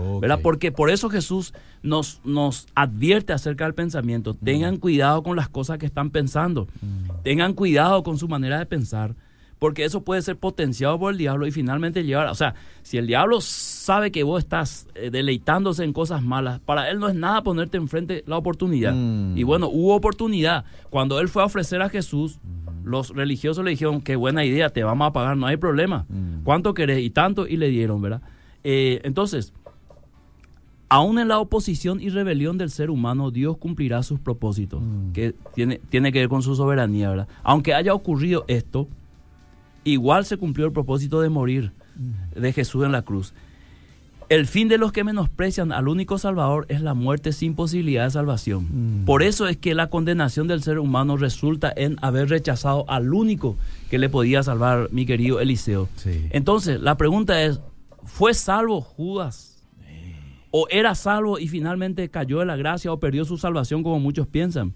Porque 0.42 0.70
por 0.72 0.90
eso 0.90 1.10
Jesús 1.10 1.52
nos, 1.82 2.20
nos 2.24 2.66
advierte 2.74 3.32
acerca 3.32 3.64
del 3.64 3.74
pensamiento. 3.74 4.34
Tengan 4.34 4.76
cuidado 4.76 5.22
con 5.22 5.36
las 5.36 5.48
cosas 5.48 5.78
que 5.78 5.86
están 5.86 6.10
pensando. 6.10 6.68
Tengan 7.22 7.54
cuidado 7.54 8.02
con 8.02 8.18
su 8.18 8.28
manera 8.28 8.58
de 8.58 8.66
pensar. 8.66 9.14
Porque 9.60 9.84
eso 9.84 10.00
puede 10.00 10.22
ser 10.22 10.36
potenciado 10.36 10.98
por 10.98 11.12
el 11.12 11.18
diablo 11.18 11.46
y 11.46 11.52
finalmente 11.52 12.02
llevar. 12.02 12.26
O 12.28 12.34
sea, 12.34 12.54
si 12.82 12.96
el 12.98 13.06
diablo 13.06 13.40
sabe 13.40 14.10
que 14.10 14.22
vos 14.24 14.42
estás 14.42 14.88
eh, 14.96 15.10
deleitándose 15.10 15.84
en 15.84 15.92
cosas 15.92 16.22
malas, 16.22 16.58
para 16.60 16.90
él 16.90 16.98
no 16.98 17.08
es 17.08 17.14
nada 17.14 17.42
ponerte 17.42 17.76
enfrente 17.76 18.24
la 18.26 18.38
oportunidad. 18.38 18.94
Mm. 18.94 19.36
Y 19.36 19.42
bueno, 19.44 19.68
hubo 19.68 19.94
oportunidad. 19.94 20.64
Cuando 20.88 21.20
él 21.20 21.28
fue 21.28 21.42
a 21.42 21.46
ofrecer 21.46 21.80
a 21.82 21.88
Jesús, 21.88 22.40
los 22.82 23.10
religiosos 23.10 23.62
le 23.64 23.70
dijeron: 23.72 24.00
Qué 24.00 24.16
buena 24.16 24.44
idea, 24.44 24.70
te 24.70 24.82
vamos 24.82 25.06
a 25.06 25.12
pagar, 25.12 25.36
no 25.36 25.46
hay 25.46 25.58
problema. 25.58 26.06
Mm. 26.08 26.42
¿Cuánto 26.42 26.72
querés? 26.74 27.00
Y 27.04 27.10
tanto, 27.10 27.46
y 27.46 27.56
le 27.58 27.68
dieron, 27.68 28.00
¿verdad? 28.00 28.22
Eh, 28.64 29.00
entonces, 29.04 29.52
aún 30.88 31.18
en 31.18 31.28
la 31.28 31.38
oposición 31.38 32.00
y 32.00 32.08
rebelión 32.08 32.58
del 32.58 32.70
ser 32.70 32.90
humano, 32.90 33.30
Dios 33.30 33.56
cumplirá 33.58 34.02
sus 34.02 34.18
propósitos, 34.20 34.82
Mm. 34.82 35.12
que 35.12 35.34
tiene, 35.54 35.80
tiene 35.90 36.12
que 36.12 36.20
ver 36.20 36.28
con 36.28 36.42
su 36.42 36.56
soberanía, 36.56 37.10
¿verdad? 37.10 37.28
Aunque 37.42 37.74
haya 37.74 37.94
ocurrido 37.94 38.44
esto, 38.48 38.88
igual 39.84 40.24
se 40.24 40.36
cumplió 40.36 40.66
el 40.66 40.72
propósito 40.72 41.20
de 41.20 41.28
morir 41.28 41.72
de 42.34 42.52
Jesús 42.52 42.84
en 42.84 42.92
la 42.92 43.02
cruz. 43.02 43.34
El 44.30 44.46
fin 44.46 44.68
de 44.68 44.78
los 44.78 44.92
que 44.92 45.02
menosprecian 45.02 45.72
al 45.72 45.88
único 45.88 46.16
Salvador 46.16 46.64
es 46.68 46.82
la 46.82 46.94
muerte 46.94 47.32
sin 47.32 47.56
posibilidad 47.56 48.04
de 48.04 48.12
salvación. 48.12 49.02
Mm. 49.02 49.04
Por 49.04 49.24
eso 49.24 49.48
es 49.48 49.56
que 49.56 49.74
la 49.74 49.88
condenación 49.88 50.46
del 50.46 50.62
ser 50.62 50.78
humano 50.78 51.16
resulta 51.16 51.72
en 51.74 51.96
haber 52.00 52.28
rechazado 52.28 52.84
al 52.88 53.12
único 53.12 53.56
que 53.90 53.98
le 53.98 54.08
podía 54.08 54.44
salvar, 54.44 54.88
mi 54.92 55.04
querido 55.04 55.40
Eliseo. 55.40 55.88
Sí. 55.96 56.28
Entonces, 56.30 56.80
la 56.80 56.96
pregunta 56.96 57.42
es, 57.42 57.58
¿fue 58.04 58.32
salvo 58.32 58.80
Judas? 58.80 59.64
¿O 60.52 60.66
era 60.70 60.94
salvo 60.94 61.40
y 61.40 61.48
finalmente 61.48 62.08
cayó 62.08 62.38
de 62.38 62.46
la 62.46 62.56
gracia 62.56 62.92
o 62.92 63.00
perdió 63.00 63.24
su 63.24 63.36
salvación 63.36 63.82
como 63.82 63.98
muchos 63.98 64.28
piensan? 64.28 64.72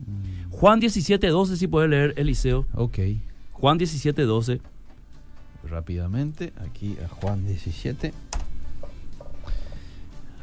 Juan 0.50 0.80
17, 0.80 1.28
12, 1.28 1.56
si 1.56 1.68
puede 1.68 1.88
leer 1.88 2.14
Eliseo. 2.16 2.66
Ok. 2.74 2.98
Juan 3.52 3.78
17, 3.78 4.22
12. 4.22 4.60
Rápidamente, 5.68 6.52
aquí 6.64 6.96
a 7.04 7.08
Juan 7.08 7.46
17. 7.46 8.12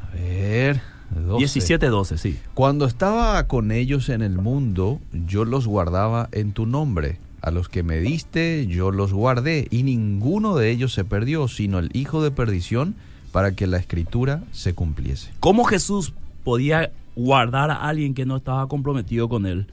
A 0.00 0.14
ver. 0.14 0.80
12. 1.14 1.38
17, 1.38 1.86
12, 1.88 2.18
sí. 2.18 2.38
Cuando 2.54 2.86
estaba 2.86 3.46
con 3.46 3.70
ellos 3.70 4.08
en 4.08 4.22
el 4.22 4.38
mundo, 4.38 5.00
yo 5.26 5.44
los 5.44 5.66
guardaba 5.66 6.28
en 6.32 6.52
tu 6.52 6.66
nombre. 6.66 7.18
A 7.42 7.50
los 7.50 7.68
que 7.68 7.82
me 7.82 7.98
diste, 7.98 8.66
yo 8.66 8.90
los 8.90 9.12
guardé, 9.12 9.66
y 9.70 9.82
ninguno 9.82 10.56
de 10.56 10.70
ellos 10.70 10.94
se 10.94 11.04
perdió, 11.04 11.48
sino 11.48 11.80
el 11.80 11.90
hijo 11.92 12.22
de 12.22 12.30
perdición, 12.30 12.94
para 13.32 13.52
que 13.52 13.66
la 13.66 13.78
escritura 13.78 14.44
se 14.52 14.74
cumpliese. 14.74 15.32
¿Cómo 15.40 15.64
Jesús 15.64 16.14
podía 16.44 16.92
guardar 17.16 17.70
a 17.70 17.88
alguien 17.88 18.14
que 18.14 18.26
no 18.26 18.36
estaba 18.36 18.68
comprometido 18.68 19.28
con 19.28 19.46
él? 19.46 19.66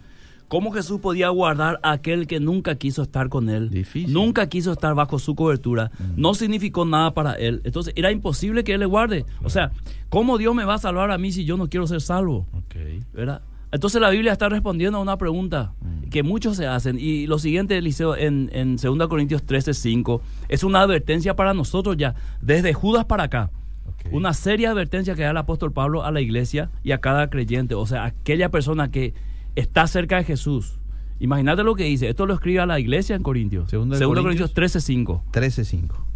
¿Cómo 0.49 0.71
Jesús 0.71 0.99
podía 0.99 1.29
guardar 1.29 1.79
a 1.83 1.91
aquel 1.91 2.25
que 2.25 2.39
nunca 2.39 2.73
quiso 2.73 3.03
estar 3.03 3.29
con 3.29 3.49
él? 3.49 3.69
Difícil. 3.69 4.11
Nunca 4.11 4.49
quiso 4.49 4.71
estar 4.71 4.95
bajo 4.95 5.19
su 5.19 5.35
cobertura. 5.35 5.91
No 6.17 6.33
significó 6.33 6.85
nada 6.85 7.13
para 7.13 7.33
él. 7.33 7.61
Entonces 7.65 7.93
era 7.95 8.11
imposible 8.11 8.63
que 8.63 8.73
él 8.73 8.79
le 8.79 8.87
guarde. 8.87 9.25
O 9.43 9.51
sea, 9.51 9.71
¿cómo 10.09 10.39
Dios 10.39 10.55
me 10.55 10.65
va 10.65 10.73
a 10.73 10.77
salvar 10.79 11.11
a 11.11 11.19
mí 11.19 11.31
si 11.31 11.45
yo 11.45 11.55
no 11.55 11.69
quiero 11.69 11.85
ser 11.85 12.01
salvo? 12.01 12.47
Ok. 12.53 12.75
¿verdad? 13.13 13.43
Entonces 13.71 14.01
la 14.01 14.09
Biblia 14.09 14.31
está 14.31 14.49
respondiendo 14.49 14.97
a 14.97 15.01
una 15.01 15.17
pregunta 15.17 15.73
que 16.09 16.23
muchos 16.23 16.57
se 16.57 16.65
hacen. 16.65 16.97
Y 16.99 17.27
lo 17.27 17.37
siguiente, 17.37 17.77
Eliseo, 17.77 18.15
en, 18.15 18.49
en 18.51 18.77
2 18.77 19.07
Corintios 19.07 19.43
13, 19.43 19.75
5, 19.75 20.21
es 20.47 20.63
una 20.63 20.81
advertencia 20.81 21.35
para 21.35 21.53
nosotros 21.53 21.95
ya, 21.95 22.15
desde 22.41 22.73
Judas 22.73 23.05
para 23.05 23.25
acá. 23.25 23.51
Ok. 23.85 24.11
Una 24.13 24.33
seria 24.33 24.71
advertencia 24.71 25.13
que 25.13 25.21
da 25.21 25.29
el 25.29 25.37
apóstol 25.37 25.71
Pablo 25.71 26.03
a 26.03 26.11
la 26.11 26.21
iglesia 26.21 26.71
y 26.83 26.91
a 26.91 26.97
cada 26.97 27.29
creyente, 27.29 27.75
o 27.75 27.85
sea, 27.85 28.05
aquella 28.05 28.49
persona 28.49 28.89
que 28.89 29.13
está 29.59 29.87
cerca 29.87 30.17
de 30.17 30.23
Jesús. 30.23 30.79
Imagínate 31.19 31.63
lo 31.63 31.75
que 31.75 31.83
dice. 31.83 32.09
Esto 32.09 32.25
lo 32.25 32.33
escribe 32.33 32.61
a 32.61 32.65
la 32.65 32.79
iglesia 32.79 33.15
en 33.15 33.23
Corintios. 33.23 33.69
Segunda 33.69 33.95
de 33.95 33.99
Segunda 33.99 34.21
Corintios. 34.21 34.51
Corintios 34.51 34.81
13, 34.81 34.81
5. 34.81 35.23
13.5. 35.31 36.09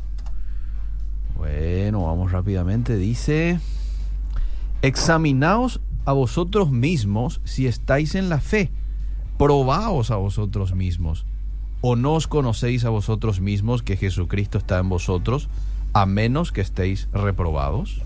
Bueno, 1.36 2.06
vamos 2.06 2.32
rápidamente. 2.32 2.96
Dice, 2.96 3.60
examinaos 4.82 5.82
a 6.06 6.14
vosotros 6.14 6.72
mismos 6.72 7.42
si 7.44 7.68
estáis 7.68 8.16
en 8.16 8.30
la 8.30 8.40
fe. 8.40 8.72
Probaos 9.38 10.10
a 10.12 10.16
vosotros 10.16 10.74
mismos. 10.74 11.26
¿O 11.82 11.98
no 11.98 12.14
os 12.14 12.28
conocéis 12.28 12.86
a 12.86 12.90
vosotros 12.90 13.42
mismos 13.42 13.84
que 13.84 13.98
Jesucristo 13.98 14.58
está 14.58 14.80
en 14.80 14.88
vosotros, 14.88 15.50
a 15.92 16.06
menos 16.06 16.54
que 16.54 16.62
estéis 16.62 17.10
reprobados? 17.12 18.02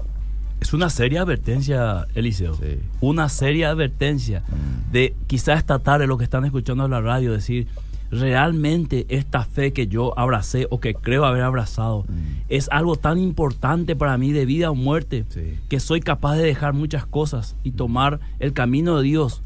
Es 0.61 0.73
una 0.73 0.89
seria 0.89 1.21
advertencia, 1.21 2.07
Eliseo. 2.15 2.55
Sí. 2.55 2.79
Una 2.99 3.29
seria 3.29 3.69
advertencia 3.69 4.43
de 4.91 5.15
quizás 5.27 5.59
esta 5.59 5.79
tarde 5.79 6.07
lo 6.07 6.17
que 6.17 6.23
están 6.23 6.45
escuchando 6.45 6.85
en 6.85 6.91
la 6.91 7.01
radio 7.01 7.31
decir, 7.31 7.67
realmente 8.11 9.05
esta 9.09 9.43
fe 9.43 9.73
que 9.73 9.87
yo 9.87 10.17
abracé 10.17 10.67
o 10.69 10.79
que 10.79 10.93
creo 10.93 11.25
haber 11.25 11.43
abrazado 11.43 12.05
es 12.49 12.69
algo 12.71 12.95
tan 12.95 13.17
importante 13.17 13.95
para 13.95 14.17
mí 14.17 14.31
de 14.31 14.45
vida 14.45 14.71
o 14.71 14.75
muerte 14.75 15.25
Sí. 15.29 15.55
que 15.69 15.79
soy 15.79 15.99
capaz 15.99 16.35
de 16.37 16.43
dejar 16.43 16.73
muchas 16.73 17.05
cosas 17.05 17.55
y 17.63 17.71
tomar 17.71 18.19
el 18.39 18.53
camino 18.53 18.97
de 18.97 19.03
Dios 19.03 19.43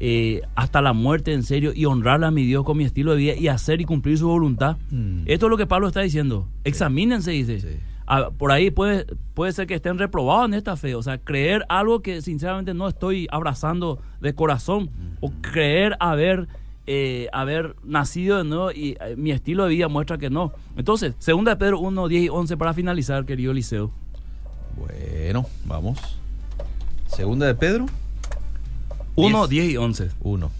eh, 0.00 0.42
hasta 0.54 0.82
la 0.82 0.92
muerte 0.92 1.32
en 1.32 1.44
serio 1.44 1.72
y 1.74 1.86
honrarle 1.86 2.26
a 2.26 2.30
mi 2.30 2.44
Dios 2.44 2.64
con 2.64 2.76
mi 2.76 2.84
estilo 2.84 3.12
de 3.12 3.18
vida 3.18 3.34
y 3.36 3.48
hacer 3.48 3.80
y 3.80 3.84
cumplir 3.84 4.18
su 4.18 4.28
voluntad. 4.28 4.76
Mm. 4.90 5.22
Esto 5.26 5.46
es 5.46 5.50
lo 5.50 5.56
que 5.56 5.66
Pablo 5.66 5.86
está 5.88 6.00
diciendo. 6.00 6.48
Examínense, 6.64 7.30
dice. 7.30 7.78
Sí. 8.04 8.06
Ah, 8.06 8.30
por 8.36 8.52
ahí 8.52 8.70
puede, 8.70 9.06
puede 9.34 9.52
ser 9.52 9.66
que 9.66 9.74
estén 9.74 9.98
reprobados 9.98 10.46
en 10.46 10.54
esta 10.54 10.76
fe. 10.76 10.94
O 10.94 11.02
sea, 11.02 11.18
creer 11.18 11.64
algo 11.68 12.00
que 12.00 12.20
sinceramente 12.22 12.74
no 12.74 12.88
estoy 12.88 13.26
abrazando 13.30 14.00
de 14.20 14.34
corazón. 14.34 14.90
O 15.20 15.32
creer 15.40 15.96
haber, 16.00 16.48
eh, 16.86 17.28
haber 17.32 17.76
nacido 17.82 18.38
de 18.38 18.44
nuevo 18.44 18.70
y 18.70 18.96
eh, 19.00 19.14
mi 19.16 19.30
estilo 19.30 19.64
de 19.64 19.70
vida 19.70 19.88
muestra 19.88 20.18
que 20.18 20.28
no. 20.28 20.52
Entonces, 20.76 21.14
segunda 21.18 21.52
de 21.52 21.56
Pedro 21.56 21.80
1, 21.80 22.08
10 22.08 22.24
y 22.24 22.28
11 22.28 22.56
para 22.56 22.74
finalizar, 22.74 23.24
querido 23.24 23.52
Eliseo. 23.52 23.90
Bueno, 24.76 25.46
vamos. 25.64 25.98
Segunda 27.06 27.46
de 27.46 27.54
Pedro 27.54 27.86
1, 29.14 29.46
Diez. 29.46 29.64
10 29.66 29.74
y 29.74 29.76
11. 29.76 30.10
1. 30.20 30.50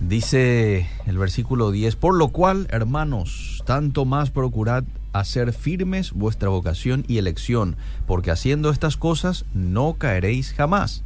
Dice 0.00 0.88
el 1.06 1.18
versículo 1.18 1.70
10, 1.70 1.96
por 1.96 2.14
lo 2.14 2.28
cual, 2.28 2.66
hermanos, 2.70 3.62
tanto 3.66 4.04
más 4.04 4.30
procurad 4.30 4.84
hacer 5.18 5.52
firmes 5.52 6.12
vuestra 6.12 6.48
vocación 6.48 7.04
y 7.08 7.18
elección, 7.18 7.76
porque 8.06 8.30
haciendo 8.30 8.70
estas 8.70 8.96
cosas 8.96 9.44
no 9.54 9.94
caeréis 9.94 10.52
jamás, 10.52 11.02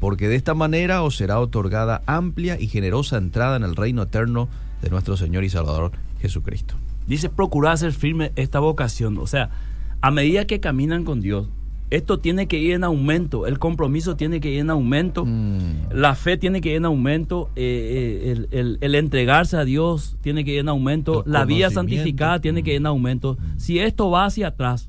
porque 0.00 0.28
de 0.28 0.36
esta 0.36 0.54
manera 0.54 1.02
os 1.02 1.16
será 1.16 1.40
otorgada 1.40 2.02
amplia 2.06 2.60
y 2.60 2.68
generosa 2.68 3.16
entrada 3.18 3.56
en 3.56 3.62
el 3.62 3.76
reino 3.76 4.02
eterno 4.02 4.48
de 4.82 4.90
nuestro 4.90 5.16
Señor 5.16 5.44
y 5.44 5.50
Salvador 5.50 5.92
Jesucristo. 6.20 6.74
Dice, 7.06 7.28
procurar 7.28 7.74
hacer 7.74 7.92
firme 7.92 8.32
esta 8.36 8.58
vocación. 8.58 9.18
O 9.18 9.26
sea, 9.26 9.50
a 10.00 10.10
medida 10.10 10.46
que 10.46 10.60
caminan 10.60 11.04
con 11.04 11.20
Dios, 11.20 11.48
esto 11.90 12.18
tiene 12.18 12.48
que 12.48 12.58
ir 12.58 12.72
en 12.74 12.82
aumento, 12.84 13.46
el 13.46 13.58
compromiso 13.60 14.16
tiene 14.16 14.40
que 14.40 14.50
ir 14.50 14.60
en 14.60 14.70
aumento. 14.70 15.24
Mm, 15.24 15.90
La 15.92 16.14
fe 16.16 16.36
tiene 16.36 16.60
que 16.60 16.70
ir 16.70 16.76
en 16.76 16.84
aumento, 16.84 17.48
eh, 17.54 18.22
eh, 18.26 18.32
el, 18.32 18.48
el- 18.50 18.78
el 18.80 18.94
entregarse 18.96 19.56
a 19.56 19.64
Dios 19.64 20.16
tiene 20.20 20.44
que 20.44 20.52
ir 20.54 20.58
en 20.60 20.68
aumento, 20.68 21.24
El 21.24 21.32
la 21.32 21.44
vida 21.44 21.70
santificada 21.70 22.40
tiene 22.40 22.62
que 22.64 22.70
ir 22.72 22.76
en 22.78 22.82
Mm. 22.82 22.86
aumento. 22.86 23.38
Si 23.56 23.78
esto 23.78 24.10
va 24.10 24.24
hacia 24.24 24.48
atrás, 24.48 24.88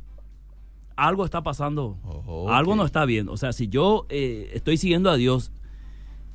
algo 0.96 1.24
está 1.24 1.44
pasando, 1.44 1.98
Ojo, 2.04 2.52
algo 2.52 2.76
no 2.76 2.84
está 2.84 3.06
bien. 3.06 3.30
O 3.30 3.38
sea, 3.38 3.54
si 3.54 3.68
yo 3.68 4.08
eh, 4.10 4.50
estoy 4.56 4.78
siguiendo 4.78 5.12
a 5.12 5.18
Dios 5.18 5.52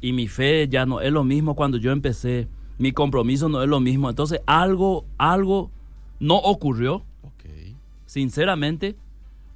y 0.00 0.12
mi 0.12 0.28
fe 0.28 0.68
ya 0.68 0.86
no 0.86 1.00
es 1.00 1.10
lo 1.12 1.24
mismo 1.24 1.56
cuando 1.56 1.78
yo 1.78 1.90
empecé, 1.90 2.46
mi 2.78 2.92
compromiso 2.92 3.48
no 3.48 3.62
es 3.64 3.68
lo 3.68 3.80
mismo. 3.80 4.08
Entonces 4.08 4.40
algo, 4.46 5.04
algo 5.18 5.70
no 6.20 6.36
ocurrió, 6.36 7.02
sinceramente, 8.06 8.94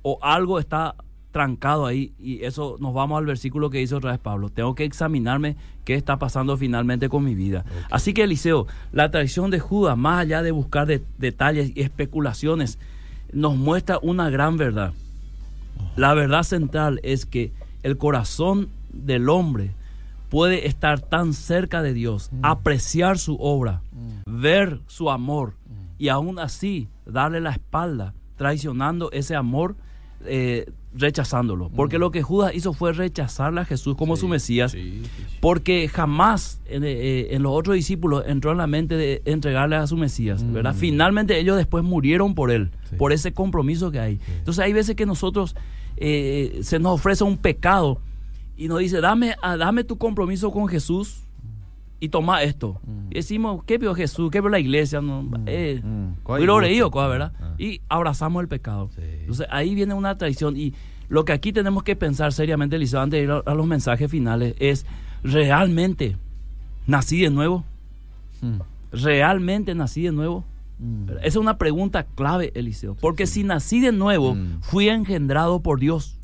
o 0.09 0.21
algo 0.23 0.61
está 0.61 0.95
trancado 1.33 1.85
ahí 1.85 2.15
y 2.17 2.45
eso 2.45 2.77
nos 2.79 2.95
vamos 2.95 3.19
al 3.19 3.27
versículo 3.27 3.71
que 3.71 3.83
hizo 3.83 3.97
otra 3.97 4.13
vez 4.13 4.21
Pablo. 4.21 4.51
Tengo 4.51 4.77
que 4.77 4.85
examinarme 4.85 5.57
qué 5.85 5.95
está 5.95 6.17
pasando 6.17 6.57
finalmente 6.57 7.09
con 7.09 7.25
mi 7.25 7.35
vida. 7.35 7.65
Así 7.91 8.15
que 8.15 8.23
Eliseo, 8.23 8.69
la 8.93 9.11
traición 9.11 9.51
de 9.51 9.59
Judas, 9.59 9.99
más 9.99 10.21
allá 10.21 10.43
de 10.43 10.53
buscar 10.53 10.87
detalles 10.87 11.73
y 11.75 11.81
especulaciones, 11.81 12.79
nos 13.33 13.57
muestra 13.57 13.99
una 14.01 14.31
gran 14.31 14.57
verdad. 14.57 14.93
La 15.97 16.15
verdad 16.15 16.45
central 16.45 17.01
es 17.03 17.27
que 17.27 17.53
el 17.83 17.99
corazón 17.99 18.69
del 18.93 19.29
hombre 19.29 19.73
puede 20.29 20.69
estar 20.69 21.01
tan 21.01 21.33
cerca 21.33 21.83
de 21.83 21.95
Dios, 21.95 22.31
mm. 22.31 22.45
apreciar 22.45 23.19
su 23.19 23.39
obra, 23.41 23.83
mm. 23.91 24.41
ver 24.41 24.81
su 24.87 25.11
amor 25.11 25.55
mm. 25.67 25.95
y 25.99 26.11
aún 26.11 26.39
así 26.39 26.87
darle 27.07 27.41
la 27.41 27.51
espalda, 27.51 28.15
traicionando 28.37 29.11
ese 29.11 29.35
amor, 29.35 29.75
eh, 30.25 30.67
rechazándolo. 30.95 31.69
Porque 31.69 31.99
lo 31.99 32.11
que 32.11 32.23
Judas 32.23 32.55
hizo 32.55 32.73
fue 32.73 32.93
rechazarle 32.93 33.61
a 33.61 33.65
Jesús 33.65 33.97
como 33.97 34.17
su 34.17 34.29
Mesías, 34.29 34.75
porque 35.41 35.89
jamás 35.89 36.61
eh, 36.67 37.29
en, 37.31 37.43
los 37.43 37.53
otros 37.53 37.77
discípulos 37.77 38.25
entró 38.27 38.53
en 38.53 38.59
la 38.59 38.67
mente 38.67 38.97
de 38.97 39.23
entregarle 39.25 39.77
a 39.77 39.87
su 39.87 39.97
Mesías, 39.97 40.51
¿verdad? 40.53 40.75
Finalmente 40.75 41.39
ellos 41.39 41.57
después 41.57 41.85
murieron 41.85 42.35
por 42.35 42.51
él, 42.51 42.71
por 42.99 43.13
ese 43.13 43.33
compromiso 43.33 43.91
que 43.91 44.01
hay. 44.01 44.21
Entonces 44.39 44.65
hay 44.65 44.73
veces 44.73 44.97
que 44.97 45.07
nosotros 45.07 45.55
eh, 45.97 46.61
se 46.63 46.79
nos 46.79 46.95
ofrece 46.95 47.25
un 47.25 47.37
pecado 47.37 48.01
y 48.57 48.69
nos 48.69 48.79
dice, 48.79 49.01
dame, 49.01 49.37
ah, 49.43 49.57
dame 49.57 49.85
tu 49.85 49.99
compromiso 49.99 50.51
con 50.51 50.67
Jesús 50.69 51.26
y 52.01 52.09
toma 52.09 52.43
esto. 52.43 52.81
Mm. 52.85 53.11
Y 53.11 53.15
decimos, 53.15 53.65
¿qué 53.65 53.79
vio 53.79 53.95
Jesús? 53.95 54.31
¿Qué 54.31 54.41
vio 54.41 54.51
la 54.51 54.59
iglesia? 54.59 55.01
No, 55.01 55.23
mm. 55.23 55.45
eh, 55.47 55.81
mm. 55.83 56.15
¿verdad? 57.09 57.33
Ah. 57.41 57.55
Y 57.59 57.81
abrazamos 57.89 58.43
el 58.43 58.49
pecado. 58.49 58.91
Entonces 58.97 59.47
ahí 59.51 59.75
viene 59.75 59.95
una 59.95 60.17
traición. 60.19 60.57
Y 60.57 60.75
lo 61.09 61.25
que 61.25 61.33
aquí 61.33 61.53
tenemos 61.53 61.83
que 61.83 61.97
pensar 61.97 62.33
seriamente, 62.33 62.77
Eliseo, 62.77 63.01
antes 63.01 63.19
de 63.19 63.25
ir 63.25 63.31
a, 63.31 63.55
los 63.55 63.67
mensajes 63.67 64.11
finales, 64.11 64.55
es, 64.59 64.87
¿realmente 65.23 66.17
nací 66.87 67.21
de 67.21 67.31
nuevo? 67.31 67.65
¿Realmente 68.93 69.75
nací 69.75 70.03
de 70.03 70.13
nuevo? 70.13 70.45
Esa 71.09 71.21
es 71.23 71.37
una 71.37 71.57
pregunta 71.57 72.05
clave, 72.05 72.53
Eliseo. 72.55 72.97
Porque 72.97 73.27
si 73.27 73.45
nací 73.45 73.81
de 73.81 73.93
nuevo, 73.93 74.37
fui 74.61 74.89
engendrado 74.89 75.61
por 75.61 75.81
Dios. 75.81 76.19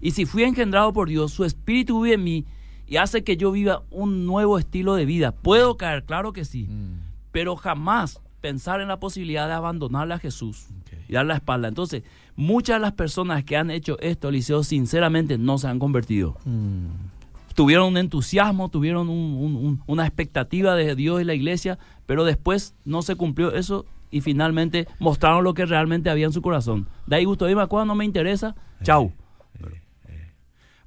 Y 0.00 0.12
si 0.12 0.26
fui 0.26 0.42
engendrado 0.42 0.92
por 0.92 1.08
Dios, 1.08 1.32
su 1.32 1.44
espíritu 1.44 2.02
vive 2.02 2.14
en 2.14 2.24
mí 2.24 2.44
y 2.86 2.96
hace 2.96 3.24
que 3.24 3.36
yo 3.36 3.52
viva 3.52 3.82
un 3.90 4.26
nuevo 4.26 4.58
estilo 4.58 4.94
de 4.94 5.04
vida. 5.04 5.32
¿Puedo 5.32 5.76
caer? 5.76 6.04
Claro 6.04 6.32
que 6.32 6.44
sí. 6.44 6.66
Mm. 6.68 7.00
Pero 7.32 7.56
jamás 7.56 8.20
pensar 8.40 8.80
en 8.80 8.88
la 8.88 9.00
posibilidad 9.00 9.46
de 9.46 9.54
abandonarle 9.54 10.14
a 10.14 10.18
Jesús 10.18 10.66
y 11.08 11.14
dar 11.14 11.24
la 11.24 11.36
espalda. 11.36 11.68
Entonces, 11.68 12.02
muchas 12.36 12.76
de 12.76 12.80
las 12.80 12.92
personas 12.92 13.42
que 13.44 13.56
han 13.56 13.70
hecho 13.70 13.98
esto, 14.00 14.28
Eliseo, 14.28 14.62
sinceramente 14.62 15.38
no 15.38 15.56
se 15.58 15.68
han 15.68 15.78
convertido. 15.78 16.36
Mm. 16.44 16.88
Tuvieron 17.54 17.88
un 17.88 17.96
entusiasmo, 17.96 18.68
tuvieron 18.68 19.08
una 19.86 20.06
expectativa 20.06 20.74
de 20.74 20.94
Dios 20.94 21.22
y 21.22 21.24
la 21.24 21.34
iglesia, 21.34 21.78
pero 22.04 22.24
después 22.24 22.74
no 22.84 23.00
se 23.00 23.14
cumplió 23.14 23.54
eso 23.54 23.86
y 24.10 24.20
finalmente 24.20 24.88
mostraron 24.98 25.42
lo 25.42 25.54
que 25.54 25.64
realmente 25.64 26.10
había 26.10 26.26
en 26.26 26.32
su 26.32 26.42
corazón. 26.42 26.86
De 27.06 27.16
ahí 27.16 27.24
gusto, 27.24 27.46
dime, 27.46 27.66
cuando 27.66 27.92
no 27.92 27.94
me 27.94 28.04
interesa, 28.04 28.54
chau. 28.82 29.12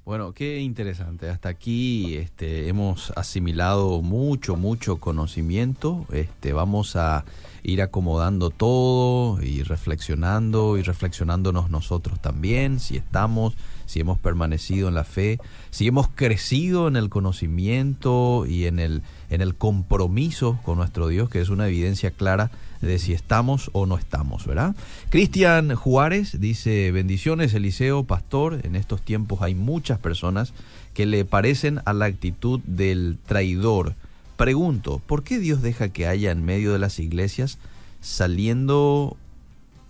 Bueno, 0.08 0.32
qué 0.32 0.60
interesante. 0.60 1.28
Hasta 1.28 1.50
aquí 1.50 2.16
este, 2.16 2.68
hemos 2.68 3.12
asimilado 3.14 4.00
mucho, 4.00 4.56
mucho 4.56 4.96
conocimiento. 4.96 6.06
Este, 6.10 6.54
vamos 6.54 6.96
a 6.96 7.26
ir 7.62 7.82
acomodando 7.82 8.48
todo 8.48 9.42
y 9.42 9.62
reflexionando 9.64 10.78
y 10.78 10.82
reflexionándonos 10.82 11.68
nosotros 11.68 12.22
también, 12.22 12.80
si 12.80 12.96
estamos, 12.96 13.54
si 13.84 14.00
hemos 14.00 14.18
permanecido 14.18 14.88
en 14.88 14.94
la 14.94 15.04
fe, 15.04 15.40
si 15.68 15.86
hemos 15.86 16.08
crecido 16.08 16.88
en 16.88 16.96
el 16.96 17.10
conocimiento 17.10 18.46
y 18.46 18.64
en 18.64 18.78
el, 18.78 19.02
en 19.28 19.42
el 19.42 19.56
compromiso 19.56 20.58
con 20.64 20.78
nuestro 20.78 21.08
Dios, 21.08 21.28
que 21.28 21.42
es 21.42 21.50
una 21.50 21.68
evidencia 21.68 22.12
clara 22.12 22.50
de 22.80 22.98
si 22.98 23.12
estamos 23.12 23.70
o 23.72 23.86
no 23.86 23.96
estamos, 23.98 24.46
¿verdad? 24.46 24.76
Cristian 25.10 25.74
Juárez 25.74 26.40
dice, 26.40 26.90
bendiciones 26.92 27.54
Eliseo, 27.54 28.04
pastor, 28.04 28.60
en 28.64 28.76
estos 28.76 29.02
tiempos 29.02 29.42
hay 29.42 29.54
muchas 29.54 29.98
personas 29.98 30.52
que 30.94 31.06
le 31.06 31.24
parecen 31.24 31.80
a 31.84 31.92
la 31.92 32.06
actitud 32.06 32.60
del 32.64 33.18
traidor. 33.26 33.94
Pregunto, 34.36 35.00
¿por 35.04 35.22
qué 35.22 35.38
Dios 35.38 35.62
deja 35.62 35.88
que 35.88 36.06
haya 36.06 36.30
en 36.30 36.44
medio 36.44 36.72
de 36.72 36.78
las 36.78 36.98
iglesias 36.98 37.58
saliendo, 38.00 39.16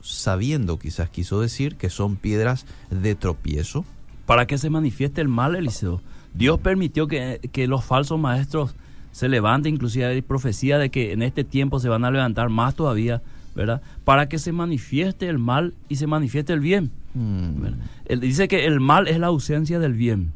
sabiendo 0.01 0.79
quizás 0.79 1.11
quiso 1.11 1.41
decir 1.41 1.77
que 1.77 1.91
son 1.91 2.17
piedras 2.17 2.67
de 2.91 3.15
tropiezo? 3.15 3.85
Para 4.27 4.47
que 4.47 4.59
se 4.59 4.71
manifieste 4.71 5.21
el 5.21 5.29
mal, 5.29 5.57
Eliseo. 5.57 6.01
Dios 6.35 6.61
permitió 6.61 7.09
que, 7.09 7.41
que 7.53 7.67
los 7.67 7.85
falsos 7.85 8.19
maestros 8.19 8.75
se 9.19 9.29
levante, 9.29 9.69
inclusive 9.69 10.07
hay 10.07 10.23
profecía 10.23 10.79
de 10.79 10.91
que 10.91 11.11
en 11.11 11.23
este 11.23 11.43
tiempo 11.43 11.81
se 11.81 11.89
van 11.89 12.05
a 12.05 12.11
levantar 12.13 12.51
más 12.51 12.77
todavía, 12.77 13.21
¿verdad? 13.57 13.83
Para 14.05 14.29
que 14.29 14.39
se 14.39 14.53
manifieste 14.53 15.29
el 15.29 15.39
mal 15.39 15.75
y 15.89 15.97
se 15.97 16.07
manifieste 16.07 16.53
el 16.53 16.61
bien. 16.61 16.93
Mm. 17.15 17.65
Él 18.05 18.21
dice 18.21 18.47
que 18.47 18.65
el 18.65 18.79
mal 18.79 19.09
es 19.09 19.19
la 19.19 19.27
ausencia 19.27 19.81
del 19.81 19.95
bien. 19.95 20.31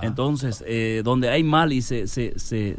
Entonces, 0.00 0.64
eh, 0.66 1.02
donde 1.04 1.28
hay 1.28 1.44
mal 1.44 1.74
y 1.74 1.82
se, 1.82 2.06
se, 2.06 2.32
se, 2.38 2.76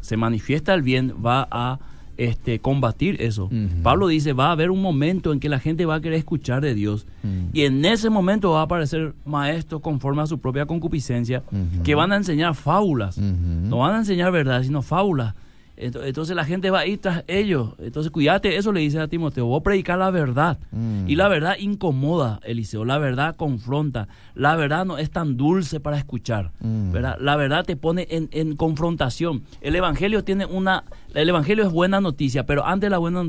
se, 0.00 0.16
manifiesta 0.16 0.74
el 0.74 0.82
bien, 0.82 1.14
va 1.24 1.46
a 1.52 1.78
este, 2.16 2.58
combatir 2.58 3.20
eso. 3.20 3.50
Pablo 3.82 4.08
dice, 4.08 4.32
va 4.32 4.48
a 4.48 4.52
haber 4.52 4.70
un 4.70 4.82
momento 4.82 5.32
en 5.32 5.40
que 5.40 5.48
la 5.48 5.58
gente 5.58 5.86
va 5.86 5.96
a 5.96 6.00
querer 6.00 6.18
escuchar 6.18 6.62
de 6.62 6.74
Dios. 6.74 7.06
Y 7.52 7.62
en 7.62 7.84
ese 7.84 8.10
momento 8.10 8.50
va 8.50 8.60
a 8.60 8.64
aparecer 8.64 9.14
maestros 9.24 9.80
conforme 9.80 10.22
a 10.22 10.26
su 10.26 10.38
propia 10.38 10.66
concupiscencia 10.66 11.42
que 11.82 11.94
van 11.94 12.12
a 12.12 12.16
enseñar 12.16 12.54
fábulas. 12.54 13.18
No 13.18 13.78
van 13.78 13.94
a 13.94 13.98
enseñar 13.98 14.32
verdad, 14.32 14.62
sino 14.62 14.82
fábulas 14.82 15.34
entonces 15.76 16.36
la 16.36 16.44
gente 16.44 16.70
va 16.70 16.80
a 16.80 16.86
ir 16.86 17.00
tras 17.00 17.24
ellos. 17.26 17.74
Entonces 17.78 18.10
cuídate, 18.12 18.56
eso 18.56 18.72
le 18.72 18.80
dice 18.80 19.00
a 19.00 19.08
Timoteo, 19.08 19.46
voy 19.46 19.58
a 19.58 19.62
predicar 19.62 19.98
la 19.98 20.10
verdad. 20.10 20.58
Mm. 20.70 21.08
Y 21.08 21.16
la 21.16 21.28
verdad 21.28 21.56
incomoda, 21.58 22.40
Eliseo, 22.44 22.84
la 22.84 22.98
verdad 22.98 23.34
confronta, 23.36 24.08
la 24.34 24.54
verdad 24.56 24.84
no 24.84 24.98
es 24.98 25.10
tan 25.10 25.36
dulce 25.36 25.80
para 25.80 25.98
escuchar, 25.98 26.52
mm. 26.60 26.92
¿verdad? 26.92 27.16
La 27.20 27.36
verdad 27.36 27.64
te 27.64 27.76
pone 27.76 28.06
en, 28.10 28.28
en, 28.32 28.56
confrontación. 28.56 29.42
El 29.60 29.74
Evangelio 29.74 30.22
tiene 30.22 30.46
una, 30.46 30.84
el 31.12 31.28
Evangelio 31.28 31.64
es 31.64 31.72
buena 31.72 32.00
noticia, 32.00 32.46
pero 32.46 32.64
antes 32.64 32.86
de 32.86 32.90
la 32.90 32.98
buena 32.98 33.24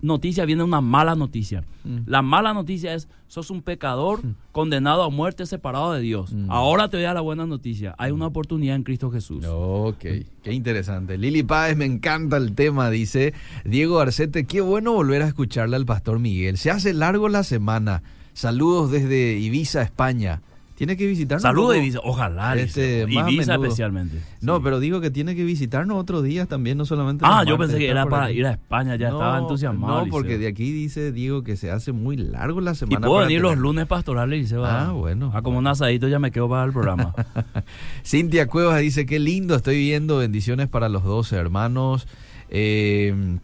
noticia, 0.00 0.44
viene 0.44 0.62
una 0.62 0.80
mala 0.80 1.14
noticia. 1.14 1.64
Mm. 1.84 1.98
La 2.06 2.22
mala 2.22 2.54
noticia 2.54 2.94
es, 2.94 3.08
sos 3.28 3.50
un 3.50 3.62
pecador 3.62 4.20
condenado 4.52 5.02
a 5.02 5.10
muerte 5.10 5.44
separado 5.44 5.92
de 5.92 6.00
Dios. 6.00 6.34
Ahora 6.48 6.88
te 6.88 6.96
voy 6.96 7.04
a 7.04 7.08
dar 7.08 7.16
la 7.16 7.20
buena 7.20 7.46
noticia, 7.46 7.94
hay 7.98 8.12
una 8.12 8.26
oportunidad 8.26 8.76
en 8.76 8.84
Cristo 8.84 9.10
Jesús. 9.10 9.44
Ok, 9.46 10.04
qué 10.42 10.52
interesante. 10.52 11.18
Lili 11.18 11.42
Páez 11.42 11.73
me 11.74 11.84
encanta 11.84 12.36
el 12.36 12.54
tema, 12.54 12.90
dice 12.90 13.34
Diego 13.64 14.00
Arcete. 14.00 14.44
Qué 14.44 14.60
bueno 14.60 14.92
volver 14.92 15.22
a 15.22 15.28
escucharle 15.28 15.76
al 15.76 15.86
pastor 15.86 16.18
Miguel. 16.18 16.58
Se 16.58 16.70
hace 16.70 16.92
largo 16.92 17.28
la 17.28 17.42
semana. 17.44 18.02
Saludos 18.32 18.90
desde 18.90 19.38
Ibiza, 19.38 19.82
España. 19.82 20.42
Tiene 20.74 20.96
que 20.96 21.06
visitarnos. 21.06 21.42
Saludos, 21.42 21.76
Ibiza. 21.76 22.00
Ojalá. 22.02 22.56
Este, 22.56 23.06
Ibiza 23.08 23.54
especialmente. 23.54 24.20
No, 24.40 24.60
pero 24.60 24.80
digo 24.80 25.00
que 25.00 25.10
tiene 25.10 25.36
que 25.36 25.44
visitarnos 25.44 25.96
otros 25.96 26.24
días 26.24 26.48
también, 26.48 26.76
no 26.76 26.84
solamente. 26.84 27.24
Ah, 27.26 27.44
yo 27.46 27.56
pensé 27.56 27.78
que 27.78 27.88
era 27.88 28.06
para 28.06 28.32
ir 28.32 28.44
a 28.46 28.52
España, 28.52 28.96
ya 28.96 29.08
estaba 29.08 29.38
entusiasmado. 29.38 30.04
No, 30.04 30.10
porque 30.10 30.36
de 30.36 30.48
aquí 30.48 30.72
dice 30.72 31.12
Diego 31.12 31.44
que 31.44 31.56
se 31.56 31.70
hace 31.70 31.92
muy 31.92 32.16
largo 32.16 32.60
la 32.60 32.74
semana. 32.74 32.98
Y 32.98 33.08
puedo 33.08 33.20
venir 33.20 33.40
los 33.40 33.56
lunes 33.56 33.86
pastorales 33.86 34.44
y 34.44 34.48
se 34.48 34.56
va. 34.56 34.88
Ah, 34.88 34.92
bueno. 34.92 35.30
A 35.34 35.42
como 35.42 35.58
un 35.58 35.66
asadito 35.66 36.08
ya 36.08 36.18
me 36.18 36.32
quedo 36.32 36.48
para 36.48 36.64
el 36.64 36.72
programa. 36.72 37.14
Cintia 38.04 38.48
Cuevas 38.48 38.80
dice: 38.80 39.06
Qué 39.06 39.20
lindo, 39.20 39.54
estoy 39.54 39.78
viendo 39.78 40.18
bendiciones 40.18 40.68
para 40.68 40.88
los 40.88 41.04
dos 41.04 41.32
hermanos. 41.32 42.08
Eh, 42.50 43.38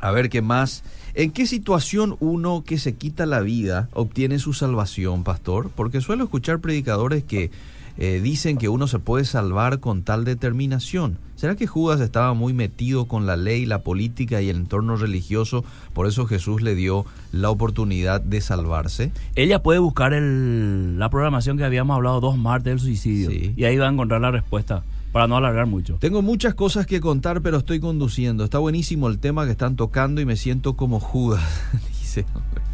a 0.00 0.10
ver 0.10 0.30
qué 0.30 0.40
más. 0.40 0.84
¿En 1.14 1.30
qué 1.30 1.46
situación 1.46 2.16
uno 2.20 2.64
que 2.64 2.78
se 2.78 2.94
quita 2.94 3.26
la 3.26 3.40
vida 3.40 3.90
obtiene 3.92 4.38
su 4.38 4.54
salvación, 4.54 5.24
pastor? 5.24 5.70
Porque 5.74 6.00
suelo 6.00 6.24
escuchar 6.24 6.60
predicadores 6.60 7.22
que 7.22 7.50
eh, 7.98 8.20
dicen 8.22 8.56
que 8.56 8.70
uno 8.70 8.86
se 8.86 8.98
puede 8.98 9.26
salvar 9.26 9.78
con 9.80 10.04
tal 10.04 10.24
determinación. 10.24 11.18
¿Será 11.36 11.54
que 11.54 11.66
Judas 11.66 12.00
estaba 12.00 12.32
muy 12.32 12.54
metido 12.54 13.08
con 13.08 13.26
la 13.26 13.36
ley, 13.36 13.66
la 13.66 13.80
política 13.80 14.40
y 14.40 14.48
el 14.48 14.56
entorno 14.56 14.96
religioso? 14.96 15.66
Por 15.92 16.06
eso 16.06 16.24
Jesús 16.24 16.62
le 16.62 16.74
dio 16.74 17.04
la 17.30 17.50
oportunidad 17.50 18.22
de 18.22 18.40
salvarse. 18.40 19.12
Ella 19.34 19.62
puede 19.62 19.80
buscar 19.80 20.14
el, 20.14 20.98
la 20.98 21.10
programación 21.10 21.58
que 21.58 21.64
habíamos 21.64 21.94
hablado 21.94 22.20
dos 22.20 22.38
martes 22.38 22.70
del 22.72 22.80
suicidio 22.80 23.30
y 23.30 23.64
ahí 23.64 23.76
va 23.76 23.86
a 23.86 23.92
encontrar 23.92 24.22
la 24.22 24.30
respuesta 24.30 24.82
para 25.12 25.26
no 25.26 25.36
alargar 25.36 25.66
mucho. 25.66 25.96
Tengo 26.00 26.22
muchas 26.22 26.54
cosas 26.54 26.86
que 26.86 27.00
contar, 27.00 27.42
pero 27.42 27.58
estoy 27.58 27.80
conduciendo. 27.80 28.44
Está 28.44 28.58
buenísimo 28.58 29.08
el 29.08 29.18
tema 29.18 29.44
que 29.44 29.52
están 29.52 29.76
tocando 29.76 30.20
y 30.20 30.26
me 30.26 30.36
siento 30.36 30.74
como 30.74 31.00
Judas. 31.00 31.42
Dice, 31.88 32.24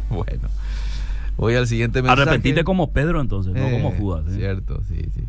bueno. 0.09 0.47
Voy 1.37 1.55
al 1.55 1.67
siguiente 1.67 2.01
mensaje. 2.01 2.23
Arrepentite 2.23 2.63
como 2.63 2.91
Pedro 2.91 3.21
entonces, 3.21 3.53
no 3.53 3.69
como 3.69 3.89
eh, 3.89 3.95
Judas. 3.97 4.25
¿eh? 4.29 4.35
Cierto, 4.35 4.81
sí, 4.87 5.01
sí. 5.13 5.23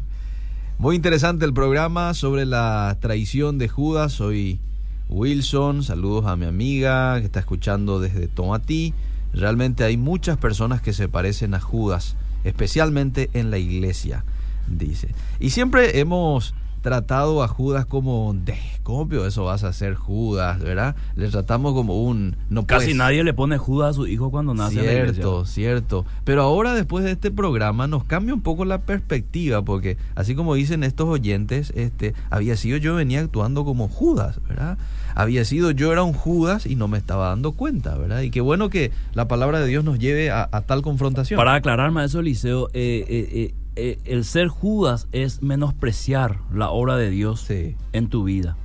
Muy 0.79 0.97
interesante 0.97 1.45
el 1.45 1.53
programa 1.53 2.15
sobre 2.15 2.47
la 2.47 2.97
traición 3.01 3.59
de 3.59 3.69
Judas. 3.69 4.13
Soy 4.13 4.61
Wilson. 5.09 5.83
Saludos 5.83 6.27
a 6.27 6.37
mi 6.37 6.47
amiga 6.47 7.19
que 7.21 7.27
está 7.27 7.41
escuchando 7.41 8.01
desde 8.01 8.29
Tomatí. 8.29 8.95
Realmente 9.33 9.85
hay 9.85 9.97
muchas 9.97 10.39
personas 10.39 10.81
que 10.81 10.93
se 10.93 11.09
parecen 11.09 11.55
a 11.55 11.61
Judas, 11.61 12.17
especialmente 12.45 13.31
en 13.33 13.51
la 13.51 13.59
iglesia, 13.59 14.25
dice. 14.69 15.15
Y 15.39 15.51
siempre 15.51 16.01
hemos 16.01 16.55
tratado 16.83 17.43
a 17.43 17.49
Judas 17.49 17.87
como 17.87 18.35
de 18.35 18.57
copio, 18.83 19.27
eso 19.27 19.45
vas 19.45 19.65
a 19.65 19.73
ser 19.73 19.95
Judas, 19.95 20.59
¿verdad? 20.61 20.97
Le 21.15 21.29
tratamos 21.29 21.75
como 21.75 22.03
un 22.03 22.37
no 22.49 22.67
Casi 22.67 22.95
nadie 22.95 23.23
le 23.25 23.35
pone 23.35 23.59
Judas 23.59 23.91
a 23.91 23.93
su 23.95 24.07
hijo 24.07 24.31
cuando 24.31 24.55
nace 24.55 24.81
Cierto, 24.81 25.45
cierto. 25.45 26.07
Pero 26.25 26.43
ahora 26.43 26.75
después 26.75 27.05
de 27.05 27.13
este 27.13 27.31
programa 27.31 27.87
nos 27.87 28.05
cambia 28.05 28.35
un 28.35 28.41
poco 28.41 28.65
la 28.65 28.83
perspectiva 28.83 29.63
porque 29.63 29.97
así 30.15 30.35
como 30.35 30.55
dicen 30.55 30.83
estos 30.83 31.09
oyentes, 31.09 31.73
este 31.77 32.15
había 32.31 32.57
sido 32.57 32.79
yo 32.79 32.95
venía 32.95 33.21
actuando 33.21 33.65
como 33.65 33.89
Judas, 33.89 34.41
¿verdad? 34.49 34.79
Había 35.15 35.45
sido 35.45 35.71
yo 35.71 35.93
era 35.93 36.03
un 36.03 36.13
Judas 36.13 36.67
y 36.67 36.77
no 36.77 36.89
me 36.89 36.99
estaba 36.99 37.29
dando 37.29 37.53
cuenta, 37.53 37.97
¿verdad? 37.97 38.23
Y 38.23 38.31
qué 38.31 38.41
bueno 38.41 38.71
que 38.71 38.93
la 39.13 39.29
palabra 39.29 39.61
de 39.61 39.67
Dios 39.67 39.85
nos 39.85 39.99
lleve 39.99 40.31
a, 40.31 40.49
tal 40.67 40.83
confrontación. 40.83 41.37
Para 41.37 41.55
aclarar, 41.55 41.91
maestro 41.91 42.21
Eliseo, 42.21 42.69
eh, 42.73 43.05
eh, 43.09 43.29
eh 43.33 43.55
eh, 43.77 43.99
el 44.05 44.25
ser 44.25 44.49
Judas 44.49 45.09
es 45.13 45.43
menospreciar 45.43 46.39
la 46.53 46.71
obra 46.71 46.97
de 46.97 47.11
Dios 47.11 47.49
en 47.51 48.09
tu 48.09 48.25
vida. 48.25 48.57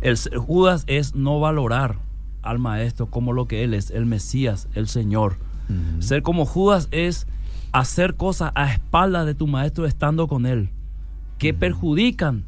El 0.00 0.16
ser 0.16 0.36
Judas 0.36 0.84
es 0.86 1.14
no 1.14 1.40
valorar 1.40 1.98
al 2.42 2.58
maestro 2.58 3.06
como 3.06 3.32
lo 3.32 3.46
que 3.46 3.64
él 3.64 3.74
es, 3.74 3.90
el 3.90 4.06
Mesías, 4.06 4.68
el 4.74 4.86
Señor. 4.88 5.38
Ser 6.00 6.22
como 6.22 6.44
Judas 6.44 6.88
es 6.90 7.26
hacer 7.72 8.14
cosas 8.14 8.52
a 8.54 8.70
espaldas 8.70 9.26
de 9.26 9.34
tu 9.34 9.46
maestro 9.46 9.86
estando 9.86 10.28
con 10.28 10.46
él, 10.46 10.70
que 11.38 11.54
perjudican 11.54 12.44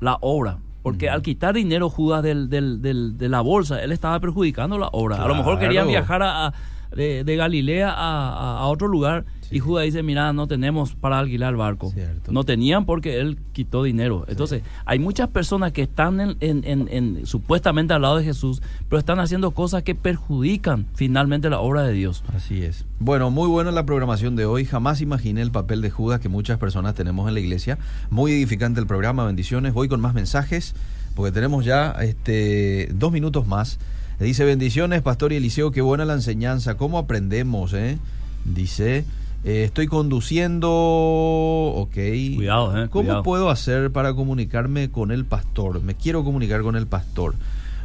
la 0.00 0.18
obra. 0.20 0.58
Porque 0.82 1.10
al 1.10 1.22
quitar 1.22 1.54
dinero 1.54 1.90
Judas 1.90 2.22
del, 2.22 2.48
de 2.48 3.28
la 3.28 3.40
bolsa, 3.40 3.82
él 3.82 3.92
estaba 3.92 4.18
perjudicando 4.20 4.78
la 4.78 4.88
obra. 4.92 5.22
A 5.22 5.28
lo 5.28 5.34
mejor 5.34 5.58
querían 5.58 5.88
viajar 5.88 6.22
a, 6.22 6.52
de, 6.94 7.36
Galilea 7.36 7.90
a, 7.90 8.58
a, 8.58 8.66
otro 8.66 8.88
lugar 8.88 9.24
y 9.50 9.60
Judas 9.60 9.84
dice, 9.84 10.02
mira, 10.02 10.32
no 10.32 10.46
tenemos 10.46 10.94
para 10.94 11.18
alquilar 11.18 11.50
el 11.50 11.56
barco. 11.56 11.92
No 12.28 12.44
tenían 12.44 12.84
porque 12.84 13.20
él 13.20 13.38
quitó 13.52 13.82
dinero. 13.82 14.24
Entonces, 14.28 14.62
hay 14.84 14.98
muchas 14.98 15.28
personas 15.28 15.72
que 15.72 15.82
están 15.82 16.20
en, 16.20 16.36
en, 16.40 17.26
supuestamente 17.26 17.94
al 17.94 18.02
lado 18.02 18.16
de 18.16 18.24
Jesús, 18.24 18.62
pero 18.88 18.98
están 18.98 19.20
haciendo 19.20 19.52
cosas 19.52 19.82
que 19.82 19.94
perjudican 19.94 20.86
finalmente 20.94 21.48
la 21.50 21.60
obra 21.60 21.82
de 21.82 21.92
Dios. 21.92 22.24
Así 22.34 22.62
es. 22.62 22.84
Bueno, 22.98 23.30
muy 23.30 23.48
buena 23.48 23.70
la 23.70 23.86
programación 23.86 24.36
de 24.36 24.46
hoy. 24.46 24.64
Jamás 24.64 25.00
imaginé 25.00 25.42
el 25.42 25.52
papel 25.52 25.80
de 25.82 25.90
Judas 25.90 26.20
que 26.20 26.28
muchas 26.28 26.58
personas 26.58 26.94
tenemos 26.94 27.28
en 27.28 27.34
la 27.34 27.40
iglesia. 27.40 27.78
Muy 28.10 28.32
edificante 28.32 28.80
el 28.80 28.86
programa. 28.86 29.24
Bendiciones. 29.26 29.74
Voy 29.74 29.88
con 29.88 30.00
más 30.00 30.14
mensajes 30.14 30.74
porque 31.14 31.32
tenemos 31.32 31.64
ya 31.64 31.92
este, 32.02 32.90
dos 32.92 33.10
minutos 33.10 33.46
más. 33.46 33.78
Dice 34.18 34.44
bendiciones, 34.46 35.02
Pastor 35.02 35.32
y 35.32 35.36
Eliseo, 35.36 35.72
qué 35.72 35.82
buena 35.82 36.06
la 36.06 36.14
enseñanza, 36.14 36.76
cómo 36.76 36.96
aprendemos, 36.96 37.74
¿eh? 37.74 37.98
Dice, 38.46 39.04
eh, 39.44 39.64
estoy 39.64 39.88
conduciendo, 39.88 40.70
ok. 40.70 41.94
Cuidado, 42.36 42.84
¿eh? 42.84 42.88
¿Cómo 42.88 43.22
puedo 43.22 43.50
hacer 43.50 43.92
para 43.92 44.14
comunicarme 44.14 44.90
con 44.90 45.10
el 45.10 45.26
pastor? 45.26 45.82
Me 45.82 45.94
quiero 45.94 46.24
comunicar 46.24 46.62
con 46.62 46.76
el 46.76 46.86
pastor. 46.86 47.34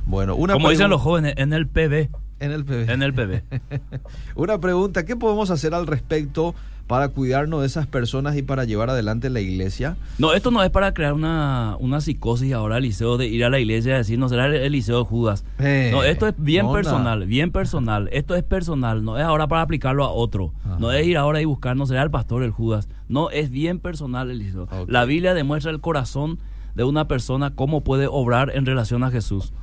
Bueno, 0.05 0.35
una 0.35 0.53
Como 0.53 0.69
dicen 0.69 0.89
los 0.89 1.01
jóvenes, 1.01 1.33
en 1.35 1.51
el 1.51 1.67
PB. 1.67 2.09
En 2.39 2.51
el 2.51 2.63
PB. 2.63 2.89
En 2.89 3.03
el 3.03 3.13
PB. 3.13 3.43
una 4.35 4.57
pregunta, 4.59 5.05
¿qué 5.05 5.17
podemos 5.17 5.51
hacer 5.51 5.73
al 5.73 5.85
respecto 5.85 6.55
para 6.87 7.09
cuidarnos 7.09 7.61
de 7.61 7.67
esas 7.67 7.87
personas 7.87 8.35
y 8.35 8.41
para 8.41 8.65
llevar 8.65 8.89
adelante 8.89 9.29
la 9.29 9.39
iglesia. 9.39 9.95
No, 10.17 10.33
esto 10.33 10.51
no 10.51 10.61
es 10.63 10.69
para 10.69 10.93
crear 10.93 11.13
una, 11.13 11.77
una 11.79 12.01
psicosis 12.01 12.53
ahora, 12.53 12.77
Eliseo, 12.77 13.17
de 13.17 13.27
ir 13.27 13.45
a 13.45 13.49
la 13.49 13.59
iglesia 13.59 13.95
y 13.95 13.97
decir, 13.97 14.19
no 14.19 14.29
será 14.29 14.47
el 14.47 14.71
liceo 14.71 14.99
de 14.99 15.05
Judas. 15.05 15.45
no, 15.57 16.03
esto 16.03 16.27
es 16.27 16.35
bien 16.37 16.71
personal, 16.71 17.25
bien 17.25 17.51
personal. 17.51 18.09
Esto 18.11 18.35
es 18.35 18.43
personal, 18.43 19.03
no 19.03 19.17
es 19.17 19.23
ahora 19.23 19.47
para 19.47 19.61
aplicarlo 19.61 20.03
a 20.03 20.09
otro. 20.09 20.53
No 20.79 20.91
es 20.91 21.05
ir 21.07 21.17
ahora 21.17 21.41
y 21.41 21.45
buscar, 21.45 21.75
no 21.75 21.85
será 21.85 22.03
el 22.03 22.11
pastor 22.11 22.43
el 22.43 22.51
Judas. 22.51 22.87
No, 23.07 23.29
es 23.29 23.49
bien 23.49 23.79
personal, 23.79 24.29
Eliseo. 24.29 24.67
La 24.87 25.05
Biblia 25.05 25.33
demuestra 25.33 25.71
el 25.71 25.79
corazón 25.79 26.39
de 26.75 26.83
una 26.83 27.07
persona 27.07 27.55
cómo 27.55 27.81
puede 27.81 28.07
obrar 28.07 28.51
en 28.55 28.65
relación 28.65 29.03
a 29.03 29.11
Jesús. 29.11 29.53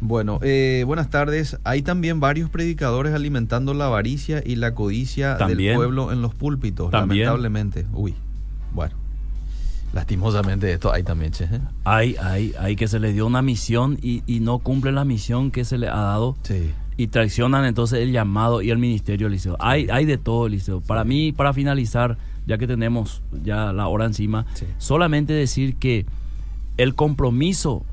Bueno, 0.00 0.38
eh, 0.42 0.84
buenas 0.86 1.10
tardes. 1.10 1.58
Hay 1.64 1.82
también 1.82 2.20
varios 2.20 2.48
predicadores 2.48 3.14
alimentando 3.14 3.74
la 3.74 3.86
avaricia 3.86 4.42
y 4.44 4.56
la 4.56 4.74
codicia 4.74 5.36
del 5.36 5.74
pueblo 5.74 6.12
en 6.12 6.22
los 6.22 6.34
púlpitos, 6.34 6.92
lamentablemente. 6.92 7.86
Uy, 7.92 8.14
bueno. 8.72 8.96
Lastimosamente 9.92 10.72
esto 10.72 10.92
hay 10.92 11.02
también, 11.02 11.32
che. 11.32 11.48
Hay, 11.84 12.14
hay, 12.22 12.54
hay 12.58 12.76
que 12.76 12.86
se 12.86 13.00
le 13.00 13.12
dio 13.12 13.26
una 13.26 13.42
misión 13.42 13.98
y, 14.00 14.22
no 14.40 14.60
cumple 14.60 14.92
la 14.92 15.04
misión 15.04 15.50
que 15.50 15.64
se 15.64 15.78
le 15.78 15.88
ha 15.88 15.96
dado. 15.96 16.36
Sí. 16.42 16.70
Y 16.96 17.08
traicionan 17.08 17.64
entonces 17.64 18.00
el 18.00 18.12
llamado 18.12 18.62
y 18.62 18.70
el 18.70 18.78
ministerio, 18.78 19.28
Liceo. 19.28 19.56
Hay, 19.58 19.88
hay 19.90 20.04
de 20.04 20.16
todo, 20.16 20.48
Liceo. 20.48 20.80
Para 20.80 21.02
mí, 21.04 21.32
para 21.32 21.52
finalizar, 21.52 22.18
ya 22.46 22.56
que 22.56 22.66
tenemos 22.66 23.22
ya 23.42 23.72
la 23.72 23.88
hora 23.88 24.04
encima, 24.04 24.46
solamente 24.78 25.32
decir 25.32 25.76
que 25.76 26.06
el 26.76 26.94
compromiso 26.94 27.84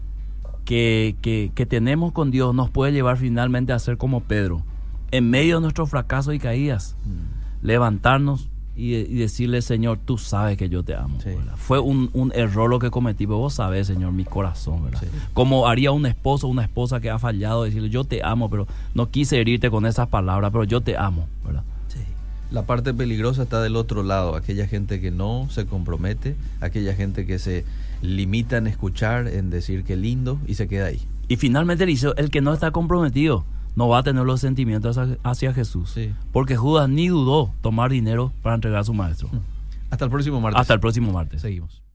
que, 0.68 1.49
que, 1.55 1.65
tenemos 1.65 2.11
con 2.11 2.30
Dios 2.30 2.53
nos 2.53 2.70
puede 2.70 2.91
llevar 2.91 3.18
finalmente 3.18 3.72
a 3.72 3.80
ser 3.80 3.95
como 3.95 4.20
Pedro, 4.20 4.63
en 5.11 5.30
medio 5.30 5.55
de 5.55 5.61
nuestros 5.61 5.89
fracasos 5.89 6.36
y 6.36 6.39
caídas, 6.39 6.97
mm. 7.05 7.65
levantarnos 7.65 8.49
y, 8.76 9.01
decirle, 9.15 9.61
Señor, 9.61 9.97
tú 10.03 10.18
sabes 10.18 10.57
que 10.57 10.68
yo 10.68 10.84
te 10.84 10.93
amo. 10.93 11.20
Fue 11.55 11.80
un, 11.80 12.09
un, 12.11 12.34
error 12.36 12.70
lo 12.70 12.80
que 12.80 12.91
cometí, 12.91 13.26
pero 13.26 13.38
vos 13.38 13.53
sabes, 13.53 13.88
Señor, 13.88 14.11
mi 14.11 14.26
corazón, 14.26 14.84
¿verdad? 14.84 15.03
Como 15.34 15.68
haría 15.68 15.91
un 15.91 16.05
esposo, 16.05 16.49
una 16.49 16.63
esposa 16.63 16.99
que 16.99 17.09
ha 17.09 17.18
fallado, 17.18 17.63
decirle, 17.63 17.89
yo 17.89 18.03
te 18.03 18.22
amo, 18.22 18.49
pero 18.49 18.68
no 18.93 19.09
quise 19.09 19.39
herirte 19.39 19.72
con 19.72 19.86
esas 19.86 20.09
palabras, 20.09 20.51
pero 20.51 20.65
yo 20.65 20.82
te 20.82 20.97
amo, 20.97 21.28
¿verdad? 21.45 21.63
La 22.49 22.63
parte 22.63 22.93
peligrosa 22.93 23.43
está 23.43 23.61
del 23.61 23.76
otro 23.76 24.03
lado, 24.03 24.36
aquella 24.36 24.68
gente 24.68 25.01
que 25.01 25.11
no 25.11 25.47
se 25.49 25.65
compromete, 25.65 26.36
aquella 26.61 26.93
gente 26.93 27.26
que 27.26 27.39
se 27.39 27.65
limita 28.02 28.58
en 28.58 28.68
escuchar, 28.68 29.28
en 29.28 29.50
decir 29.50 29.84
que 29.84 29.95
lindo 29.95 30.39
y 30.48 30.56
se 30.56 30.68
queda 30.68 30.88
ahí. 30.88 31.02
Y 31.28 31.38
finalmente 31.38 31.86
dice, 31.86 32.10
el 32.18 32.30
que 32.30 32.41
no 32.41 32.54
está 32.54 32.72
comprometido 32.72 33.45
no 33.76 33.88
va 33.88 34.00
a 34.00 34.04
tener 34.04 34.26
los 34.26 34.41
sentimientos 34.41 35.00
hacia 35.24 35.54
Jesús. 35.54 35.95
Porque 36.32 36.56
Judas 36.56 36.89
ni 36.89 37.10
dudó 37.10 37.54
tomar 37.62 37.91
dinero 37.91 38.32
para 38.41 38.56
entregar 38.56 38.80
a 38.80 38.84
su 38.84 38.93
maestro. 38.93 39.30
Hasta 39.89 40.06
el 40.06 40.12
próximo 40.12 40.41
martes. 40.41 40.60
Hasta 40.60 40.74
el 40.74 40.80
próximo 40.80 41.12
martes. 41.12 41.41
Seguimos. 41.41 41.87